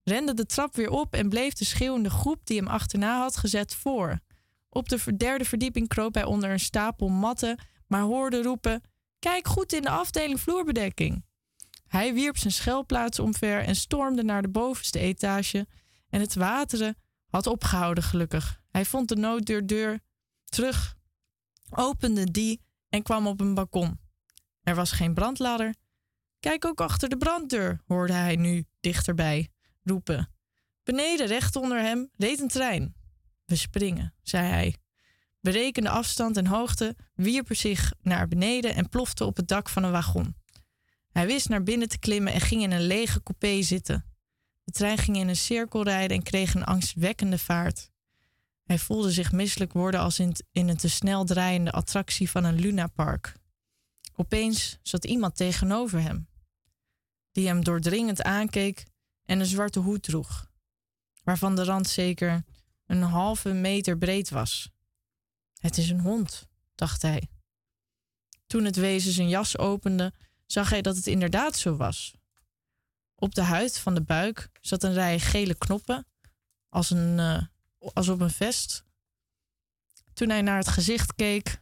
[0.04, 3.76] Rende de trap weer op en bleef de schreeuwende groep die hem achterna had gezet
[3.76, 4.20] voor.
[4.70, 8.82] Op de derde verdieping kroop hij onder een stapel matten, maar hoorde roepen:
[9.20, 11.26] Kijk goed in de afdeling vloerbedekking.
[11.94, 15.68] Hij wierp zijn schelplaats omver en stormde naar de bovenste etage.
[16.10, 16.98] En het wateren
[17.30, 18.62] had opgehouden, gelukkig.
[18.70, 20.00] Hij vond de nooddeur
[20.46, 20.96] terug,
[21.70, 24.00] opende die en kwam op een balkon.
[24.64, 25.76] Er was geen brandladder.
[26.40, 29.50] Kijk ook achter de branddeur, hoorde hij nu dichterbij
[29.84, 30.30] roepen.
[30.84, 32.96] Beneden, recht onder hem, reed een trein.
[33.46, 34.76] We springen, zei hij.
[35.42, 39.84] Berekende afstand en hoogte, wierp er zich naar beneden en plofte op het dak van
[39.84, 40.42] een wagon.
[41.14, 44.06] Hij wist naar binnen te klimmen en ging in een lege coupé zitten.
[44.64, 47.92] De trein ging in een cirkel rijden en kreeg een angstwekkende vaart.
[48.64, 53.36] Hij voelde zich misselijk worden als in, een te snel draaiende attractie van een lunapark.
[54.16, 56.28] Opeens zat iemand tegenover hem,
[57.32, 58.86] die hem doordringend aankeek
[59.26, 60.48] en een zwarte hoed droeg,
[61.24, 62.46] waarvan de rand zeker
[62.86, 64.70] een halve meter breed was.
[65.60, 67.30] Het is een hond, dacht hij.
[68.48, 70.14] Toen het wezen zijn jas opende,
[70.54, 72.16] zag hij dat het inderdaad zo was.
[73.16, 76.08] Op de huid van de buik zat een rij gele knoppen,
[76.70, 77.46] als, een, eh,
[77.94, 78.86] als op een vest.
[80.14, 81.62] Toen hij naar het gezicht keek,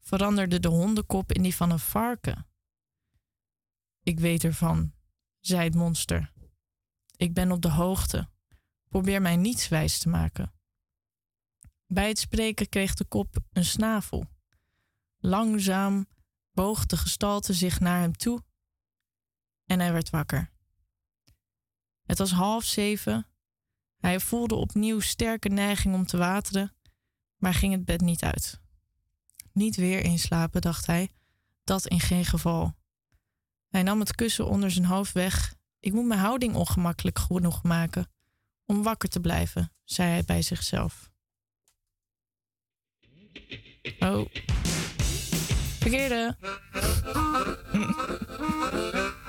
[0.00, 2.46] veranderde de hondenkop in die van een varken.
[4.02, 4.92] Ik weet ervan,
[5.40, 6.32] zei het monster.
[7.16, 8.28] Ik ben op de hoogte.
[8.88, 10.52] Probeer mij niets wijs te maken.
[11.86, 14.26] Bij het spreken kreeg de kop een snavel.
[15.18, 16.06] Langzaam
[16.60, 18.42] boog de gestalte zich naar hem toe
[19.66, 20.50] en hij werd wakker.
[22.02, 23.26] Het was half zeven.
[23.96, 26.74] Hij voelde opnieuw sterke neiging om te wateren,
[27.36, 28.60] maar ging het bed niet uit.
[29.52, 31.10] Niet weer inslapen, dacht hij.
[31.64, 32.74] Dat in geen geval.
[33.68, 35.54] Hij nam het kussen onder zijn hoofd weg.
[35.78, 38.10] Ik moet mijn houding ongemakkelijk genoeg maken
[38.64, 41.10] om wakker te blijven, zei hij bij zichzelf.
[43.98, 44.26] Oh.
[45.80, 46.36] Verkeerde.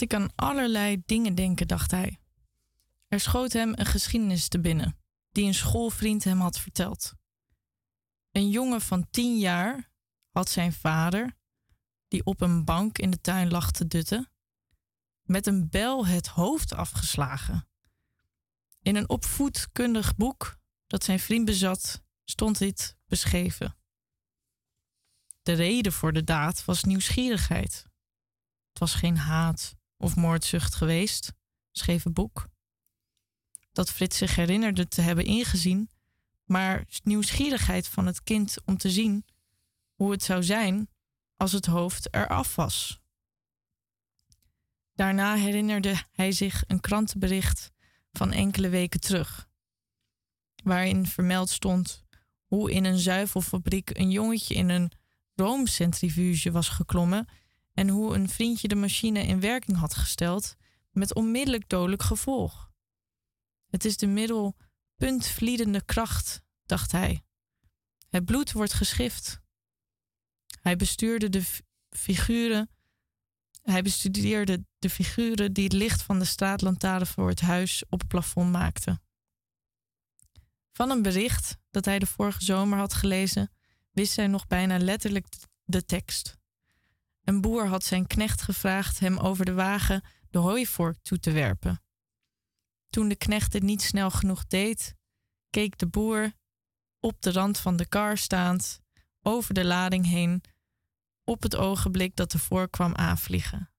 [0.00, 2.18] Ik aan allerlei dingen denken, dacht hij.
[3.08, 4.98] Er schoot hem een geschiedenis te binnen,
[5.30, 7.14] die een schoolvriend hem had verteld.
[8.32, 9.90] Een jongen van tien jaar
[10.30, 11.36] had zijn vader,
[12.08, 14.30] die op een bank in de tuin lag te dutten,
[15.22, 17.68] met een bel het hoofd afgeslagen.
[18.82, 23.76] In een opvoedkundig boek dat zijn vriend bezat, stond dit beschreven.
[25.42, 27.86] De reden voor de daad was nieuwsgierigheid.
[28.68, 31.32] Het was geen haat of moordzucht geweest,
[31.72, 32.48] schreef het boek.
[33.72, 35.90] Dat Frits zich herinnerde te hebben ingezien,
[36.44, 39.24] maar nieuwsgierigheid van het kind om te zien
[39.94, 40.88] hoe het zou zijn
[41.36, 43.00] als het hoofd eraf was.
[44.94, 47.72] Daarna herinnerde hij zich een krantenbericht
[48.12, 49.48] van enkele weken terug,
[50.62, 52.04] waarin vermeld stond
[52.44, 54.92] hoe in een zuivelfabriek een jongetje in een
[55.34, 57.28] roomcentrifuge was geklommen
[57.76, 60.56] en hoe een vriendje de machine in werking had gesteld
[60.90, 62.70] met onmiddellijk dodelijk gevolg.
[63.66, 64.56] Het is de middel
[64.96, 67.24] puntvliedende kracht, dacht hij.
[68.08, 69.40] Het bloed wordt geschift.
[70.60, 71.42] Hij bestuurde de
[71.90, 72.70] figuren.
[73.62, 78.08] Hij bestudeerde de figuren die het licht van de straatlantaarn voor het huis op het
[78.08, 79.02] plafond maakten.
[80.72, 83.52] Van een bericht dat hij de vorige zomer had gelezen,
[83.90, 85.26] wist hij nog bijna letterlijk
[85.64, 86.36] de tekst.
[87.26, 91.82] Een boer had zijn knecht gevraagd hem over de wagen de hooivork toe te werpen.
[92.88, 94.94] Toen de knecht het niet snel genoeg deed,
[95.50, 96.32] keek de boer
[97.00, 98.80] op de rand van de kar staand
[99.22, 100.42] over de lading heen
[101.24, 103.70] op het ogenblik dat de vork kwam aanvliegen.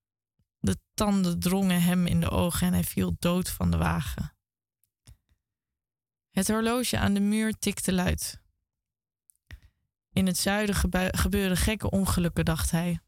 [0.59, 4.35] De tanden drongen hem in de ogen en hij viel dood van de wagen.
[6.31, 8.41] Het horloge aan de muur tikte luid.
[10.09, 13.01] In het zuiden gebe- gebeuren gekke ongelukken, dacht hij.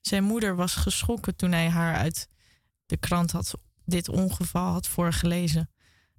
[0.00, 2.28] Zijn moeder was geschrokken toen hij haar uit
[2.86, 3.54] de krant had
[3.84, 5.70] dit ongeval had voorgelezen,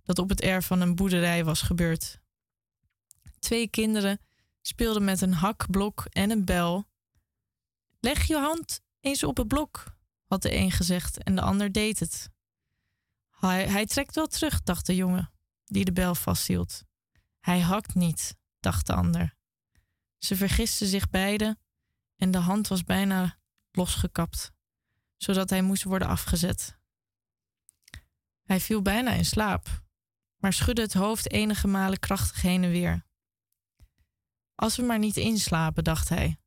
[0.04, 2.20] dat op het erf van een boerderij was gebeurd.
[3.40, 4.20] Twee kinderen
[4.62, 6.86] speelden met een hakblok en een bel.
[8.00, 9.96] Leg je hand eens op het blok,
[10.26, 12.30] had de een gezegd en de ander deed het.
[13.30, 15.32] Hij, hij trekt wel terug, dacht de jongen,
[15.66, 16.84] die de bel vasthield.
[17.40, 19.36] Hij hakt niet, dacht de ander.
[20.18, 21.60] Ze vergisten zich beiden
[22.16, 23.40] en de hand was bijna
[23.72, 24.52] losgekapt,
[25.18, 26.80] zodat hij moest worden afgezet.
[28.44, 29.84] Hij viel bijna in slaap,
[30.38, 33.06] maar schudde het hoofd enige malen krachtig heen en weer.
[34.56, 36.38] Als we maar niet inslapen, dacht hij.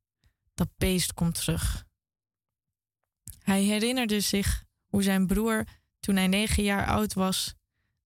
[0.55, 1.85] Dat beest komt terug.
[3.39, 5.65] Hij herinnerde zich hoe zijn broer,
[6.01, 7.55] toen hij negen jaar oud was,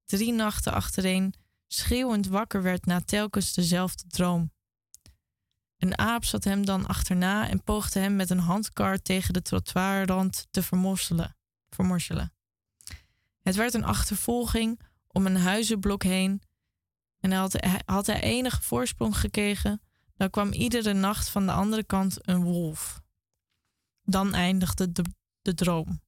[0.05, 1.35] drie nachten achtereen
[1.67, 4.53] schreeuwend wakker werd na telkens dezelfde droom.
[5.79, 10.47] Een aap zat hem dan achterna en poogde hem met een handkar tegen de trottoirrand
[10.51, 11.37] te vermorselen.
[11.71, 12.33] vermorselen.
[13.43, 16.43] Het werd een achtervolging om een huizenblok heen
[17.21, 19.83] en had, had hij enige voorsprong gekregen,
[20.17, 23.03] dan kwam iedere nacht van de andere kant een wolf.
[24.03, 25.03] Dan eindigde de,
[25.43, 26.01] de droom.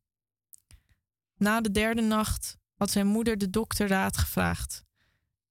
[1.37, 4.85] Na de derde nacht had zijn moeder de dokter raad gevraagd,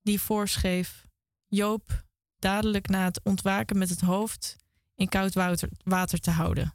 [0.01, 1.07] die voorschreef:
[1.47, 2.07] Joop
[2.39, 4.55] dadelijk na het ontwaken met het hoofd
[4.95, 6.73] in koud water, water te houden.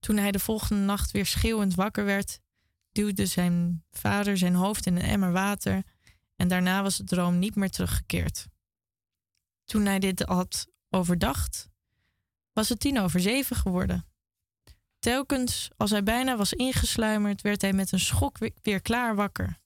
[0.00, 2.40] Toen hij de volgende nacht weer schreeuwend wakker werd,
[2.92, 5.82] duwde zijn vader zijn hoofd in een emmer water
[6.36, 8.46] en daarna was de droom niet meer teruggekeerd.
[9.64, 11.68] Toen hij dit had overdacht,
[12.52, 14.06] was het tien over zeven geworden.
[14.98, 19.58] Telkens als hij bijna was ingesluimerd, werd hij met een schok we- weer klaar wakker.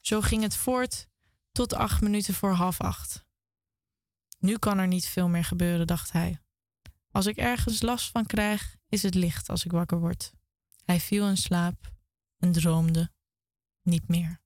[0.00, 1.06] Zo ging het voort
[1.52, 3.26] tot acht minuten voor half acht.
[4.38, 6.38] Nu kan er niet veel meer gebeuren, dacht hij.
[7.10, 10.32] Als ik ergens last van krijg, is het licht als ik wakker word.
[10.84, 11.92] Hij viel in slaap
[12.38, 13.10] en droomde
[13.82, 14.40] niet meer.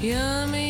[0.00, 0.67] Yummy,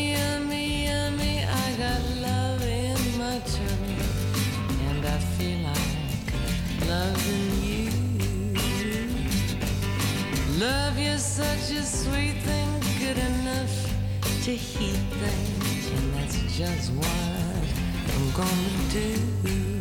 [10.59, 13.95] Love you such a sweet thing, good enough
[14.43, 17.07] to heat things, and that's just what
[18.13, 19.78] I'm gonna do.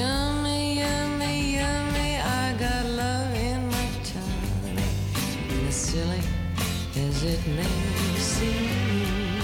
[0.00, 4.88] Yummy, yummy, yummy, I got love in my tummy.
[5.68, 6.22] As silly
[7.06, 7.80] as it may
[8.16, 9.40] seem.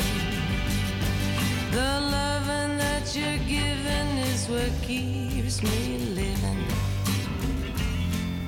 [1.73, 6.63] The loving that you're giving is what keeps me living.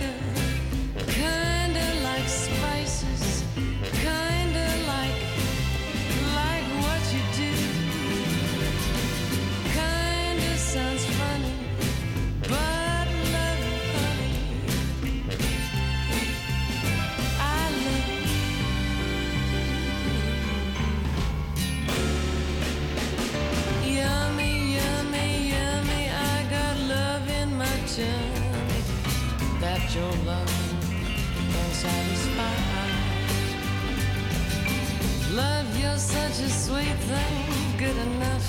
[35.40, 38.48] Love, you're such a sweet thing, good enough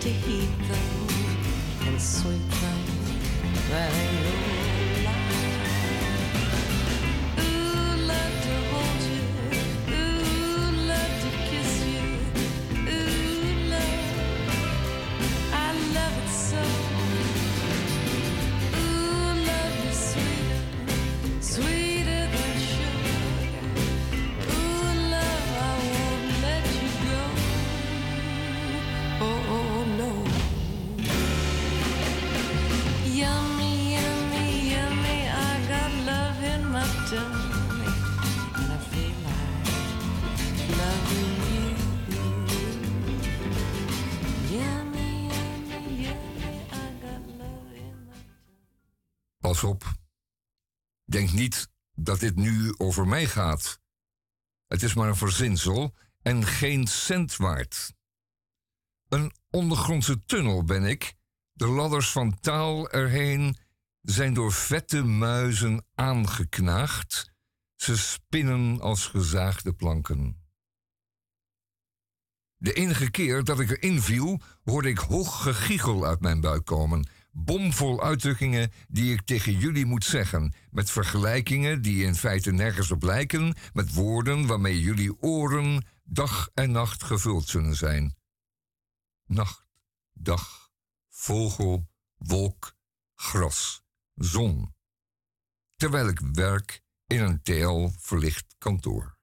[0.00, 2.84] to heat them, and sweet thing
[3.70, 4.55] that ain't
[51.36, 53.80] niet dat dit nu over mij gaat.
[54.66, 57.94] Het is maar een verzinsel en geen cent waard.
[59.08, 61.14] Een ondergrondse tunnel ben ik.
[61.52, 63.56] De ladders van taal erheen
[64.00, 67.30] zijn door vette muizen aangeknaagd.
[67.74, 70.44] Ze spinnen als gezaagde planken.
[72.56, 77.08] De enige keer dat ik erin viel, hoorde ik hoog gegiegel uit mijn buik komen.
[77.38, 80.54] Bomvol uitdrukkingen die ik tegen jullie moet zeggen.
[80.70, 83.54] Met vergelijkingen die in feite nergens op lijken.
[83.72, 88.16] Met woorden waarmee jullie oren dag en nacht gevuld zullen zijn.
[89.26, 89.66] Nacht,
[90.12, 90.70] dag,
[91.08, 92.76] vogel, wolk,
[93.14, 93.82] gras,
[94.14, 94.74] zon.
[95.76, 99.16] Terwijl ik werk in een TL verlicht kantoor.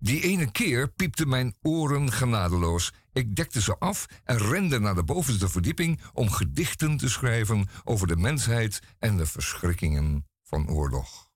[0.00, 2.92] Die ene keer piepten mijn oren genadeloos.
[3.18, 8.06] Ik dekte ze af en rende naar de bovenste verdieping om gedichten te schrijven over
[8.06, 11.30] de mensheid en de verschrikkingen van oorlog.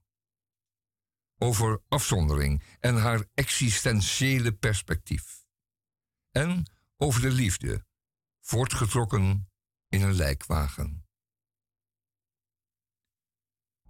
[1.39, 5.45] Over afzondering en haar existentiële perspectief.
[6.31, 7.85] En over de liefde,
[8.41, 9.49] voortgetrokken
[9.89, 11.07] in een lijkwagen.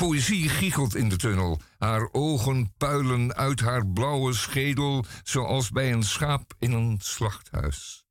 [0.02, 1.60] Poëzie giechelt in de tunnel.
[1.78, 8.06] Haar ogen puilen uit haar blauwe schedel, zoals bij een schaap in een slachthuis.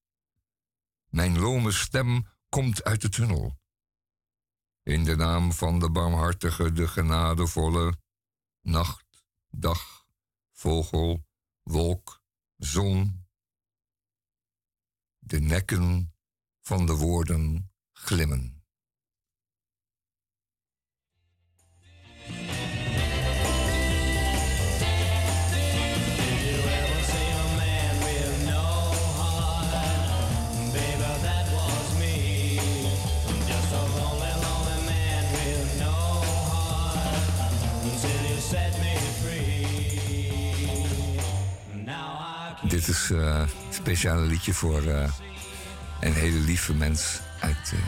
[1.09, 3.59] Mijn lome stem komt uit de tunnel.
[4.83, 7.97] In de naam van de barmhartige, de genadevolle,
[8.61, 10.05] nacht, dag,
[10.51, 11.25] vogel,
[11.61, 12.21] wolk,
[12.57, 13.27] zon.
[15.19, 16.13] De nekken
[16.61, 18.60] van de woorden glimmen.
[42.85, 45.11] Dit is eh, een speciale liedje voor eh,
[45.99, 47.79] een hele lieve mens uit, eh,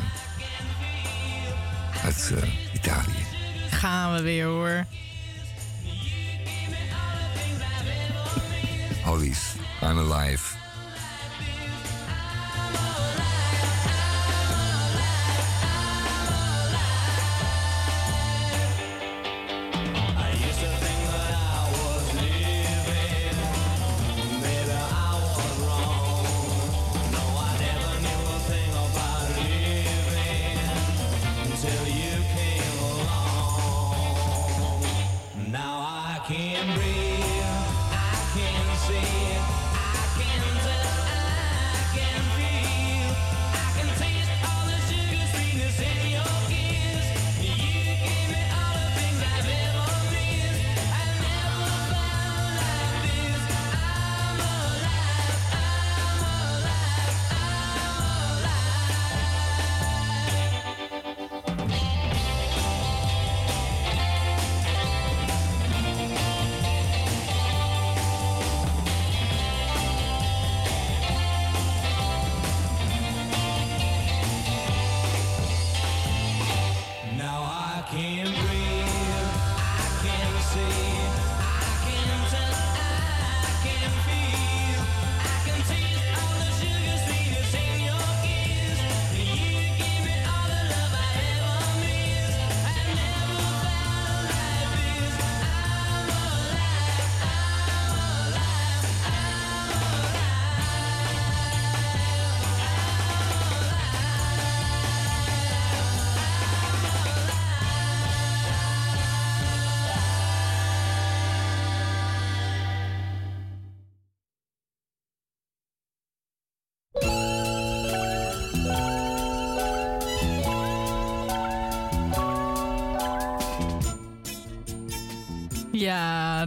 [2.03, 2.33] uit
[2.73, 3.25] Italië.
[3.69, 4.85] Gaan we weer hoor.
[9.03, 9.39] Hollies,
[9.81, 10.62] I'm alive.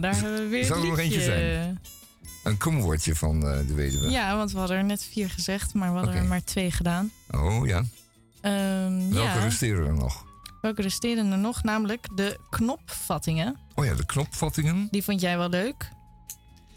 [0.01, 1.79] Ja, daar hebben we weer Zal een er nog eentje zijn?
[2.43, 4.09] Een komwoordje van eh, de weduwe.
[4.09, 7.11] Ja, want we hadden er net vier gezegd, maar we hadden er maar twee gedaan.
[7.31, 7.83] Oh ja.
[8.41, 9.43] Ehm, Welke ja.
[9.43, 10.25] resteren er nog?
[10.61, 11.63] Welke resteren er nog?
[11.63, 13.57] Namelijk de knopvattingen.
[13.75, 14.87] Oh ja, de knopvattingen.
[14.91, 15.89] Die vond jij wel leuk.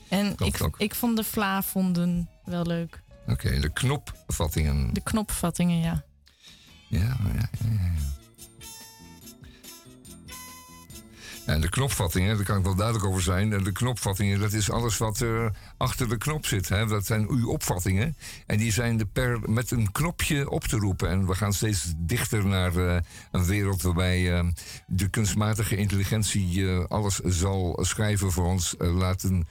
[0.09, 0.75] En Klopt ik, ook.
[0.79, 3.03] ik vond de vlaavonden wel leuk.
[3.27, 4.95] Oké, de knopvattingen.
[4.95, 6.05] De knopvattingen, ja.
[6.89, 6.99] Ja,
[7.35, 7.93] ja, ja,
[11.51, 13.51] En de knopvattingen, daar kan ik wel duidelijk over zijn.
[13.51, 16.69] De knopvattingen, dat is alles wat er achter de knop zit.
[16.69, 16.87] Hè?
[16.87, 18.17] Dat zijn uw opvattingen.
[18.47, 21.09] En die zijn de per, met een knopje op te roepen.
[21.09, 23.01] En we gaan steeds dichter naar eh,
[23.31, 24.45] een wereld waarbij eh,
[24.87, 29.47] de kunstmatige intelligentie eh, alles zal schrijven voor ons, laten,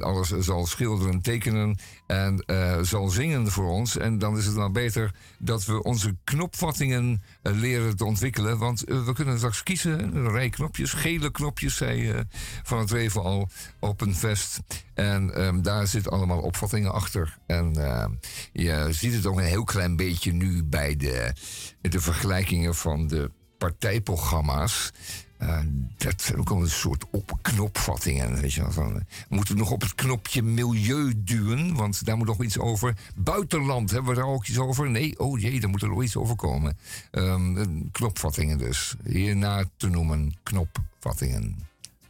[0.00, 2.44] alles zal schilderen, tekenen en
[2.82, 3.96] zal zingen voor ons.
[3.96, 8.58] En dan is het wel beter dat we onze knopvattingen leren te ontwikkelen.
[8.58, 12.24] Want we kunnen straks kiezen, een rij knopjes, gele knopjes, zei
[12.62, 13.48] Van het Reven al,
[13.80, 14.60] op een vest.
[14.96, 17.38] En ehm, daar zitten allemaal opvattingen achter.
[17.46, 18.10] En ehm,
[18.52, 21.32] je ziet het ook een heel klein beetje nu bij de,
[21.80, 24.92] de vergelijkingen van de partijprogramma's.
[25.38, 25.60] Eh,
[25.96, 28.40] dat zijn ook al een soort opknopvattingen.
[28.40, 32.26] Weet je van, eh, we moeten nog op het knopje milieu duwen, want daar moet
[32.26, 32.96] nog iets over.
[33.16, 34.90] Buitenland, hebben we daar ook iets over?
[34.90, 36.78] Nee, oh jee, daar moet er nog iets over komen.
[37.10, 38.94] Ehm, eh, knopvattingen dus.
[39.04, 41.58] Hierna te noemen knopvattingen.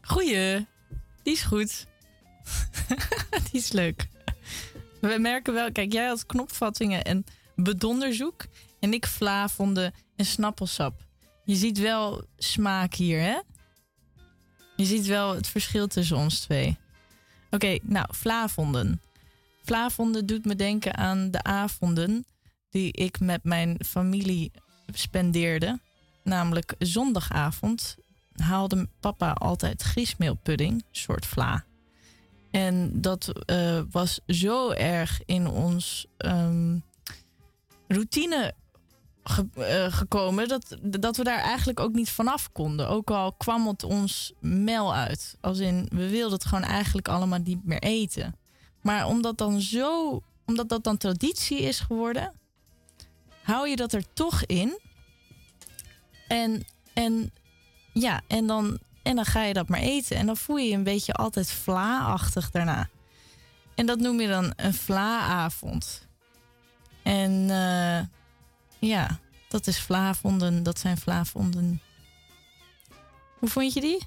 [0.00, 0.66] Goeie.
[1.22, 1.86] Die is goed.
[3.50, 4.08] Die is leuk.
[5.00, 7.24] We merken wel, kijk, jij had knopvattingen en
[7.54, 8.46] bedonderzoek.
[8.80, 11.04] En ik vlaavonden en snappelsap.
[11.44, 13.40] Je ziet wel smaak hier, hè?
[14.76, 16.76] Je ziet wel het verschil tussen ons twee.
[17.50, 19.00] Oké, nou, vlaavonden.
[19.64, 22.24] Vlaavonden doet me denken aan de avonden
[22.70, 24.50] die ik met mijn familie
[24.92, 25.80] spendeerde.
[26.22, 27.96] Namelijk zondagavond
[28.36, 31.64] haalde papa altijd griesmeelpudding, soort vla.
[32.50, 36.78] En dat eh, was zo erg in ons ehm,
[37.88, 38.54] routine
[39.54, 42.88] eh, gekomen dat, dat we daar eigenlijk ook niet vanaf konden.
[42.88, 45.36] Ook al kwam het ons mel uit.
[45.40, 48.36] Als in, we wilden het gewoon eigenlijk allemaal niet meer eten.
[48.80, 52.32] Maar omdat, dan zo, omdat dat dan traditie is geworden,
[53.42, 54.78] hou je dat er toch in.
[56.28, 57.32] En, en
[57.92, 60.16] ja, en dan, en dan ga je dat maar eten.
[60.16, 62.88] En dan voel je je een beetje altijd vla-achtig daarna.
[63.74, 66.06] En dat noem je dan een vla-avond.
[67.02, 68.06] En eh,
[68.78, 69.18] ja,
[69.48, 70.62] dat is vlaavonden.
[70.62, 71.80] Dat zijn vlaavonden.
[73.38, 74.06] Hoe vond je die?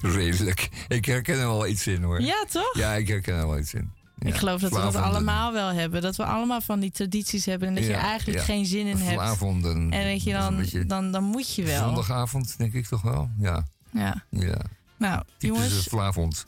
[0.16, 0.68] Redelijk.
[0.88, 2.20] Ik herken er wel iets in hoor.
[2.20, 2.74] Ja, toch?
[2.76, 3.92] Ja, ik herken er wel iets in.
[4.20, 6.02] Ik geloof dat we dat allemaal wel hebben.
[6.02, 7.68] Dat we allemaal van die tradities hebben.
[7.68, 9.42] En dat je eigenlijk geen zin in hebt.
[9.90, 11.84] En dat je dan, beetje dan, dan moet je wel.
[11.84, 13.30] Zondagavond, denk ik toch wel?
[13.38, 13.66] Ja.
[13.92, 14.24] Ja.
[14.30, 14.60] ja.
[14.98, 15.88] Nou, jongens.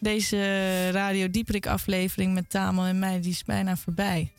[0.01, 4.32] Deze Radio Dieprik aflevering met Tamel en mij, die is bijna voorbij.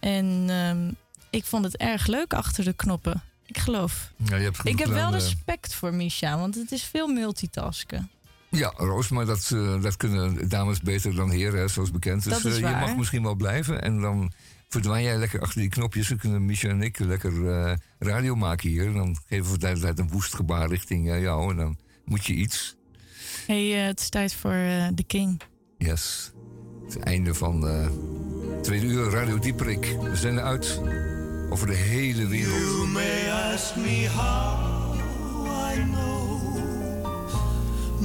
[0.00, 0.90] En ehm,
[1.30, 3.22] ik vond het erg leuk achter de knoppen.
[3.46, 4.12] Ik geloof.
[4.16, 8.10] Ja, je hebt Ik heb wel respect voor Misha, want het is veel multitasken.
[8.50, 12.24] Ja, Roos, maar dat, eh, dat kunnen dames beter dan heren, hè, zoals bekend.
[12.24, 13.82] Dus Dat is eh, je mag misschien wel blijven.
[13.82, 14.32] En dan
[14.68, 16.08] verdwijn jij lekker achter die knopjes.
[16.08, 18.86] Dan kunnen Micha en ik lekker eh, radio maken hier.
[18.86, 21.50] En dan geven we tijd tijd een woest gebaar richting jou.
[21.50, 22.76] En dan moet je iets.
[23.46, 24.56] hey, het is tijd voor
[24.94, 25.40] The King.
[25.78, 26.32] Yes.
[26.84, 27.88] Het einde van eh
[28.62, 29.96] tweede uur Radio Dieperik.
[30.02, 30.80] We zijn eruit
[31.50, 32.60] over de hele wereld.
[32.60, 34.94] You may ask me how
[35.74, 36.25] I know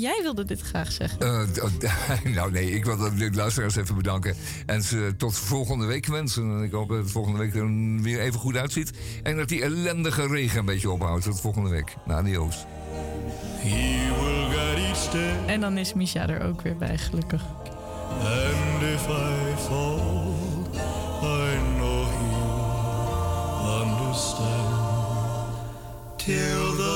[0.00, 1.20] Jij wilde dit graag zeggen.
[1.20, 4.34] Eh, d- nou nee, ik wil de luisteraars even bedanken.
[4.66, 6.42] En ze tot volgende week wensen.
[6.56, 8.90] En ik hoop dat het volgende week er weer even goed uitziet.
[9.22, 11.24] En dat die ellendige regen een beetje ophoudt.
[11.24, 11.96] Tot volgende week.
[12.06, 12.64] Nou, adios.
[13.62, 17.42] Guide each step, En dan is Misha er ook weer bij, gelukkig.
[18.20, 19.98] and if I fall,
[21.22, 24.74] I know he'll understand.
[26.16, 26.95] Till the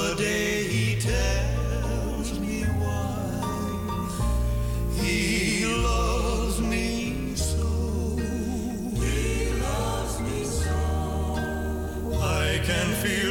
[12.70, 13.30] can feel